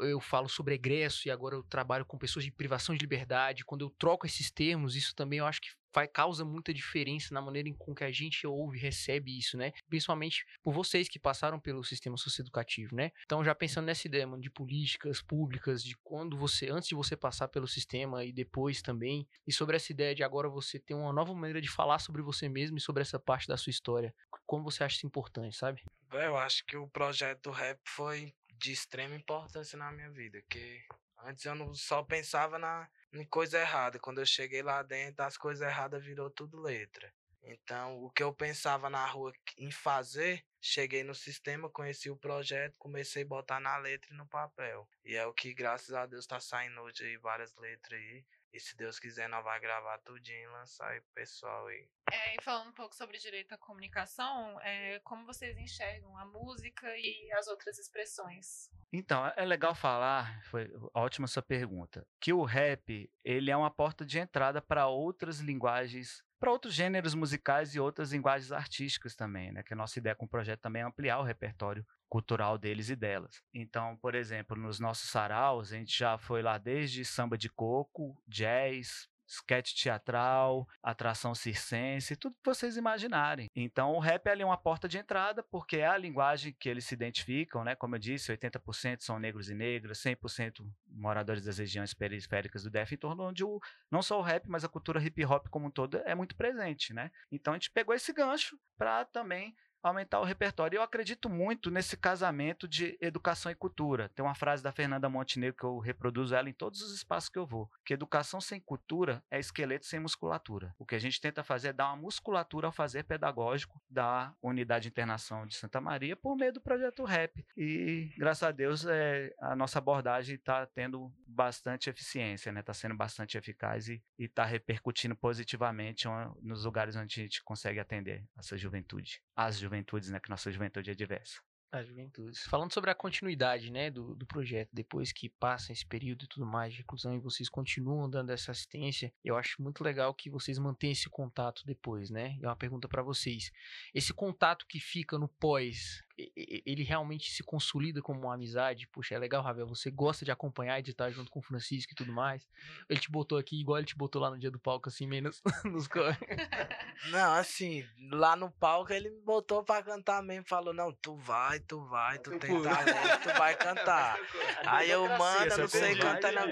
eu 0.00 0.20
falo 0.20 0.48
sobre 0.48 0.74
egresso 0.74 1.26
e 1.26 1.30
agora 1.30 1.54
eu 1.56 1.62
trabalho 1.62 2.04
com 2.06 2.16
pessoas 2.16 2.44
de 2.44 2.50
privação 2.52 2.94
de 2.94 3.00
liberdade. 3.00 3.64
Quando 3.64 3.82
eu 3.84 3.90
troco 3.90 4.26
esses 4.26 4.50
termos, 4.50 4.94
isso 4.94 5.14
também 5.14 5.40
eu 5.40 5.46
acho 5.46 5.60
que 5.60 5.68
vai, 5.92 6.06
causa 6.06 6.44
muita 6.44 6.72
diferença 6.72 7.32
na 7.32 7.40
maneira 7.40 7.68
com 7.78 7.94
que 7.94 8.04
a 8.04 8.10
gente 8.10 8.46
ouve 8.46 8.78
recebe 8.78 9.36
isso, 9.38 9.56
né? 9.56 9.72
Principalmente 9.88 10.44
por 10.62 10.72
vocês 10.72 11.08
que 11.08 11.18
passaram 11.18 11.58
pelo 11.58 11.84
sistema 11.84 12.16
socioeducativo, 12.16 12.94
né? 12.94 13.10
Então, 13.24 13.44
já 13.44 13.54
pensando 13.54 13.86
nessa 13.86 14.06
ideia, 14.06 14.26
mano, 14.26 14.42
de 14.42 14.50
políticas 14.50 15.22
públicas, 15.22 15.82
de 15.82 15.96
quando 15.98 16.36
você, 16.36 16.70
antes 16.70 16.88
de 16.88 16.94
você 16.94 17.16
passar 17.16 17.48
pelo 17.48 17.66
sistema 17.66 18.24
e 18.24 18.32
depois 18.32 18.82
também, 18.82 19.26
e 19.46 19.52
sobre 19.52 19.76
essa 19.76 19.92
ideia 19.92 20.14
de 20.14 20.22
agora 20.22 20.48
você 20.48 20.78
ter 20.78 20.94
uma 20.94 21.12
nova 21.12 21.34
maneira 21.34 21.60
de 21.60 21.70
falar 21.70 21.98
sobre 21.98 22.22
você 22.22 22.48
mesmo 22.48 22.78
e 22.78 22.80
sobre 22.80 23.02
essa 23.02 23.18
parte 23.18 23.48
da 23.48 23.56
sua 23.56 23.70
história. 23.70 24.14
Como 24.46 24.64
você 24.64 24.84
acha 24.84 24.96
isso 24.96 25.06
importante, 25.06 25.56
sabe? 25.56 25.82
Eu 26.12 26.36
acho 26.36 26.64
que 26.64 26.76
o 26.76 26.88
projeto 26.88 27.44
do 27.44 27.50
rap 27.50 27.78
foi 27.84 28.32
de 28.54 28.72
extrema 28.72 29.14
importância 29.14 29.78
na 29.78 29.92
minha 29.92 30.10
vida, 30.10 30.42
que 30.48 30.80
antes 31.24 31.44
eu 31.44 31.54
não 31.54 31.74
só 31.74 32.02
pensava 32.02 32.58
na 32.58 32.88
em 33.12 33.24
coisa 33.24 33.58
errada. 33.58 33.98
Quando 33.98 34.20
eu 34.20 34.26
cheguei 34.26 34.62
lá 34.62 34.82
dentro, 34.82 35.24
as 35.24 35.36
coisas 35.36 35.66
erradas 35.66 36.04
virou 36.04 36.30
tudo 36.30 36.60
letra. 36.60 37.12
Então, 37.42 38.02
o 38.02 38.10
que 38.10 38.22
eu 38.22 38.32
pensava 38.32 38.90
na 38.90 39.06
rua 39.06 39.32
em 39.56 39.70
fazer, 39.70 40.44
cheguei 40.60 41.02
no 41.02 41.14
sistema, 41.14 41.70
conheci 41.70 42.10
o 42.10 42.16
projeto, 42.16 42.74
comecei 42.78 43.22
a 43.22 43.26
botar 43.26 43.58
na 43.58 43.76
letra 43.78 44.12
e 44.12 44.16
no 44.16 44.26
papel. 44.26 44.86
E 45.04 45.14
é 45.14 45.26
o 45.26 45.32
que, 45.32 45.54
graças 45.54 45.94
a 45.94 46.04
Deus, 46.04 46.26
tá 46.26 46.38
saindo 46.40 46.80
hoje 46.82 47.04
aí, 47.04 47.16
várias 47.16 47.54
letras 47.56 47.98
aí. 47.98 48.24
E 48.52 48.60
se 48.60 48.76
Deus 48.76 48.98
quiser, 48.98 49.28
nós 49.28 49.44
vai 49.44 49.60
gravar 49.60 49.98
tudinho 49.98 50.42
e 50.42 50.52
lançar 50.52 50.88
aí 50.90 51.00
pro 51.00 51.10
pessoal 51.14 51.66
aí. 51.66 51.88
É, 52.10 52.36
e 52.36 52.42
falando 52.42 52.68
um 52.68 52.72
pouco 52.72 52.94
sobre 52.94 53.18
direito 53.18 53.52
à 53.52 53.58
comunicação, 53.58 54.58
é, 54.60 54.98
como 55.00 55.26
vocês 55.26 55.56
enxergam 55.58 56.16
a 56.16 56.24
música 56.24 56.86
e 56.96 57.30
as 57.32 57.46
outras 57.46 57.78
expressões? 57.78 58.70
Então, 58.92 59.26
é- 59.26 59.34
é 59.36 59.44
legal 59.44 59.74
falar, 59.74 60.42
foi 60.44 60.70
ótima 60.94 61.26
sua 61.26 61.42
pergunta, 61.42 62.06
que 62.20 62.32
o 62.32 62.42
rap, 62.42 63.10
ele 63.22 63.50
é 63.50 63.56
uma 63.56 63.70
porta 63.70 64.04
de 64.04 64.18
entrada 64.18 64.62
para 64.62 64.86
outras 64.86 65.40
linguagens, 65.40 66.22
para 66.40 66.50
outros 66.50 66.72
gêneros 66.72 67.14
musicais 67.14 67.74
e 67.74 67.80
outras 67.80 68.12
linguagens 68.12 68.50
artísticas 68.52 69.14
também, 69.14 69.52
né? 69.52 69.62
Que 69.62 69.74
a 69.74 69.76
nossa 69.76 69.98
ideia 69.98 70.14
com 70.14 70.24
o 70.24 70.28
projeto 70.28 70.60
também 70.60 70.82
é 70.82 70.84
ampliar 70.84 71.18
o 71.18 71.24
repertório 71.24 71.84
cultural 72.08 72.56
deles 72.56 72.88
e 72.88 72.96
delas. 72.96 73.42
Então, 73.52 73.96
por 73.98 74.14
exemplo, 74.14 74.56
nos 74.56 74.80
nossos 74.80 75.10
saraus, 75.10 75.72
a 75.72 75.76
gente 75.76 75.96
já 75.96 76.16
foi 76.16 76.40
lá 76.40 76.56
desde 76.56 77.04
samba 77.04 77.36
de 77.36 77.50
coco, 77.50 78.16
jazz, 78.26 79.08
sketch 79.28 79.74
teatral, 79.74 80.66
atração 80.82 81.34
circense, 81.34 82.16
tudo 82.16 82.36
que 82.36 82.44
vocês 82.44 82.76
imaginarem. 82.76 83.48
Então, 83.54 83.92
o 83.92 83.98
rap 83.98 84.26
é 84.26 84.30
ali 84.30 84.42
uma 84.42 84.56
porta 84.56 84.88
de 84.88 84.96
entrada, 84.96 85.42
porque 85.42 85.76
é 85.76 85.86
a 85.86 85.98
linguagem 85.98 86.56
que 86.58 86.68
eles 86.68 86.86
se 86.86 86.94
identificam, 86.94 87.62
né? 87.62 87.74
Como 87.74 87.94
eu 87.94 87.98
disse, 87.98 88.32
80% 88.32 89.02
são 89.02 89.18
negros 89.18 89.50
e 89.50 89.54
negras, 89.54 89.98
100% 89.98 90.66
moradores 90.86 91.44
das 91.44 91.58
regiões 91.58 91.92
periféricas 91.92 92.62
do 92.62 92.70
DF, 92.70 92.94
em 92.94 92.98
torno 92.98 93.24
onde 93.24 93.44
o, 93.44 93.60
não 93.90 94.00
só 94.00 94.18
o 94.18 94.22
rap, 94.22 94.48
mas 94.48 94.64
a 94.64 94.68
cultura 94.68 95.02
hip 95.02 95.24
hop 95.24 95.48
como 95.48 95.66
um 95.66 95.70
todo 95.70 95.98
é 96.04 96.14
muito 96.14 96.34
presente, 96.34 96.94
né? 96.94 97.10
Então, 97.30 97.52
a 97.52 97.56
gente 97.56 97.70
pegou 97.70 97.94
esse 97.94 98.12
gancho 98.12 98.58
para 98.78 99.04
também 99.04 99.54
aumentar 99.82 100.20
o 100.20 100.24
repertório. 100.24 100.76
Eu 100.76 100.82
acredito 100.82 101.28
muito 101.28 101.70
nesse 101.70 101.96
casamento 101.96 102.66
de 102.66 102.96
educação 103.00 103.50
e 103.50 103.54
cultura. 103.54 104.08
Tem 104.14 104.24
uma 104.24 104.34
frase 104.34 104.62
da 104.62 104.72
Fernanda 104.72 105.08
Montenegro 105.08 105.56
que 105.56 105.64
eu 105.64 105.78
reproduzo 105.78 106.34
ela 106.34 106.48
em 106.48 106.52
todos 106.52 106.80
os 106.80 106.94
espaços 106.94 107.28
que 107.28 107.38
eu 107.38 107.46
vou, 107.46 107.70
que 107.84 107.94
educação 107.94 108.40
sem 108.40 108.60
cultura 108.60 109.22
é 109.30 109.38
esqueleto 109.38 109.86
sem 109.86 110.00
musculatura. 110.00 110.74
O 110.78 110.86
que 110.86 110.94
a 110.94 110.98
gente 110.98 111.20
tenta 111.20 111.42
fazer 111.42 111.68
é 111.68 111.72
dar 111.72 111.88
uma 111.88 111.96
musculatura 111.96 112.66
ao 112.66 112.72
fazer 112.72 113.04
pedagógico 113.04 113.80
da 113.88 114.34
Unidade 114.42 114.84
de 114.84 114.88
Internação 114.88 115.46
de 115.46 115.54
Santa 115.54 115.80
Maria 115.80 116.16
por 116.16 116.36
meio 116.36 116.52
do 116.52 116.60
projeto 116.60 117.04
RAP. 117.04 117.44
E, 117.56 118.10
graças 118.16 118.42
a 118.42 118.50
Deus, 118.50 118.86
é, 118.86 119.32
a 119.40 119.54
nossa 119.54 119.78
abordagem 119.78 120.36
está 120.36 120.66
tendo 120.66 121.12
bastante 121.26 121.90
eficiência, 121.90 122.50
está 122.50 122.74
sendo 122.74 122.96
bastante 122.96 123.36
eficaz 123.36 123.88
e 123.88 124.02
está 124.18 124.44
repercutindo 124.44 125.14
positivamente 125.14 126.06
nos 126.42 126.64
lugares 126.64 126.96
onde 126.96 127.20
a 127.20 127.22
gente 127.24 127.42
consegue 127.42 127.78
atender 127.78 128.24
essa 128.36 128.56
juventude. 128.56 129.22
As 129.38 129.56
juventudes, 129.56 130.10
né? 130.10 130.18
Que 130.18 130.28
nossa 130.28 130.50
juventude 130.50 130.90
é 130.90 130.94
diversa. 130.94 131.40
A 131.70 131.80
juventude. 131.80 132.36
Falando 132.48 132.72
sobre 132.72 132.90
a 132.90 132.94
continuidade, 132.94 133.70
né, 133.70 133.88
do, 133.88 134.16
do 134.16 134.26
projeto, 134.26 134.70
depois 134.72 135.12
que 135.12 135.28
passa 135.28 135.70
esse 135.70 135.86
período 135.86 136.24
e 136.24 136.26
tudo 136.26 136.44
mais 136.44 136.72
de 136.72 136.78
reclusão 136.78 137.14
e 137.14 137.20
vocês 137.20 137.48
continuam 137.48 138.10
dando 138.10 138.30
essa 138.30 138.50
assistência, 138.50 139.12
eu 139.22 139.36
acho 139.36 139.62
muito 139.62 139.84
legal 139.84 140.12
que 140.12 140.28
vocês 140.28 140.58
mantenham 140.58 140.92
esse 140.92 141.08
contato 141.08 141.62
depois, 141.64 142.10
né? 142.10 142.36
E 142.40 142.44
é 142.44 142.48
uma 142.48 142.56
pergunta 142.56 142.88
para 142.88 143.02
vocês. 143.02 143.52
Esse 143.94 144.12
contato 144.12 144.66
que 144.66 144.80
fica 144.80 145.16
no 145.18 145.28
pós, 145.28 146.02
ele 146.36 146.82
realmente 146.82 147.30
se 147.30 147.44
consolida 147.44 148.02
como 148.02 148.20
uma 148.20 148.34
amizade? 148.34 148.88
Puxa, 148.88 149.14
é 149.14 149.18
legal, 149.18 149.42
Ravel, 149.42 149.66
você 149.66 149.90
gosta 149.90 150.24
de 150.24 150.32
acompanhar 150.32 150.80
e 150.80 150.82
de 150.82 150.90
estar 150.90 151.10
junto 151.10 151.30
com 151.30 151.38
o 151.38 151.42
Francisco 151.42 151.92
e 151.92 151.94
tudo 151.94 152.12
mais. 152.12 152.46
Ele 152.88 152.98
te 152.98 153.10
botou 153.10 153.38
aqui 153.38 153.60
igual 153.60 153.78
ele 153.78 153.86
te 153.86 153.96
botou 153.96 154.20
lá 154.20 154.30
no 154.30 154.38
dia 154.38 154.50
do 154.50 154.58
palco, 154.58 154.88
assim, 154.88 155.06
meio 155.06 155.24
nos, 155.24 155.40
nos 155.64 155.88
Não, 157.10 157.34
assim, 157.34 157.86
lá 158.10 158.34
no 158.34 158.50
palco 158.50 158.92
ele 158.92 159.10
me 159.10 159.20
botou 159.20 159.62
pra 159.62 159.82
cantar 159.82 160.22
mesmo. 160.22 160.44
Falou, 160.48 160.74
não, 160.74 160.92
tu 160.92 161.16
vai, 161.16 161.60
tu 161.60 161.84
vai, 161.86 162.18
tu 162.18 162.36
tem 162.38 162.62
talento, 162.62 163.22
tu 163.22 163.38
vai 163.38 163.54
cantar. 163.56 164.18
Aí 164.66 164.90
eu, 164.90 165.06
mano, 165.16 165.52
eu 165.52 165.58
não 165.58 165.68
sei 165.68 165.96
cantar, 165.96 166.32
não. 166.32 166.46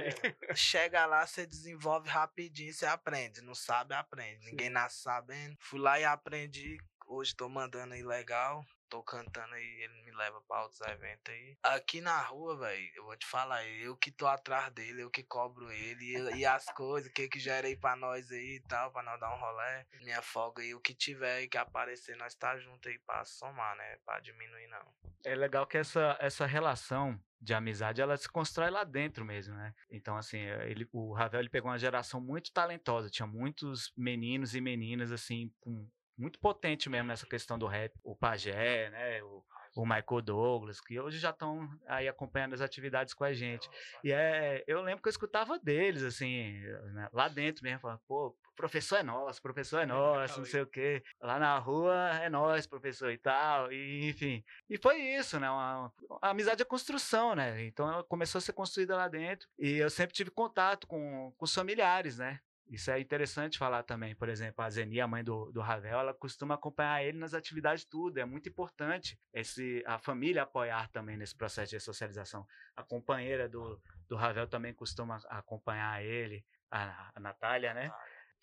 Chega 0.55 1.07
lá, 1.07 1.27
você 1.27 1.47
desenvolve 1.47 2.09
rapidinho, 2.09 2.73
você 2.73 2.87
aprende. 2.87 3.41
Não 3.41 3.55
sabe, 3.55 3.95
aprende. 3.95 4.47
Ninguém 4.47 4.71
nasce 4.71 5.03
sabendo. 5.03 5.57
Fui 5.61 5.81
lá 5.81 5.99
e 5.99 6.05
aprendi. 6.05 6.79
Hoje 7.09 7.35
tô 7.35 7.49
mandando 7.49 7.95
aí 7.95 8.03
legal. 8.03 8.65
Tô 8.89 9.03
cantando 9.03 9.55
aí, 9.55 9.83
ele 9.83 10.05
me 10.05 10.13
leva 10.13 10.41
pra 10.43 10.63
outros 10.63 10.81
eventos 10.83 11.33
aí. 11.33 11.57
Aqui 11.63 12.01
na 12.01 12.21
rua, 12.23 12.57
velho, 12.57 12.93
eu 12.95 13.05
vou 13.05 13.17
te 13.17 13.27
falar, 13.27 13.67
eu 13.67 13.97
que 13.97 14.11
tô 14.11 14.27
atrás 14.27 14.73
dele, 14.73 15.03
eu 15.03 15.11
que 15.11 15.23
cobro 15.23 15.71
ele. 15.73 16.05
E, 16.05 16.39
e 16.39 16.47
as 16.47 16.67
coisas, 16.67 17.11
o 17.11 17.13
que 17.13 17.29
que 17.29 17.39
gerei 17.39 17.77
pra 17.77 17.97
nós 17.97 18.31
aí 18.31 18.57
e 18.57 18.61
tal, 18.69 18.93
pra 18.93 19.03
nós 19.03 19.19
dar 19.19 19.35
um 19.35 19.39
rolé. 19.39 19.87
Minha 20.03 20.23
folga 20.23 20.63
aí, 20.63 20.75
o 20.75 20.81
que 20.81 20.95
tiver 20.95 21.37
aí 21.37 21.49
que 21.49 21.59
aparecer, 21.59 22.17
nós 22.17 22.35
tá 22.35 22.57
junto 22.59 22.89
aí 22.89 22.99
pra 23.01 23.25
somar, 23.25 23.77
né? 23.77 23.97
Pra 24.05 24.21
diminuir 24.21 24.69
não. 24.69 24.95
É 25.25 25.35
legal 25.35 25.67
que 25.67 25.77
essa, 25.77 26.17
essa 26.21 26.47
relação 26.47 27.21
de 27.41 27.53
amizade 27.53 28.01
ela 28.01 28.17
se 28.17 28.29
constrói 28.29 28.71
lá 28.71 28.85
dentro 28.85 29.25
mesmo, 29.25 29.55
né? 29.55 29.75
Então, 29.91 30.17
assim, 30.17 30.39
ele, 30.39 30.89
o 30.93 31.13
Ravel 31.13 31.41
ele 31.41 31.49
pegou 31.49 31.71
uma 31.71 31.79
geração 31.79 32.21
muito 32.21 32.53
talentosa, 32.53 33.11
tinha 33.11 33.27
muitos 33.27 33.93
meninos 33.97 34.55
e 34.55 34.61
meninas, 34.61 35.13
assim, 35.13 35.53
com, 35.61 35.89
muito 36.17 36.39
potente 36.39 36.89
mesmo 36.89 37.09
nessa 37.09 37.27
questão 37.27 37.59
do 37.59 37.67
rap. 37.67 37.93
O 38.03 38.17
Pajé, 38.17 38.91
né? 38.91 39.23
O, 39.23 39.45
o 39.77 39.85
Michael 39.85 40.23
Douglas, 40.23 40.81
que 40.81 40.99
hoje 40.99 41.19
já 41.19 41.31
estão 41.31 41.69
aí 41.87 42.09
acompanhando 42.09 42.55
as 42.55 42.63
atividades 42.63 43.13
com 43.13 43.25
a 43.25 43.33
gente. 43.35 43.69
E 44.03 44.11
é, 44.11 44.65
eu 44.67 44.81
lembro 44.81 45.03
que 45.03 45.09
eu 45.09 45.11
escutava 45.11 45.59
deles, 45.59 46.03
assim, 46.03 46.59
né, 46.95 47.09
lá 47.13 47.29
dentro 47.29 47.63
mesmo, 47.63 47.81
falando, 47.81 48.01
pô, 48.09 48.35
professor 48.57 48.97
é 48.97 49.03
nosso, 49.03 49.43
professor 49.43 49.83
é 49.83 49.87
nosso, 49.87 50.39
não 50.39 50.47
sei 50.47 50.63
o 50.63 50.67
quê. 50.67 51.03
Lá 51.21 51.39
na 51.39 51.59
rua 51.59 51.95
é 52.23 52.31
nós, 52.31 52.67
professor 52.67 53.13
e 53.13 53.19
tal, 53.19 53.71
e 53.71 54.09
enfim. 54.09 54.43
E 54.69 54.79
foi 54.79 54.99
isso, 54.99 55.39
né? 55.39 55.51
Uma, 55.51 55.93
a 56.23 56.31
amizade 56.31 56.63
é 56.63 56.65
construção, 56.65 57.35
né? 57.35 57.63
Então 57.67 57.93
ela 57.93 58.03
começou 58.03 58.39
a 58.39 58.43
ser 58.43 58.55
construída 58.55 58.97
lá 58.97 59.09
dentro. 59.09 59.47
E 59.59 59.77
eu 59.77 59.91
sempre 59.91 60.15
tive 60.15 60.31
contato 60.31 60.87
com, 60.87 61.33
com 61.37 61.45
os 61.45 61.55
familiares, 61.55 62.17
né? 62.17 62.41
Isso 62.69 62.91
é 62.91 62.99
interessante 63.01 63.59
falar 63.59 63.83
também. 63.85 64.15
Por 64.17 64.29
exemplo, 64.29 64.65
a 64.65 64.69
Zeni, 64.71 65.01
a 65.01 65.07
mãe 65.07 65.23
do, 65.23 65.53
do 65.53 65.61
Ravel, 65.61 66.01
ela 66.01 66.13
costuma 66.15 66.55
acompanhar 66.57 67.05
ele 67.05 67.17
nas 67.19 67.33
atividades 67.33 67.85
tudo. 67.85 68.19
É 68.19 68.25
muito 68.25 68.49
importante 68.49 69.19
esse, 69.33 69.85
a 69.87 69.99
família 69.99 70.43
apoiar 70.43 70.89
também 70.91 71.17
nesse 71.17 71.37
processo 71.37 71.71
de 71.71 71.81
socialização. 71.81 72.45
A 72.75 72.83
companheira 72.83 73.49
do, 73.49 73.81
do 74.09 74.17
Ravel 74.17 74.49
também 74.49 74.75
costuma 74.75 75.19
acompanhar 75.29 76.03
ele, 76.05 76.45
a, 76.71 77.13
a 77.15 77.21
Natália, 77.21 77.73
né? 77.73 77.93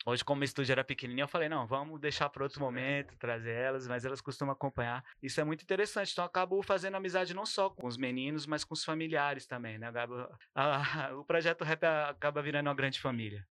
Hoje, 0.05 0.23
como 0.23 0.41
o 0.41 0.43
estúdio 0.43 0.73
era 0.73 0.83
pequenininho, 0.83 1.23
eu 1.23 1.27
falei, 1.29 1.47
não, 1.47 1.65
vamos 1.65 1.99
deixar 1.99 2.29
para 2.29 2.43
outro 2.43 2.59
momento, 2.59 3.15
trazer 3.17 3.51
elas, 3.53 3.87
mas 3.87 4.03
elas 4.03 4.19
costumam 4.19 4.51
acompanhar. 4.53 5.01
Isso 5.21 5.39
é 5.39 5.43
muito 5.45 5.61
interessante. 5.63 6.11
Então, 6.11 6.23
eu 6.25 6.27
acabo 6.27 6.61
fazendo 6.61 6.95
amizade 6.95 7.33
não 7.33 7.45
só 7.45 7.69
com 7.69 7.87
os 7.87 7.95
meninos, 7.97 8.45
mas 8.45 8.65
com 8.65 8.73
os 8.73 8.83
familiares 8.83 9.45
também, 9.45 9.77
né? 9.77 9.87
Acaba- 9.87 10.37
a- 10.55 11.09
o 11.15 11.23
projeto 11.23 11.63
Rap 11.63 11.83
acaba 11.85 12.41
virando 12.41 12.67
uma 12.67 12.75
grande 12.75 12.99
família. 12.99 13.45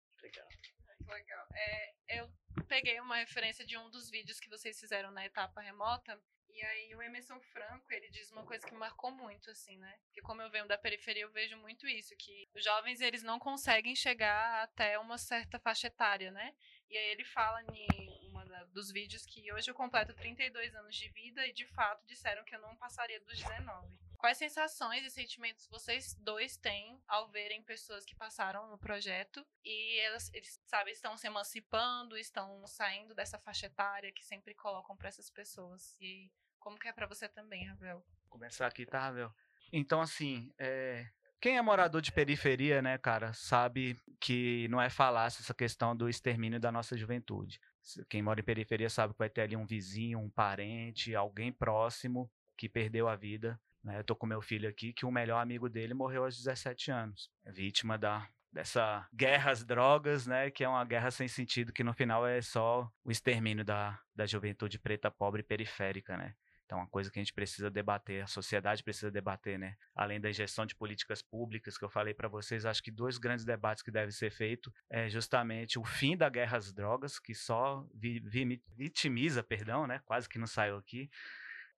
É, 1.60 2.20
eu 2.20 2.30
peguei 2.66 2.98
uma 3.00 3.16
referência 3.16 3.64
de 3.64 3.76
um 3.76 3.90
dos 3.90 4.10
vídeos 4.10 4.40
que 4.40 4.48
vocês 4.48 4.78
fizeram 4.78 5.10
na 5.10 5.24
etapa 5.24 5.60
remota. 5.60 6.20
E 6.52 6.62
aí 6.62 6.94
o 6.96 7.02
Emerson 7.02 7.40
Franco, 7.52 7.86
ele 7.92 8.10
diz 8.10 8.30
uma 8.32 8.44
coisa 8.44 8.66
que 8.66 8.74
marcou 8.74 9.12
muito, 9.12 9.50
assim, 9.50 9.78
né? 9.78 9.98
Porque 10.06 10.20
como 10.20 10.42
eu 10.42 10.50
venho 10.50 10.66
da 10.66 10.76
periferia, 10.76 11.22
eu 11.22 11.30
vejo 11.30 11.56
muito 11.58 11.86
isso, 11.86 12.14
que 12.18 12.48
os 12.54 12.64
jovens, 12.64 13.00
eles 13.00 13.22
não 13.22 13.38
conseguem 13.38 13.94
chegar 13.94 14.64
até 14.64 14.98
uma 14.98 15.16
certa 15.16 15.60
faixa 15.60 15.86
etária, 15.86 16.30
né? 16.32 16.52
E 16.88 16.96
aí 16.98 17.10
ele 17.12 17.24
fala 17.24 17.62
em 17.72 18.10
da- 18.50 18.64
dos 18.64 18.90
vídeos 18.90 19.24
que 19.24 19.52
hoje 19.52 19.70
eu 19.70 19.74
completo 19.74 20.12
32 20.14 20.74
anos 20.74 20.96
de 20.96 21.08
vida 21.10 21.46
e 21.46 21.52
de 21.52 21.66
fato 21.66 22.04
disseram 22.06 22.44
que 22.44 22.54
eu 22.54 22.60
não 22.60 22.76
passaria 22.76 23.20
dos 23.20 23.38
19. 23.38 23.98
Quais 24.20 24.36
sensações 24.36 25.04
e 25.04 25.10
sentimentos 25.10 25.66
vocês 25.66 26.14
dois 26.20 26.56
têm 26.56 27.00
ao 27.08 27.28
verem 27.30 27.62
pessoas 27.62 28.04
que 28.04 28.14
passaram 28.14 28.68
no 28.68 28.76
projeto 28.76 29.44
e 29.64 29.98
elas, 30.00 30.30
eles, 30.34 30.60
sabe, 30.66 30.90
estão 30.90 31.16
se 31.16 31.26
emancipando, 31.26 32.18
estão 32.18 32.66
saindo 32.66 33.14
dessa 33.14 33.38
faixa 33.38 33.66
etária 33.66 34.12
que 34.12 34.24
sempre 34.24 34.54
colocam 34.54 34.94
para 34.94 35.08
essas 35.08 35.30
pessoas? 35.30 35.96
E 35.98 36.30
como 36.58 36.78
que 36.78 36.86
é 36.86 36.92
para 36.92 37.06
você 37.06 37.28
também, 37.28 37.66
Ravel? 37.66 38.04
começar 38.30 38.66
aqui, 38.66 38.86
tá, 38.86 39.00
Ravel? 39.00 39.32
Então, 39.72 40.00
assim, 40.00 40.52
é, 40.58 41.06
quem 41.40 41.58
é 41.58 41.62
morador 41.62 42.00
de 42.00 42.12
periferia, 42.12 42.80
né, 42.80 42.96
cara, 42.96 43.32
sabe 43.32 43.98
que 44.18 44.68
não 44.68 44.80
é 44.80 44.88
falácia 44.88 45.42
essa 45.42 45.52
questão 45.52 45.94
do 45.94 46.08
extermínio 46.08 46.60
da 46.60 46.72
nossa 46.72 46.96
juventude. 46.96 47.60
Quem 48.08 48.22
mora 48.22 48.40
em 48.40 48.44
periferia 48.44 48.88
sabe 48.88 49.12
que 49.12 49.18
vai 49.18 49.28
ter 49.28 49.42
ali 49.42 49.56
um 49.56 49.66
vizinho, 49.66 50.18
um 50.18 50.30
parente, 50.30 51.14
alguém 51.14 51.52
próximo 51.52 52.30
que 52.56 52.68
perdeu 52.68 53.08
a 53.08 53.16
vida. 53.16 53.60
Né? 53.82 53.98
Eu 53.98 54.04
tô 54.04 54.14
com 54.14 54.26
meu 54.26 54.40
filho 54.42 54.68
aqui, 54.68 54.92
que 54.92 55.06
o 55.06 55.10
melhor 55.10 55.40
amigo 55.40 55.68
dele 55.68 55.94
morreu 55.94 56.24
aos 56.24 56.36
17 56.36 56.90
anos, 56.90 57.30
é 57.44 57.52
vítima 57.52 57.96
da 57.98 58.28
dessa 58.52 59.08
guerra 59.14 59.52
às 59.52 59.64
drogas, 59.64 60.26
né, 60.26 60.50
que 60.50 60.64
é 60.64 60.68
uma 60.68 60.84
guerra 60.84 61.12
sem 61.12 61.28
sentido, 61.28 61.72
que 61.72 61.84
no 61.84 61.94
final 61.94 62.26
é 62.26 62.42
só 62.42 62.90
o 63.04 63.10
extermínio 63.12 63.64
da, 63.64 63.96
da 64.12 64.26
juventude 64.26 64.76
preta, 64.76 65.08
pobre 65.08 65.40
e 65.40 65.44
periférica, 65.44 66.16
né. 66.16 66.34
Então, 66.70 66.78
uma 66.78 66.86
coisa 66.86 67.10
que 67.10 67.18
a 67.18 67.22
gente 67.22 67.32
precisa 67.34 67.68
debater, 67.68 68.22
a 68.22 68.28
sociedade 68.28 68.84
precisa 68.84 69.10
debater, 69.10 69.58
né? 69.58 69.74
Além 69.92 70.20
da 70.20 70.30
ingestão 70.30 70.64
de 70.64 70.76
políticas 70.76 71.20
públicas 71.20 71.76
que 71.76 71.84
eu 71.84 71.88
falei 71.88 72.14
para 72.14 72.28
vocês, 72.28 72.64
acho 72.64 72.80
que 72.80 72.92
dois 72.92 73.18
grandes 73.18 73.44
debates 73.44 73.82
que 73.82 73.90
devem 73.90 74.12
ser 74.12 74.30
feitos 74.30 74.72
é 74.88 75.08
justamente 75.08 75.80
o 75.80 75.84
fim 75.84 76.16
da 76.16 76.28
guerra 76.28 76.58
às 76.58 76.72
drogas, 76.72 77.18
que 77.18 77.34
só 77.34 77.84
vi- 77.92 78.20
vi- 78.20 78.62
vitimiza, 78.76 79.42
perdão, 79.42 79.84
né? 79.84 80.00
Quase 80.04 80.28
que 80.28 80.38
não 80.38 80.46
saiu 80.46 80.76
aqui. 80.76 81.10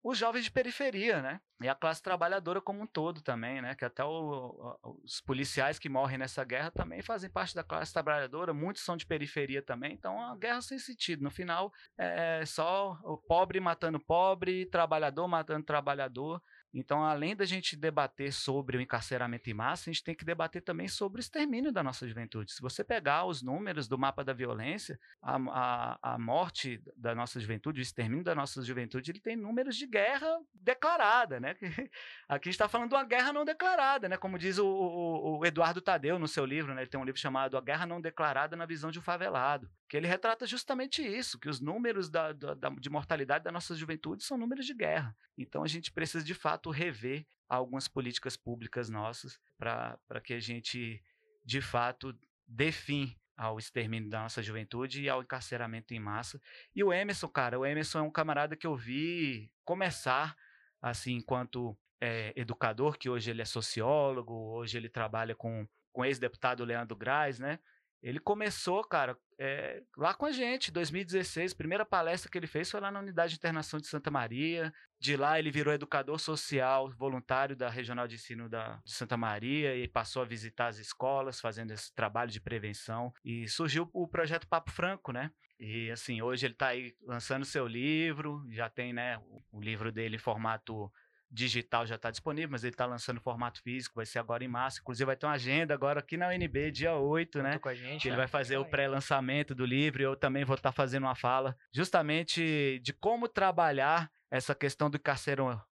Os 0.05 0.19
jovens 0.19 0.45
de 0.45 0.51
periferia, 0.51 1.23
né? 1.23 1.41
E 1.63 1.69
a 1.69 1.77
classe 1.77 2.03
trabalhadora 2.03 2.61
como 2.61 2.83
um 2.83 2.87
todo 2.87 3.23
também, 3.23 3.63
né? 3.63 3.75
Que 3.77 3.85
até 3.85 4.05
o- 4.05 4.77
os 5.05 5.21
policiais 5.21 5.79
que 5.79 5.89
morrem 5.89 6.19
nessa 6.19 6.43
guerra 6.43 6.73
também 6.73 7.01
fazem 7.03 7.31
parte 7.31 7.55
da 7.55 7.63
classe 7.63 7.93
trabalhadora, 7.93 8.53
muitos 8.53 8.83
são 8.83 8.97
de 8.97 9.07
periferia 9.07 9.63
também, 9.63 9.93
então 9.93 10.15
é 10.21 10.27
uma 10.27 10.37
guerra 10.37 10.61
sem 10.61 10.79
sentido. 10.79 11.23
No 11.23 11.31
final, 11.31 11.73
é 11.97 12.45
só 12.45 12.99
o 13.05 13.17
pobre 13.17 13.61
matando 13.61 14.01
pobre, 14.01 14.67
trabalhador 14.67 15.29
matando 15.29 15.65
trabalhador. 15.65 16.43
Então, 16.75 17.05
além 17.05 17.37
da 17.37 17.45
gente 17.45 17.77
debater 17.77 18.33
sobre 18.33 18.77
o 18.77 18.81
encarceramento 18.81 19.51
em 19.51 19.55
massa, 19.55 19.91
a 19.91 19.93
gente 19.93 20.03
tem 20.03 20.15
que 20.15 20.25
debater 20.25 20.63
também 20.63 20.89
sobre 20.89 21.21
o 21.21 21.23
extermínio 21.23 21.71
da 21.71 21.83
nossa 21.83 22.09
juventude. 22.09 22.53
Se 22.53 22.63
você 22.63 22.83
pegar 22.83 23.27
os 23.27 23.43
números 23.43 23.87
do 23.87 23.99
mapa 23.99 24.25
da 24.25 24.33
violência, 24.33 24.99
a, 25.21 25.37
a, 25.37 26.15
a 26.15 26.19
morte 26.19 26.83
da 26.97 27.15
nossa 27.15 27.39
juventude, 27.39 27.81
o 27.81 27.83
extermínio 27.83 28.25
da 28.25 28.35
nossa 28.35 28.63
juventude, 28.63 29.11
ele 29.11 29.21
tem 29.21 29.37
números 29.37 29.77
de 29.77 29.87
guerra 29.87 30.39
declarada, 30.55 31.39
né? 31.39 31.57
Aqui 32.29 32.49
a 32.49 32.51
gente 32.51 32.55
está 32.55 32.69
falando 32.69 32.89
de 32.89 32.95
uma 32.95 33.05
guerra 33.05 33.33
não 33.33 33.45
declarada, 33.45 34.09
né? 34.09 34.17
Como 34.17 34.39
diz 34.39 34.59
o, 34.59 34.67
o- 34.67 35.39
o 35.41 35.47
Eduardo 35.47 35.81
Tadeu 35.81 36.19
no 36.19 36.27
seu 36.29 36.45
livro, 36.47 36.75
né? 36.75 36.83
Ele 36.83 36.91
tem 36.91 36.99
um 36.99 37.05
livro 37.05 37.21
chamado 37.21 37.57
A 37.57 37.61
Guerra 37.61 37.85
Não 37.87 38.01
Declarada 38.01 38.57
na 38.57 38.65
Visão 38.67 38.91
de 38.91 38.99
um 38.99 39.03
Favelado, 39.03 39.69
que 39.93 39.97
ele 39.99 40.07
retrata 40.09 40.47
justamente 40.47 41.03
isso, 41.07 41.39
que 41.39 41.51
os 41.51 41.61
números 41.61 42.09
da, 42.09 42.33
da- 42.33 42.55
da- 42.55 42.71
de 42.71 42.89
mortalidade 42.89 43.45
da 43.45 43.53
nossa 43.53 43.75
juventude 43.75 44.25
são 44.25 44.39
números 44.39 44.65
de 44.65 44.73
guerra. 44.73 45.15
Então 45.37 45.63
a 45.63 45.69
gente 45.69 45.93
precisa 45.93 46.25
de 46.25 46.33
fato 46.33 46.71
rever 46.71 47.27
algumas 47.47 47.89
políticas 47.89 48.35
públicas 48.35 48.89
nossas 48.89 49.39
para 49.59 49.99
que 50.25 50.33
a 50.33 50.41
gente 50.41 51.05
de 51.45 51.61
fato 51.61 52.19
dê 52.49 52.73
fim 52.73 53.15
ao 53.37 53.59
extermínio 53.59 54.09
da 54.09 54.23
nossa 54.23 54.43
juventude 54.43 55.03
e 55.03 55.11
ao 55.11 55.21
encarceramento 55.21 55.93
em 55.93 56.01
massa. 56.01 56.41
E 56.75 56.83
o 56.83 56.91
Emerson, 56.91 57.29
cara, 57.29 57.59
o 57.61 57.67
Emerson 57.67 57.99
é 57.99 58.03
um 58.03 58.11
camarada 58.11 58.57
que 58.57 58.67
eu 58.67 58.75
vi 58.75 59.53
começar 59.63 60.35
assim 60.81 61.17
enquanto 61.17 61.77
é, 62.01 62.33
educador, 62.35 62.97
que 62.97 63.11
hoje 63.11 63.31
ele 63.31 63.43
é 63.43 63.45
sociólogo, 63.45 64.33
hoje 64.55 64.79
ele 64.79 64.89
trabalha 64.89 65.35
com, 65.35 65.69
com 65.93 66.01
o 66.01 66.05
ex-deputado 66.07 66.65
Leandro 66.65 66.97
Graz, 66.97 67.39
né? 67.39 67.59
Ele 68.03 68.19
começou, 68.19 68.83
cara, 68.83 69.17
é, 69.39 69.81
lá 69.97 70.13
com 70.13 70.27
a 70.27 70.33
gente, 70.33 70.73
2016, 70.73 71.55
primeira 71.55 71.85
palestra 71.85 72.31
que 72.31 72.37
ele 72.37 72.47
fez 72.47 72.71
foi 72.71 72.81
lá 72.81 72.91
na 72.91 72.99
Unidade 72.99 73.33
de 73.33 73.39
Internação 73.39 73.79
de 73.79 73.87
Santa 73.87 74.11
Maria. 74.11 74.73
De 74.99 75.17
lá 75.17 75.39
ele 75.39 75.51
virou 75.51 75.73
educador 75.73 76.19
social 76.19 76.91
voluntário 76.97 77.57
da 77.57 77.69
Regional 77.69 78.09
de 78.09 78.17
Ensino 78.17 78.49
da, 78.49 78.81
de 78.85 78.93
Santa 78.93 79.17
Maria 79.17 79.77
e 79.77 79.87
passou 79.87 80.23
a 80.23 80.25
visitar 80.25 80.67
as 80.67 80.79
escolas, 80.79 81.41
fazendo 81.41 81.71
esse 81.71 81.95
trabalho 81.95 82.31
de 82.31 82.41
prevenção. 82.41 83.13
E 83.25 83.49
surgiu 83.49 83.89
o 83.93 84.09
projeto 84.09 84.49
Papo 84.49 84.71
Franco, 84.71 85.13
né? 85.13 85.31
E 85.65 85.93
assim, 85.93 86.21
hoje 86.21 86.45
ele 86.45 86.55
está 86.55 86.69
aí 86.69 86.93
lançando 87.07 87.45
seu 87.45 87.69
livro, 87.69 88.45
já 88.51 88.69
tem, 88.69 88.93
né, 88.93 89.19
o, 89.53 89.61
livro 89.61 89.93
dele 89.93 90.17
em 90.17 90.19
formato 90.19 90.93
digital 91.33 91.87
já 91.87 91.95
está 91.95 92.11
disponível, 92.11 92.51
mas 92.51 92.63
ele 92.63 92.75
está 92.75 92.85
lançando 92.85 93.21
formato 93.21 93.63
físico, 93.63 93.97
vai 93.97 94.05
ser 94.05 94.19
agora 94.19 94.45
em 94.45 94.49
março. 94.49 94.81
Inclusive 94.81 95.07
vai 95.07 95.17
ter 95.17 95.27
uma 95.27 95.33
agenda 95.33 95.73
agora 95.73 96.01
aqui 96.01 96.17
na 96.17 96.29
UNB, 96.29 96.71
dia 96.71 96.95
8, 96.95 97.43
né? 97.43 97.51
Conta 97.53 97.59
com 97.61 97.69
a 97.71 97.75
gente. 97.75 98.03
que 98.03 98.09
ele 98.09 98.17
né? 98.17 98.19
vai 98.19 98.29
fazer 98.29 98.59
o 98.59 98.65
pré-lançamento 98.65 99.55
do 99.55 99.65
livro 99.65 100.03
eu 100.03 100.15
também 100.15 100.45
vou 100.45 100.57
estar 100.57 100.73
fazendo 100.73 101.05
uma 101.05 101.15
fala 101.15 101.57
justamente 101.73 102.81
de 102.83 102.93
como 102.93 103.29
trabalhar 103.29 104.11
essa 104.31 104.55
questão 104.55 104.91
do 104.91 105.01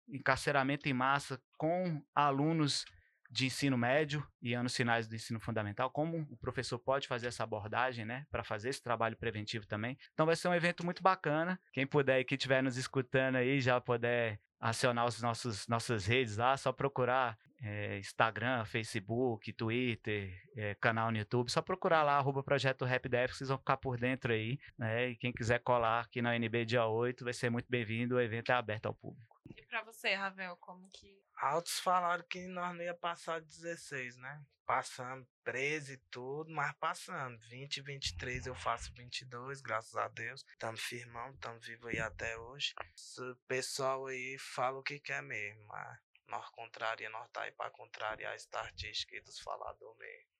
encarceramento 0.08 0.88
em 0.88 0.92
massa 0.92 1.40
com 1.56 2.02
alunos 2.14 2.84
de 3.30 3.46
ensino 3.46 3.78
médio 3.78 4.26
e 4.42 4.54
anos 4.54 4.74
finais 4.74 5.06
do 5.06 5.14
ensino 5.14 5.38
fundamental, 5.38 5.90
como 5.90 6.26
o 6.30 6.36
professor 6.36 6.78
pode 6.78 7.06
fazer 7.06 7.28
essa 7.28 7.44
abordagem, 7.44 8.04
né, 8.04 8.26
para 8.30 8.42
fazer 8.42 8.70
esse 8.70 8.82
trabalho 8.82 9.16
preventivo 9.16 9.66
também. 9.66 9.96
Então 10.12 10.26
vai 10.26 10.34
ser 10.34 10.48
um 10.48 10.54
evento 10.54 10.84
muito 10.84 11.02
bacana. 11.02 11.60
Quem 11.72 11.86
puder 11.86 12.20
e 12.20 12.24
que 12.24 12.34
estiver 12.34 12.62
nos 12.62 12.76
escutando 12.76 13.36
aí 13.36 13.60
já 13.60 13.80
puder 13.80 14.40
acionar 14.58 15.06
os 15.06 15.22
nossos 15.22 15.66
nossas 15.68 16.04
redes 16.06 16.36
lá, 16.36 16.56
só 16.56 16.70
procurar 16.72 17.38
é, 17.62 17.98
Instagram, 17.98 18.64
Facebook, 18.64 19.52
Twitter, 19.52 20.32
é, 20.56 20.74
canal 20.74 21.10
no 21.10 21.18
YouTube, 21.18 21.50
só 21.50 21.62
procurar 21.62 22.02
lá, 22.02 22.16
arroba 22.16 22.42
Projeto 22.42 22.84
Rap 22.84 23.08
DF, 23.08 23.28
que 23.28 23.38
vocês 23.38 23.48
vão 23.48 23.58
ficar 23.58 23.76
por 23.76 23.98
dentro 23.98 24.32
aí, 24.32 24.58
né? 24.78 25.10
E 25.10 25.16
quem 25.16 25.32
quiser 25.32 25.60
colar 25.60 26.00
aqui 26.00 26.20
na 26.20 26.30
UNB 26.30 26.64
dia 26.64 26.86
8, 26.86 27.24
vai 27.24 27.32
ser 27.32 27.50
muito 27.50 27.66
bem-vindo, 27.68 28.16
o 28.16 28.20
evento 28.20 28.50
é 28.50 28.54
aberto 28.54 28.86
ao 28.86 28.94
público. 28.94 29.39
Pra 29.70 29.84
você, 29.84 30.14
Ravel, 30.14 30.56
como 30.56 30.90
que. 30.90 31.22
Altos 31.36 31.78
falaram 31.78 32.24
que 32.28 32.48
nós 32.48 32.74
não 32.74 32.82
ia 32.82 32.92
passar 32.92 33.40
de 33.40 33.46
16, 33.46 34.16
né? 34.16 34.44
Passando 34.66 35.24
preso 35.44 35.92
e 35.92 35.96
tudo, 36.10 36.50
mas 36.50 36.74
passando. 36.80 37.38
20, 37.48 37.80
23 37.80 38.46
eu 38.46 38.54
faço 38.56 38.92
22, 38.94 39.60
graças 39.60 39.94
a 39.94 40.08
Deus. 40.08 40.44
Tamo 40.58 40.76
firmão, 40.76 41.36
tamo 41.36 41.60
vivo 41.60 41.86
aí 41.86 42.00
até 42.00 42.36
hoje. 42.36 42.74
O 43.20 43.36
pessoal 43.46 44.06
aí 44.06 44.36
fala 44.40 44.80
o 44.80 44.82
que 44.82 44.98
quer 44.98 45.22
mesmo, 45.22 45.64
mas 45.68 45.98
nós 46.26 46.50
contraria, 46.50 47.08
nós 47.08 47.30
tá 47.30 47.42
aí 47.42 47.52
pra 47.52 47.70
contrariar 47.70 48.32
a 48.32 48.36
estatística 48.36 49.14
aí 49.14 49.22
dos 49.22 49.38
faladores 49.38 49.96
mesmo. 49.98 50.30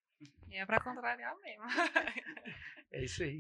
E 0.49 0.57
é 0.57 0.67
pra 0.67 0.83
contrariar 0.83 1.39
mesmo. 1.39 1.65
É 2.93 3.05
isso 3.05 3.23
aí. 3.23 3.39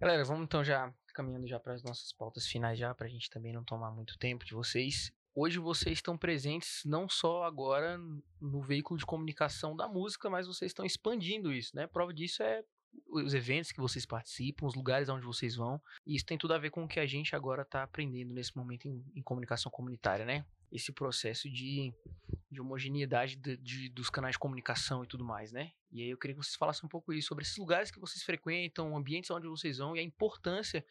Galera, 0.00 0.24
vamos 0.24 0.42
então 0.42 0.64
já 0.64 0.92
caminhando 1.14 1.46
já 1.46 1.60
para 1.60 1.74
as 1.74 1.82
nossas 1.84 2.12
pautas 2.12 2.44
finais 2.48 2.76
já, 2.76 2.92
para 2.92 3.06
a 3.06 3.08
gente 3.08 3.30
também 3.30 3.52
não 3.52 3.62
tomar 3.62 3.92
muito 3.92 4.18
tempo 4.18 4.44
de 4.44 4.52
vocês. 4.52 5.12
Hoje 5.34 5.58
vocês 5.58 5.98
estão 5.98 6.18
presentes 6.18 6.82
não 6.84 7.08
só 7.08 7.44
agora 7.44 7.98
no 8.40 8.62
veículo 8.62 8.98
de 8.98 9.06
comunicação 9.06 9.76
da 9.76 9.86
música, 9.86 10.28
mas 10.28 10.46
vocês 10.46 10.70
estão 10.70 10.84
expandindo 10.84 11.52
isso, 11.52 11.74
né? 11.74 11.86
Prova 11.86 12.12
disso 12.12 12.42
é 12.42 12.64
os 13.08 13.34
eventos 13.34 13.70
que 13.70 13.80
vocês 13.80 14.04
participam, 14.04 14.66
os 14.66 14.74
lugares 14.74 15.08
onde 15.08 15.24
vocês 15.24 15.54
vão. 15.54 15.80
E 16.04 16.16
isso 16.16 16.26
tem 16.26 16.36
tudo 16.36 16.54
a 16.54 16.58
ver 16.58 16.70
com 16.70 16.84
o 16.84 16.88
que 16.88 16.98
a 16.98 17.06
gente 17.06 17.36
agora 17.36 17.62
está 17.62 17.82
aprendendo 17.82 18.34
nesse 18.34 18.56
momento 18.56 18.86
em, 18.86 19.04
em 19.14 19.22
comunicação 19.22 19.70
comunitária, 19.70 20.24
né? 20.24 20.44
Esse 20.72 20.92
processo 20.92 21.48
de, 21.48 21.92
de 22.50 22.60
homogeneidade 22.60 23.36
de- 23.36 23.56
de- 23.56 23.88
dos 23.90 24.10
canais 24.10 24.34
de 24.34 24.38
comunicação 24.38 25.04
e 25.04 25.06
tudo 25.06 25.24
mais, 25.24 25.52
né? 25.52 25.70
E 25.92 26.02
aí 26.02 26.10
eu 26.10 26.18
queria 26.18 26.34
que 26.36 26.42
vocês 26.42 26.56
falassem 26.56 26.84
um 26.84 26.88
pouco 26.88 27.12
isso, 27.12 27.28
sobre 27.28 27.42
esses 27.44 27.56
lugares 27.56 27.90
que 27.90 28.00
vocês 28.00 28.22
frequentam, 28.22 28.96
ambientes 28.96 29.30
onde 29.30 29.46
vocês 29.48 29.78
vão 29.78 29.96
e 29.96 30.00
a 30.00 30.02
importância 30.02 30.84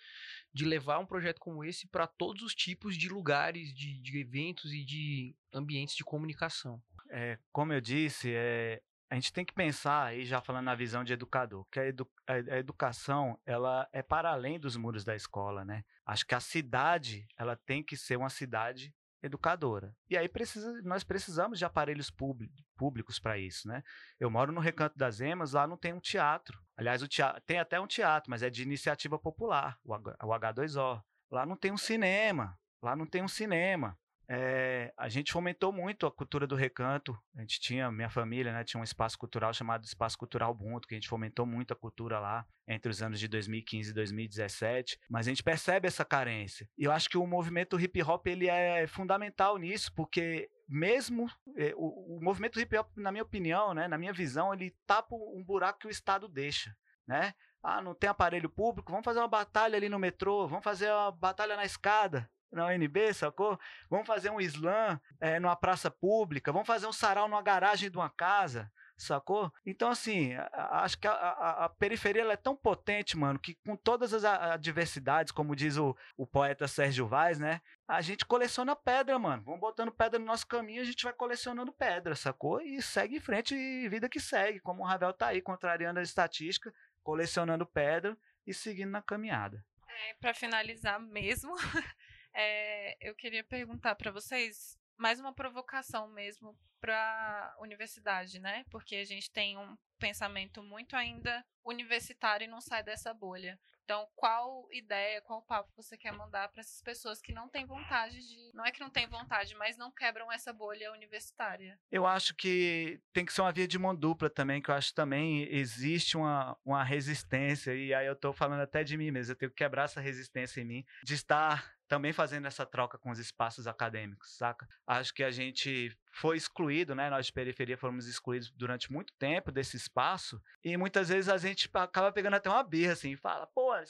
de 0.53 0.65
levar 0.65 0.99
um 0.99 1.05
projeto 1.05 1.39
como 1.39 1.63
esse 1.63 1.87
para 1.87 2.07
todos 2.07 2.43
os 2.43 2.55
tipos 2.55 2.95
de 2.97 3.09
lugares, 3.09 3.73
de, 3.73 3.97
de 3.99 4.19
eventos 4.19 4.73
e 4.73 4.83
de 4.83 5.35
ambientes 5.53 5.95
de 5.95 6.03
comunicação. 6.03 6.81
É, 7.09 7.37
como 7.51 7.73
eu 7.73 7.81
disse, 7.81 8.31
é, 8.33 8.81
a 9.09 9.15
gente 9.15 9.33
tem 9.33 9.43
que 9.43 9.53
pensar, 9.53 10.05
aí 10.07 10.23
já 10.25 10.39
falando 10.39 10.65
na 10.65 10.75
visão 10.75 11.03
de 11.03 11.11
educador, 11.13 11.65
que 11.71 11.79
a, 11.79 11.87
edu- 11.87 12.09
a- 12.27 12.57
educação 12.57 13.39
ela 13.45 13.87
é 13.91 14.03
para 14.03 14.29
além 14.31 14.59
dos 14.59 14.77
muros 14.77 15.03
da 15.03 15.15
escola, 15.15 15.65
né? 15.65 15.83
Acho 16.05 16.25
que 16.25 16.35
a 16.35 16.39
cidade 16.39 17.27
ela 17.37 17.55
tem 17.55 17.81
que 17.83 17.97
ser 17.97 18.17
uma 18.17 18.29
cidade 18.29 18.93
educadora. 19.21 19.93
E 20.09 20.17
aí 20.17 20.27
precisa, 20.27 20.81
nós 20.83 21.03
precisamos 21.03 21.59
de 21.59 21.65
aparelhos 21.65 22.09
públi- 22.09 22.51
públicos 22.77 23.19
para 23.19 23.37
isso, 23.37 23.67
né? 23.67 23.83
Eu 24.19 24.29
moro 24.29 24.51
no 24.51 24.61
Recanto 24.61 24.97
das 24.97 25.19
Emas, 25.19 25.53
lá 25.53 25.67
não 25.67 25.77
tem 25.77 25.93
um 25.93 25.99
teatro. 25.99 26.59
Aliás, 26.77 27.01
teatro, 27.07 27.41
tem 27.45 27.59
até 27.59 27.79
um 27.79 27.87
teatro, 27.87 28.29
mas 28.29 28.43
é 28.43 28.49
de 28.49 28.63
iniciativa 28.63 29.19
popular, 29.19 29.77
o 29.83 29.93
H2O. 29.93 31.01
Lá 31.31 31.45
não 31.45 31.55
tem 31.55 31.71
um 31.71 31.77
cinema, 31.77 32.57
lá 32.81 32.95
não 32.95 33.05
tem 33.05 33.21
um 33.21 33.27
cinema. 33.27 33.97
É, 34.31 34.93
a 34.95 35.09
gente 35.09 35.31
fomentou 35.31 35.73
muito 35.73 36.05
a 36.05 36.11
cultura 36.11 36.45
do 36.45 36.55
recanto. 36.55 37.17
A 37.35 37.41
gente 37.41 37.59
tinha, 37.59 37.91
minha 37.91 38.11
família, 38.11 38.53
né, 38.53 38.63
tinha 38.63 38.79
um 38.79 38.83
espaço 38.83 39.17
cultural 39.17 39.51
chamado 39.51 39.83
Espaço 39.83 40.15
Cultural 40.19 40.51
Ubuntu, 40.51 40.87
que 40.87 40.93
a 40.93 40.97
gente 40.97 41.09
fomentou 41.09 41.47
muito 41.47 41.73
a 41.73 41.75
cultura 41.75 42.19
lá 42.19 42.45
entre 42.67 42.91
os 42.91 43.01
anos 43.01 43.19
de 43.19 43.27
2015 43.27 43.89
e 43.89 43.93
2017. 43.93 44.99
Mas 45.09 45.25
a 45.25 45.31
gente 45.31 45.41
percebe 45.41 45.87
essa 45.87 46.05
carência. 46.05 46.69
E 46.77 46.83
eu 46.83 46.91
acho 46.91 47.09
que 47.09 47.17
o 47.17 47.25
movimento 47.25 47.79
hip 47.79 48.03
hop 48.03 48.27
ele 48.27 48.47
é 48.47 48.85
fundamental 48.85 49.57
nisso, 49.57 49.91
porque 49.95 50.47
mesmo 50.67 51.27
é, 51.57 51.73
o, 51.75 52.17
o, 52.17 52.23
movimento 52.23 52.59
hip 52.59 52.77
hop, 52.77 52.87
na 52.97 53.11
minha 53.11 53.23
opinião, 53.23 53.73
né, 53.73 53.87
na 53.87 53.97
minha 53.97 54.13
visão, 54.13 54.53
ele 54.53 54.75
tapa 54.85 55.15
um 55.15 55.43
buraco 55.43 55.79
que 55.79 55.87
o 55.87 55.91
Estado 55.91 56.27
deixa, 56.27 56.75
né? 57.07 57.33
Ah, 57.63 57.81
não 57.81 57.95
tem 57.95 58.09
aparelho 58.09 58.49
público, 58.49 58.91
vamos 58.91 59.03
fazer 59.03 59.19
uma 59.19 59.27
batalha 59.27 59.75
ali 59.75 59.89
no 59.89 59.99
metrô, 59.99 60.47
vamos 60.47 60.63
fazer 60.63 60.89
uma 60.91 61.11
batalha 61.11 61.57
na 61.57 61.65
escada, 61.65 62.29
na 62.51 62.67
UNB, 62.67 63.13
sacou? 63.13 63.59
Vamos 63.89 64.07
fazer 64.07 64.29
um 64.29 64.39
slam 64.41 64.99
é, 65.19 65.39
numa 65.39 65.55
praça 65.55 65.89
pública, 65.89 66.51
vamos 66.51 66.67
fazer 66.67 66.87
um 66.87 66.93
sarau 66.93 67.27
numa 67.27 67.41
garagem 67.41 67.89
de 67.89 67.97
uma 67.97 68.09
casa, 68.09 68.71
sacou? 68.97 69.51
Então, 69.65 69.89
assim, 69.89 70.33
acho 70.53 70.97
que 70.99 71.07
a, 71.07 71.11
a, 71.11 71.65
a 71.65 71.69
periferia 71.69 72.23
é 72.23 72.35
tão 72.35 72.55
potente, 72.55 73.17
mano, 73.17 73.39
que 73.39 73.55
com 73.65 73.75
todas 73.75 74.13
as 74.13 74.23
adversidades, 74.25 75.31
como 75.31 75.55
diz 75.55 75.77
o, 75.77 75.95
o 76.17 76.27
poeta 76.27 76.67
Sérgio 76.67 77.07
Vaz, 77.07 77.39
né? 77.39 77.61
A 77.87 78.01
gente 78.01 78.25
coleciona 78.25 78.75
pedra, 78.75 79.17
mano. 79.17 79.43
Vamos 79.43 79.59
botando 79.59 79.91
pedra 79.91 80.19
no 80.19 80.25
nosso 80.25 80.45
caminho, 80.45 80.81
a 80.81 80.85
gente 80.85 81.03
vai 81.03 81.13
colecionando 81.13 81.71
pedra, 81.71 82.15
sacou? 82.15 82.61
E 82.61 82.81
segue 82.81 83.17
em 83.17 83.21
frente 83.21 83.55
e 83.55 83.87
vida 83.89 84.09
que 84.09 84.19
segue, 84.19 84.59
como 84.59 84.83
o 84.83 84.85
Ravel 84.85 85.13
tá 85.13 85.27
aí, 85.27 85.41
contrariando 85.41 85.99
a 85.99 86.03
estatística, 86.03 86.73
colecionando 87.03 87.65
pedra 87.65 88.17
e 88.45 88.53
seguindo 88.53 88.91
na 88.91 89.01
caminhada. 89.01 89.63
É, 89.87 90.13
para 90.19 90.33
finalizar 90.33 90.99
mesmo, 90.99 91.55
É, 92.41 92.95
eu 93.01 93.13
queria 93.13 93.43
perguntar 93.43 93.95
para 93.95 94.11
vocês 94.11 94.79
mais 94.97 95.19
uma 95.19 95.33
provocação 95.33 96.07
mesmo 96.07 96.57
para 96.79 97.53
a 97.57 97.61
universidade, 97.61 98.39
né? 98.39 98.63
Porque 98.71 98.95
a 98.95 99.03
gente 99.03 99.29
tem 99.29 99.57
um 99.57 99.77
pensamento 99.99 100.63
muito 100.63 100.95
ainda 100.95 101.45
universitário 101.65 102.45
e 102.45 102.47
não 102.47 102.61
sai 102.61 102.81
dessa 102.81 103.13
bolha. 103.13 103.59
Então, 103.83 104.07
qual 104.15 104.69
ideia, 104.71 105.19
qual 105.21 105.41
papo 105.41 105.69
você 105.75 105.97
quer 105.97 106.13
mandar 106.13 106.47
para 106.49 106.61
essas 106.61 106.81
pessoas 106.81 107.19
que 107.19 107.33
não 107.33 107.49
têm 107.49 107.65
vontade 107.65 108.19
de. 108.19 108.51
Não 108.53 108.63
é 108.63 108.71
que 108.71 108.79
não 108.79 108.89
têm 108.89 109.07
vontade, 109.07 109.53
mas 109.55 109.75
não 109.75 109.91
quebram 109.91 110.31
essa 110.31 110.53
bolha 110.53 110.93
universitária? 110.93 111.77
Eu 111.91 112.05
acho 112.05 112.33
que 112.35 113.01
tem 113.11 113.25
que 113.25 113.33
ser 113.33 113.41
uma 113.41 113.51
via 113.51 113.67
de 113.67 113.79
mão 113.79 113.93
dupla 113.93 114.29
também, 114.29 114.61
que 114.61 114.69
eu 114.69 114.75
acho 114.75 114.93
também 114.93 115.43
existe 115.53 116.15
uma, 116.15 116.55
uma 116.63 116.83
resistência, 116.83 117.73
e 117.73 117.93
aí 117.93 118.05
eu 118.05 118.13
estou 118.13 118.31
falando 118.31 118.61
até 118.61 118.81
de 118.81 118.95
mim 118.95 119.11
mesmo, 119.11 119.33
eu 119.33 119.35
tenho 119.35 119.51
que 119.51 119.57
quebrar 119.57 119.85
essa 119.85 119.99
resistência 119.99 120.61
em 120.61 120.65
mim, 120.65 120.85
de 121.03 121.15
estar 121.15 121.78
também 121.89 122.13
fazendo 122.13 122.45
essa 122.45 122.67
troca 122.67 122.99
com 122.99 123.09
os 123.09 123.17
espaços 123.17 123.65
acadêmicos, 123.65 124.37
saca? 124.37 124.69
Acho 124.85 125.11
que 125.11 125.23
a 125.23 125.31
gente 125.31 125.91
foi 126.13 126.37
excluído, 126.37 126.93
né? 126.93 127.09
Nós 127.09 127.25
de 127.25 127.33
periferia 127.33 127.77
fomos 127.77 128.07
excluídos 128.07 128.51
durante 128.51 128.91
muito 128.91 129.11
tempo 129.15 129.51
desse 129.51 129.75
espaço 129.75 130.39
e 130.63 130.77
muitas 130.77 131.09
vezes 131.09 131.27
a 131.27 131.37
gente 131.37 131.67
acaba 131.73 132.11
pegando 132.11 132.35
até 132.35 132.47
uma 132.47 132.63
birra, 132.63 132.93
assim, 132.93 133.15
fala, 133.15 133.47
pô, 133.47 133.73
a 133.73 133.83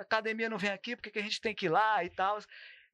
academia 0.00 0.48
não 0.48 0.56
vem 0.56 0.70
aqui, 0.70 0.94
por 0.94 1.02
que, 1.02 1.18
a 1.18 1.22
gente 1.22 1.40
tem 1.40 1.52
que 1.52 1.66
ir 1.66 1.68
lá 1.68 2.04
e 2.04 2.10
tal? 2.10 2.38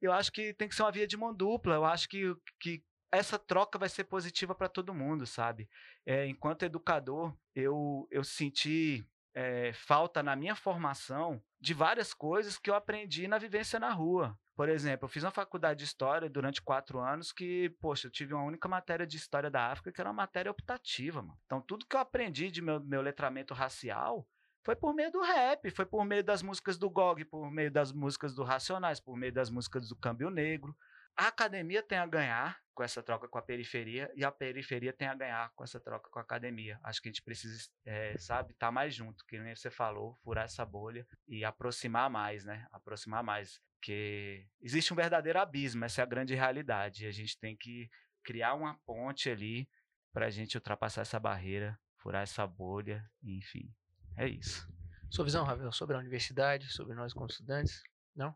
Eu 0.01 0.11
acho 0.11 0.31
que 0.31 0.51
tem 0.55 0.67
que 0.67 0.75
ser 0.75 0.81
uma 0.81 0.91
via 0.91 1.05
de 1.05 1.15
mão 1.15 1.33
dupla, 1.33 1.75
eu 1.75 1.85
acho 1.85 2.09
que, 2.09 2.35
que 2.59 2.83
essa 3.11 3.37
troca 3.37 3.77
vai 3.77 3.87
ser 3.87 4.05
positiva 4.05 4.55
para 4.55 4.67
todo 4.67 4.95
mundo, 4.95 5.27
sabe? 5.27 5.69
É, 6.07 6.25
enquanto 6.25 6.63
educador, 6.63 7.37
eu, 7.53 8.07
eu 8.09 8.23
senti 8.23 9.05
é, 9.39 9.71
falta 9.71 10.21
na 10.21 10.35
minha 10.35 10.53
formação 10.53 11.41
de 11.61 11.73
várias 11.73 12.13
coisas 12.13 12.57
que 12.57 12.69
eu 12.69 12.75
aprendi 12.75 13.25
na 13.25 13.37
vivência 13.37 13.79
na 13.79 13.89
rua. 13.89 14.37
Por 14.53 14.67
exemplo, 14.67 15.05
eu 15.05 15.09
fiz 15.09 15.23
uma 15.23 15.31
faculdade 15.31 15.79
de 15.79 15.85
História 15.85 16.29
durante 16.29 16.61
quatro 16.61 16.99
anos 16.99 17.31
que, 17.31 17.69
poxa, 17.79 18.07
eu 18.07 18.11
tive 18.11 18.33
uma 18.33 18.43
única 18.43 18.67
matéria 18.67 19.07
de 19.07 19.15
História 19.15 19.49
da 19.49 19.67
África 19.67 19.93
que 19.93 20.01
era 20.01 20.09
uma 20.09 20.23
matéria 20.23 20.51
optativa, 20.51 21.21
mano. 21.21 21.39
Então, 21.45 21.61
tudo 21.61 21.85
que 21.85 21.95
eu 21.95 22.01
aprendi 22.01 22.51
de 22.51 22.61
meu, 22.61 22.81
meu 22.81 23.01
letramento 23.01 23.53
racial 23.53 24.27
foi 24.61 24.75
por 24.75 24.93
meio 24.93 25.09
do 25.09 25.21
rap, 25.21 25.71
foi 25.71 25.85
por 25.85 26.03
meio 26.03 26.23
das 26.23 26.43
músicas 26.43 26.77
do 26.77 26.89
GOG, 26.89 27.23
por 27.23 27.49
meio 27.49 27.71
das 27.71 27.93
músicas 27.93 28.35
do 28.35 28.43
Racionais, 28.43 28.99
por 28.99 29.15
meio 29.15 29.31
das 29.31 29.49
músicas 29.49 29.87
do 29.87 29.95
Câmbio 29.95 30.29
Negro. 30.29 30.75
A 31.19 31.27
academia 31.27 31.83
tem 31.83 31.97
a 31.97 32.05
ganhar 32.05 32.57
com 32.73 32.81
essa 32.81 33.03
troca 33.03 33.27
com 33.27 33.37
a 33.37 33.41
periferia 33.41 34.09
e 34.15 34.23
a 34.23 34.31
periferia 34.31 34.93
tem 34.93 35.05
a 35.05 35.13
ganhar 35.13 35.51
com 35.53 35.65
essa 35.65 35.77
troca 35.77 36.09
com 36.09 36.17
a 36.17 36.21
academia. 36.21 36.79
Acho 36.81 37.01
que 37.01 37.09
a 37.09 37.11
gente 37.11 37.21
precisa, 37.21 37.67
é, 37.83 38.17
sabe, 38.17 38.53
estar 38.53 38.67
tá 38.67 38.71
mais 38.71 38.95
junto, 38.95 39.25
que 39.25 39.37
nem 39.37 39.53
você 39.53 39.69
falou, 39.69 40.15
furar 40.23 40.45
essa 40.45 40.65
bolha 40.65 41.05
e 41.27 41.43
aproximar 41.43 42.09
mais, 42.09 42.45
né? 42.45 42.65
Aproximar 42.71 43.21
mais. 43.21 43.59
Porque 43.75 44.47
existe 44.61 44.93
um 44.93 44.95
verdadeiro 44.95 45.41
abismo, 45.41 45.83
essa 45.83 45.99
é 45.99 46.03
a 46.03 46.07
grande 46.07 46.33
realidade. 46.35 47.05
A 47.05 47.11
gente 47.11 47.37
tem 47.37 47.53
que 47.53 47.89
criar 48.23 48.53
uma 48.53 48.79
ponte 48.85 49.29
ali 49.29 49.67
para 50.13 50.27
a 50.27 50.29
gente 50.29 50.55
ultrapassar 50.55 51.01
essa 51.01 51.19
barreira, 51.19 51.77
furar 51.97 52.23
essa 52.23 52.47
bolha, 52.47 53.05
enfim. 53.21 53.69
É 54.15 54.25
isso. 54.25 54.65
Sua 55.11 55.25
visão, 55.25 55.43
Ravel, 55.43 55.73
sobre 55.73 55.97
a 55.97 55.99
universidade, 55.99 56.71
sobre 56.71 56.95
nós 56.95 57.11
como 57.11 57.27
estudantes? 57.27 57.83
Não? 58.15 58.33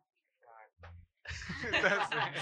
tá 1.82 2.34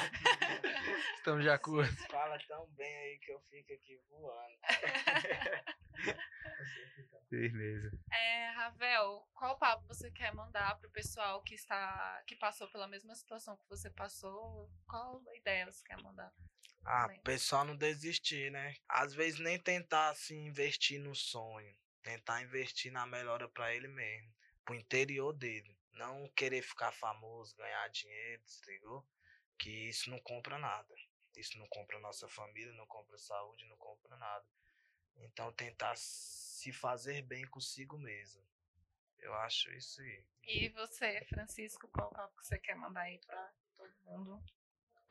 Estamos 1.18 1.44
de 1.44 1.50
acordo. 1.50 1.96
Fala 2.10 2.38
tão 2.48 2.68
bem 2.72 2.96
aí 2.98 3.20
que 3.20 3.32
eu 3.32 3.40
fico 3.50 3.74
aqui 3.74 4.00
voando. 4.10 4.58
Beleza. 7.30 7.98
É, 8.12 8.50
Ravel, 8.50 9.26
qual 9.34 9.58
papo 9.58 9.88
você 9.88 10.12
quer 10.12 10.34
mandar 10.34 10.78
pro 10.80 10.90
pessoal 10.90 11.42
que 11.44 11.56
está 11.56 12.22
que 12.28 12.36
passou 12.36 12.68
pela 12.70 12.88
mesma 12.88 13.16
situação 13.16 13.56
que 13.56 13.70
você 13.70 13.90
passou? 13.90 14.70
Qual 14.86 15.24
ideia 15.34 15.66
você 15.66 15.82
quer 15.86 15.98
mandar? 16.04 16.34
Ah, 16.84 17.08
pessoal 17.24 17.64
não 17.64 17.78
desistir, 17.78 18.52
né? 18.52 18.76
Às 18.90 19.14
vezes 19.14 19.40
nem 19.40 19.58
tentar 19.58 20.10
assim 20.10 20.48
investir 20.48 21.00
no 21.00 21.16
sonho, 21.16 21.74
tentar 22.02 22.42
investir 22.42 22.92
na 22.92 23.06
melhora 23.06 23.48
para 23.48 23.74
ele 23.74 23.88
mesmo, 23.88 24.34
pro 24.66 24.76
interior 24.76 25.32
dele. 25.32 25.78
Não 25.94 26.28
querer 26.30 26.62
ficar 26.62 26.92
famoso, 26.92 27.56
ganhar 27.56 27.88
dinheiro, 27.90 28.44
desligou? 28.44 29.06
Que 29.58 29.90
isso 29.90 30.10
não 30.10 30.20
compra 30.20 30.58
nada. 30.58 30.94
Isso 31.36 31.58
não 31.58 31.68
compra 31.68 32.00
nossa 32.00 32.28
família, 32.28 32.74
não 32.74 32.88
compra 32.88 33.18
saúde, 33.18 33.66
não 33.66 33.78
compra 33.78 34.16
nada. 34.18 34.46
Então 35.18 35.52
tentar 35.54 35.96
se 35.96 36.72
fazer 36.72 37.22
bem 37.24 37.46
consigo 37.48 37.98
mesmo. 37.98 38.42
Eu 39.20 39.34
acho 39.36 39.72
isso 39.74 40.02
aí. 40.02 40.26
E 40.44 40.70
você, 40.70 41.24
Francisco, 41.26 41.88
qual 41.90 42.10
papo 42.10 42.36
que 42.38 42.48
você 42.48 42.58
quer 42.58 42.76
mandar 42.76 43.02
aí 43.02 43.20
pra 43.20 43.54
todo 43.78 43.94
mundo? 44.04 44.44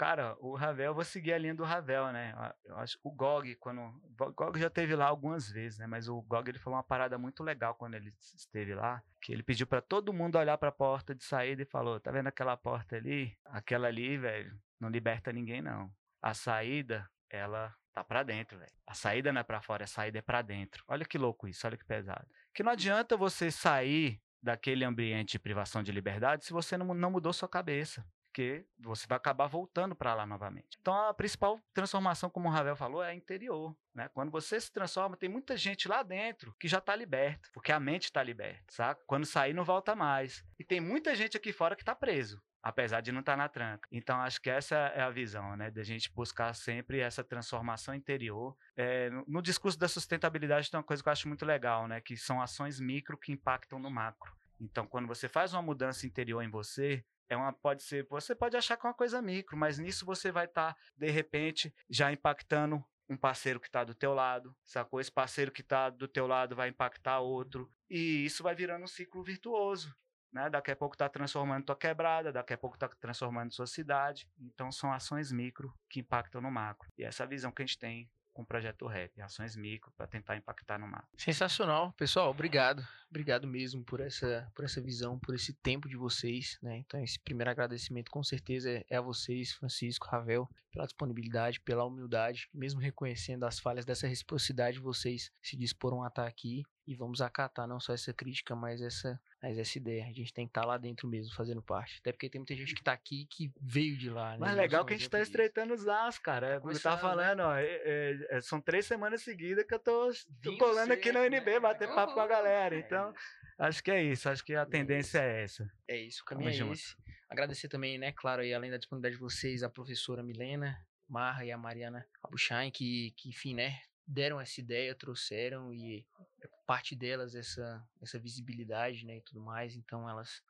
Cara, 0.01 0.35
o 0.41 0.55
Ravel, 0.55 0.87
eu 0.87 0.95
vou 0.95 1.05
seguir 1.05 1.35
a 1.35 1.37
linha 1.37 1.55
do 1.55 1.63
Ravel, 1.63 2.11
né? 2.11 2.33
Eu 2.65 2.75
acho 2.79 2.99
o 3.05 3.11
Gog, 3.11 3.55
quando. 3.57 3.83
O 3.83 4.33
Gog 4.33 4.59
já 4.59 4.71
teve 4.71 4.97
lá 4.97 5.05
algumas 5.05 5.51
vezes, 5.51 5.79
né? 5.79 5.87
Mas 5.87 6.09
o 6.09 6.23
Gog 6.23 6.49
ele 6.49 6.59
falou 6.59 6.79
uma 6.79 6.83
parada 6.83 7.19
muito 7.19 7.43
legal 7.43 7.75
quando 7.75 7.97
ele 7.97 8.11
esteve 8.35 8.75
lá. 8.75 9.03
Que 9.21 9.31
ele 9.31 9.43
pediu 9.43 9.67
para 9.67 9.83
todo 9.83 10.11
mundo 10.11 10.39
olhar 10.39 10.57
para 10.57 10.71
a 10.71 10.73
porta 10.73 11.15
de 11.15 11.23
saída 11.23 11.61
e 11.61 11.67
falou: 11.67 12.01
tá 12.01 12.11
vendo 12.11 12.29
aquela 12.29 12.57
porta 12.57 12.97
ali? 12.97 13.37
Aquela 13.45 13.89
ali, 13.89 14.17
velho, 14.17 14.59
não 14.81 14.89
liberta 14.89 15.35
ninguém, 15.35 15.61
não. 15.61 15.93
A 16.23 16.33
saída, 16.33 17.07
ela 17.29 17.77
tá 17.93 18.03
para 18.03 18.23
dentro, 18.23 18.59
velho. 18.59 18.73
A 18.87 18.95
saída 18.95 19.31
não 19.31 19.43
é 19.43 19.45
para 19.45 19.61
fora, 19.61 19.85
a 19.85 19.87
saída 19.87 20.19
é 20.19 20.23
para 20.23 20.41
dentro. 20.41 20.83
Olha 20.89 21.05
que 21.05 21.19
louco 21.19 21.47
isso, 21.47 21.67
olha 21.67 21.77
que 21.77 21.85
pesado. 21.85 22.27
Que 22.55 22.63
não 22.63 22.73
adianta 22.73 23.19
você 23.19 23.51
sair 23.51 24.19
daquele 24.43 24.83
ambiente 24.83 25.33
de 25.33 25.39
privação 25.39 25.83
de 25.83 25.93
liberdade 25.93 26.47
se 26.47 26.55
você 26.55 26.79
não, 26.79 26.95
não 26.95 27.11
mudou 27.11 27.35
sua 27.35 27.51
cabeça 27.51 28.03
porque 28.31 28.65
você 28.79 29.07
vai 29.09 29.17
acabar 29.17 29.49
voltando 29.49 29.95
para 29.95 30.15
lá 30.15 30.25
novamente. 30.25 30.79
Então 30.81 30.95
a 30.95 31.13
principal 31.13 31.61
transformação, 31.75 32.31
como 32.31 32.49
o 32.49 32.51
Ravel 32.51 32.77
falou, 32.77 33.03
é 33.03 33.13
interior. 33.13 33.77
Né? 33.93 34.09
Quando 34.15 34.31
você 34.31 34.59
se 34.61 34.73
transforma, 34.73 35.17
tem 35.17 35.29
muita 35.29 35.57
gente 35.57 35.89
lá 35.89 36.05
dentro 36.05 36.55
que 36.59 36.69
já 36.69 36.79
está 36.79 36.95
liberta, 36.95 37.49
porque 37.53 37.73
a 37.73 37.81
mente 37.81 38.05
está 38.05 38.23
liberta, 38.23 38.65
sabe? 38.69 39.01
Quando 39.05 39.27
sair, 39.27 39.53
não 39.53 39.65
volta 39.65 39.97
mais. 39.97 40.45
E 40.59 40.65
tem 40.65 40.81
muita 40.81 41.15
gente 41.15 41.37
aqui 41.37 41.53
fora 41.53 41.75
que 41.75 41.83
está 41.83 41.95
preso 41.95 42.41
apesar 42.63 43.01
de 43.01 43.11
não 43.11 43.21
estar 43.21 43.33
tá 43.33 43.39
na 43.39 43.49
tranca. 43.49 43.89
Então, 43.91 44.21
acho 44.21 44.39
que 44.39 44.51
essa 44.51 44.77
é 44.77 45.01
a 45.01 45.09
visão, 45.09 45.57
né? 45.57 45.71
Da 45.71 45.83
gente 45.83 46.13
buscar 46.13 46.53
sempre 46.53 47.01
essa 47.01 47.25
transformação 47.25 47.95
interior. 47.95 48.55
É, 48.77 49.09
no, 49.27 49.41
discurso 49.41 49.79
da 49.79 49.89
sustentabilidade 49.89 50.71
tem 50.71 50.77
uma 50.77 50.85
coisa 50.85 51.03
que 51.03 51.09
eu 51.09 51.13
acho 51.13 51.27
muito 51.27 51.47
legal, 51.47 51.89
né? 51.89 52.03
Que 52.03 52.19
são 52.19 52.39
ações 52.39 52.79
micro 52.79 53.17
que 53.17 53.33
impactam 53.33 53.79
no 53.79 53.91
macro. 53.91 54.31
Então, 54.61 54.87
quando 54.87 55.09
você 55.09 55.27
faz 55.27 55.55
uma 55.55 55.63
mudança 55.63 56.07
interior 56.07 56.43
em 56.43 56.51
você, 56.51 57.03
é 57.31 57.37
uma 57.37 57.53
pode 57.53 57.83
ser, 57.85 58.07
você 58.11 58.35
pode 58.35 58.57
achar 58.57 58.77
que 58.77 58.85
é 58.85 58.89
uma 58.89 58.95
coisa 58.95 59.23
micro, 59.23 59.57
mas 59.57 59.79
nisso 59.79 60.05
você 60.05 60.33
vai 60.33 60.47
estar 60.47 60.75
tá, 60.75 60.81
de 60.97 61.09
repente 61.11 61.73
já 61.89 62.13
impactando 62.13 62.85
um 63.09 63.17
parceiro 63.17 63.61
que 63.61 63.69
está 63.69 63.85
do 63.85 63.95
teu 63.95 64.13
lado, 64.13 64.55
sacou? 64.65 65.01
Esse 65.01 65.11
parceiro 65.11 65.51
que 65.51 65.63
está 65.63 65.91
do 65.91 66.07
teu 66.07 66.27
lado 66.27 66.55
vai 66.55 66.69
impactar 66.69 67.21
outro 67.21 67.71
e 67.89 68.25
isso 68.25 68.43
vai 68.43 68.55
virando 68.55 68.85
um 68.85 68.89
ciclo 68.89 69.23
virtuoso, 69.23 69.95
né? 70.33 70.51
Daqui 70.51 70.73
a 70.73 70.77
pouco 70.77 70.95
está 70.97 71.09
transformando 71.09 71.67
tua 71.67 71.77
quebrada, 71.77 72.33
daqui 72.33 72.53
a 72.53 72.59
pouco 72.59 72.77
está 72.77 72.89
transformando 72.89 73.55
sua 73.55 73.67
cidade. 73.67 74.29
Então 74.39 74.71
são 74.71 74.93
ações 74.93 75.33
micro 75.33 75.73
que 75.89 76.01
impactam 76.01 76.41
no 76.41 76.51
macro. 76.51 76.89
E 76.99 77.05
essa 77.05 77.27
visão 77.27 77.53
que 77.53 77.63
a 77.63 77.67
gente 77.67 77.79
tem 77.79 78.11
com 78.33 78.43
o 78.43 78.47
projeto 78.47 78.87
Rap, 78.87 79.21
ações 79.21 79.57
micro 79.57 79.93
para 79.97 80.07
tentar 80.07 80.37
impactar 80.37 80.79
no 80.79 80.87
mar. 80.87 81.07
Sensacional, 81.17 81.93
pessoal. 81.93 82.31
Obrigado, 82.31 82.87
obrigado 83.09 83.47
mesmo 83.47 83.85
por 83.85 84.01
essa, 84.01 84.51
por 84.55 84.65
essa 84.65 84.81
visão, 84.81 85.19
por 85.19 85.35
esse 85.35 85.53
tempo 85.53 85.89
de 85.89 85.97
vocês, 85.97 86.59
né? 86.63 86.79
Então 86.79 87.03
esse 87.03 87.19
primeiro 87.19 87.51
agradecimento 87.51 88.11
com 88.11 88.23
certeza 88.23 88.71
é, 88.71 88.85
é 88.89 88.97
a 88.97 89.01
vocês, 89.01 89.53
Francisco, 89.53 90.07
Ravel, 90.07 90.49
pela 90.73 90.87
disponibilidade, 90.87 91.61
pela 91.61 91.85
humildade, 91.85 92.49
mesmo 92.55 92.81
reconhecendo 92.81 93.45
as 93.45 93.59
falhas 93.59 93.85
dessa 93.85 94.07
reciprocidade, 94.07 94.79
vocês 94.79 95.31
se 95.43 95.57
disporam 95.57 96.03
a 96.03 96.09
estar 96.09 96.27
aqui 96.27 96.63
e 96.91 96.95
vamos 96.97 97.23
acatar 97.23 97.69
não 97.69 97.79
só 97.79 97.95
essa 97.95 98.13
crítica, 98.13 98.57
mas 98.57 98.83
essa, 98.83 99.21
mas 99.41 99.57
essa 99.57 99.79
ideia. 99.79 100.07
A 100.07 100.13
gente 100.13 100.35
tem 100.35 100.45
que 100.45 100.51
estar 100.51 100.65
lá 100.65 100.77
dentro 100.77 101.07
mesmo, 101.07 101.33
fazendo 101.33 101.63
parte. 101.63 101.99
Até 102.01 102.11
porque 102.11 102.29
tem 102.29 102.41
muita 102.41 102.57
gente 102.57 102.75
que 102.75 102.81
está 102.81 102.93
aqui 102.93 103.27
que 103.31 103.53
veio 103.61 103.97
de 103.97 104.11
lá. 104.11 104.33
Né? 104.33 104.39
Mas 104.41 104.57
legal 104.57 104.85
que 104.85 104.95
a 104.95 104.97
gente 104.97 105.09
tá 105.09 105.21
estreitando 105.21 105.73
os 105.73 105.85
laços, 105.85 106.19
cara. 106.19 106.55
É, 106.55 106.59
Como 106.59 106.73
eu 106.73 106.83
tava 106.83 107.01
falando, 107.01 107.41
ó, 107.41 107.55
é, 107.55 107.65
é, 107.65 108.27
é, 108.31 108.41
são 108.41 108.61
três 108.61 108.87
semanas 108.87 109.23
seguidas 109.23 109.65
que 109.65 109.73
eu 109.73 109.79
tô, 109.79 110.11
tô 110.43 110.59
colando 110.59 110.93
aqui 110.93 111.13
na 111.13 111.21
UNB, 111.21 111.45
né? 111.45 111.61
bater 111.61 111.95
papo 111.95 112.13
com 112.13 112.21
a 112.21 112.27
galera. 112.27 112.77
Então, 112.77 113.15
acho 113.57 113.85
que 113.85 113.93
é 113.93 114.03
isso. 114.03 114.29
Acho 114.29 114.45
que 114.45 114.57
a 114.57 114.67
tendência 114.67 115.21
é 115.21 115.45
essa. 115.45 115.71
É 115.87 115.97
isso, 115.97 116.23
o 116.23 116.25
caminho 116.25 116.51
Vamos 116.51 116.71
é 116.71 116.73
esse. 116.73 116.97
Agradecer 117.31 117.69
também, 117.69 117.99
né, 117.99 118.11
claro, 118.11 118.43
aí, 118.43 118.53
além 118.53 118.73
da 118.73 118.79
disponibilidade 118.79 119.15
de 119.15 119.21
vocês, 119.21 119.63
a 119.63 119.71
professora 119.71 120.25
Milena, 120.25 120.77
Marra 121.09 121.45
e 121.45 121.53
a 121.53 121.57
Mariana 121.57 122.05
Abuchain, 122.21 122.73
que, 122.73 123.13
que, 123.17 123.29
enfim, 123.29 123.55
né, 123.55 123.81
deram 124.11 124.41
essa 124.41 124.61
ideia, 124.61 124.95
trouxeram 124.95 125.73
e 125.73 126.05
é 126.19 126.25
parte 126.71 126.95
delas 126.95 127.35
essa, 127.35 127.85
essa 128.01 128.17
visibilidade, 128.17 129.05
né, 129.05 129.17
e 129.17 129.21
tudo 129.23 129.41
mais. 129.41 129.75
Então 129.75 130.09
elas 130.09 130.41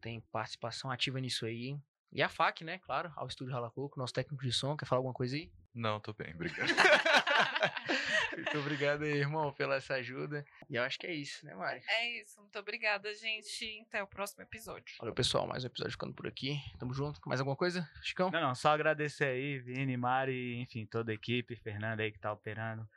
têm 0.00 0.20
participação 0.30 0.92
ativa 0.92 1.20
nisso 1.20 1.44
aí. 1.44 1.76
E 2.12 2.22
a 2.22 2.28
FAC, 2.28 2.62
né, 2.62 2.78
claro, 2.78 3.12
ao 3.16 3.26
Estúdio 3.26 3.52
Ralacoco, 3.52 3.98
nosso 3.98 4.12
técnico 4.12 4.44
de 4.44 4.52
som. 4.52 4.76
Quer 4.76 4.86
falar 4.86 5.00
alguma 5.00 5.12
coisa 5.12 5.34
aí? 5.34 5.50
Não, 5.74 5.98
tô 5.98 6.12
bem, 6.12 6.32
obrigado. 6.34 6.68
muito 8.36 8.58
obrigado 8.58 9.02
aí, 9.02 9.10
irmão, 9.10 9.52
pela 9.52 9.74
essa 9.74 9.94
ajuda. 9.94 10.44
E 10.68 10.76
eu 10.76 10.84
acho 10.84 10.96
que 11.00 11.08
é 11.08 11.12
isso, 11.12 11.44
né, 11.44 11.52
Mari? 11.52 11.82
É 11.84 12.20
isso. 12.20 12.40
Muito 12.40 12.56
obrigada, 12.56 13.12
gente. 13.12 13.84
Até 13.88 14.04
o 14.04 14.06
próximo 14.06 14.44
episódio. 14.44 14.94
Valeu, 15.00 15.14
pessoal. 15.14 15.48
Mais 15.48 15.64
um 15.64 15.66
episódio 15.66 15.90
ficando 15.90 16.14
por 16.14 16.28
aqui. 16.28 16.60
Tamo 16.78 16.94
junto. 16.94 17.20
Mais 17.26 17.40
alguma 17.40 17.56
coisa, 17.56 17.90
Chicão? 18.04 18.30
Não, 18.30 18.40
não. 18.40 18.54
Só 18.54 18.68
agradecer 18.70 19.24
aí, 19.24 19.58
Vini, 19.58 19.96
Mari, 19.96 20.60
enfim, 20.60 20.86
toda 20.86 21.10
a 21.10 21.14
equipe, 21.14 21.56
Fernanda 21.56 22.04
aí 22.04 22.12
que 22.12 22.20
tá 22.20 22.32
operando 22.32 22.88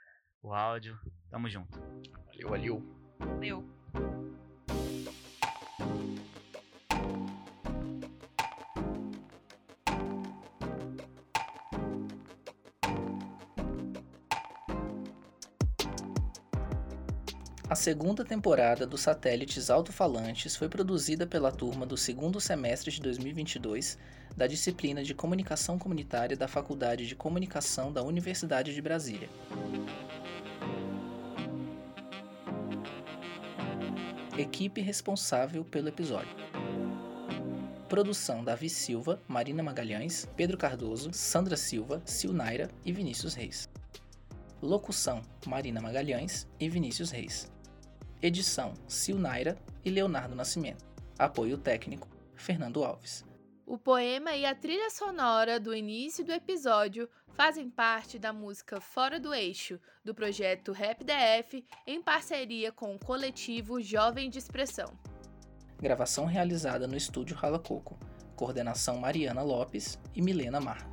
o 0.43 0.53
áudio. 0.53 0.99
Tamo 1.31 1.49
junto. 1.49 1.79
Valeu, 2.27 2.49
valeu. 2.49 2.83
Valeu. 3.17 3.63
A 17.69 17.75
segunda 17.75 18.23
temporada 18.23 18.85
dos 18.85 19.01
Satélites 19.01 19.71
Alto-Falantes 19.71 20.55
foi 20.55 20.69
produzida 20.69 21.25
pela 21.25 21.51
turma 21.51 21.87
do 21.87 21.97
segundo 21.97 22.39
semestre 22.39 22.91
de 22.91 23.01
2022 23.01 23.97
da 24.37 24.45
disciplina 24.45 25.03
de 25.03 25.15
Comunicação 25.15 25.79
Comunitária 25.79 26.37
da 26.37 26.47
Faculdade 26.47 27.07
de 27.07 27.15
Comunicação 27.15 27.91
da 27.91 28.03
Universidade 28.03 28.75
de 28.75 28.81
Brasília. 28.81 29.27
Equipe 34.35 34.81
responsável 34.81 35.63
pelo 35.63 35.89
episódio. 35.89 36.35
Produção 37.87 38.43
Davi 38.43 38.67
Silva, 38.67 39.21
Marina 39.27 39.61
Magalhães, 39.61 40.27
Pedro 40.35 40.57
Cardoso, 40.57 41.13
Sandra 41.13 41.55
Silva, 41.55 42.01
Silnaira 42.03 42.67
e 42.83 42.91
Vinícius 42.91 43.35
Reis. 43.35 43.69
Locução: 44.59 45.21
Marina 45.45 45.79
Magalhães 45.79 46.47
e 46.59 46.67
Vinícius 46.67 47.11
Reis. 47.11 47.51
Edição: 48.23 48.73
Silnaira 48.87 49.55
e 49.85 49.91
Leonardo 49.91 50.33
Nascimento. 50.33 50.83
Apoio 51.19 51.55
técnico: 51.55 52.07
Fernando 52.33 52.83
Alves. 52.83 53.23
O 53.65 53.77
poema 53.77 54.35
e 54.35 54.45
a 54.45 54.53
trilha 54.53 54.89
sonora 54.89 55.59
do 55.59 55.73
início 55.73 56.23
do 56.25 56.33
episódio 56.33 57.07
fazem 57.33 57.69
parte 57.69 58.19
da 58.19 58.33
música 58.33 58.81
Fora 58.81 59.19
do 59.19 59.33
Eixo, 59.33 59.79
do 60.03 60.13
projeto 60.13 60.73
Rap 60.73 61.03
DF, 61.03 61.65
em 61.87 62.01
parceria 62.01 62.71
com 62.71 62.93
o 62.93 62.99
coletivo 62.99 63.81
Jovem 63.81 64.29
de 64.29 64.37
Expressão. 64.37 64.93
Gravação 65.79 66.25
realizada 66.25 66.87
no 66.87 66.97
estúdio 66.97 67.35
Rala 67.35 67.59
Coco. 67.59 67.97
Coordenação 68.35 68.97
Mariana 68.97 69.41
Lopes 69.41 69.97
e 70.13 70.21
Milena 70.21 70.59
Mar. 70.59 70.85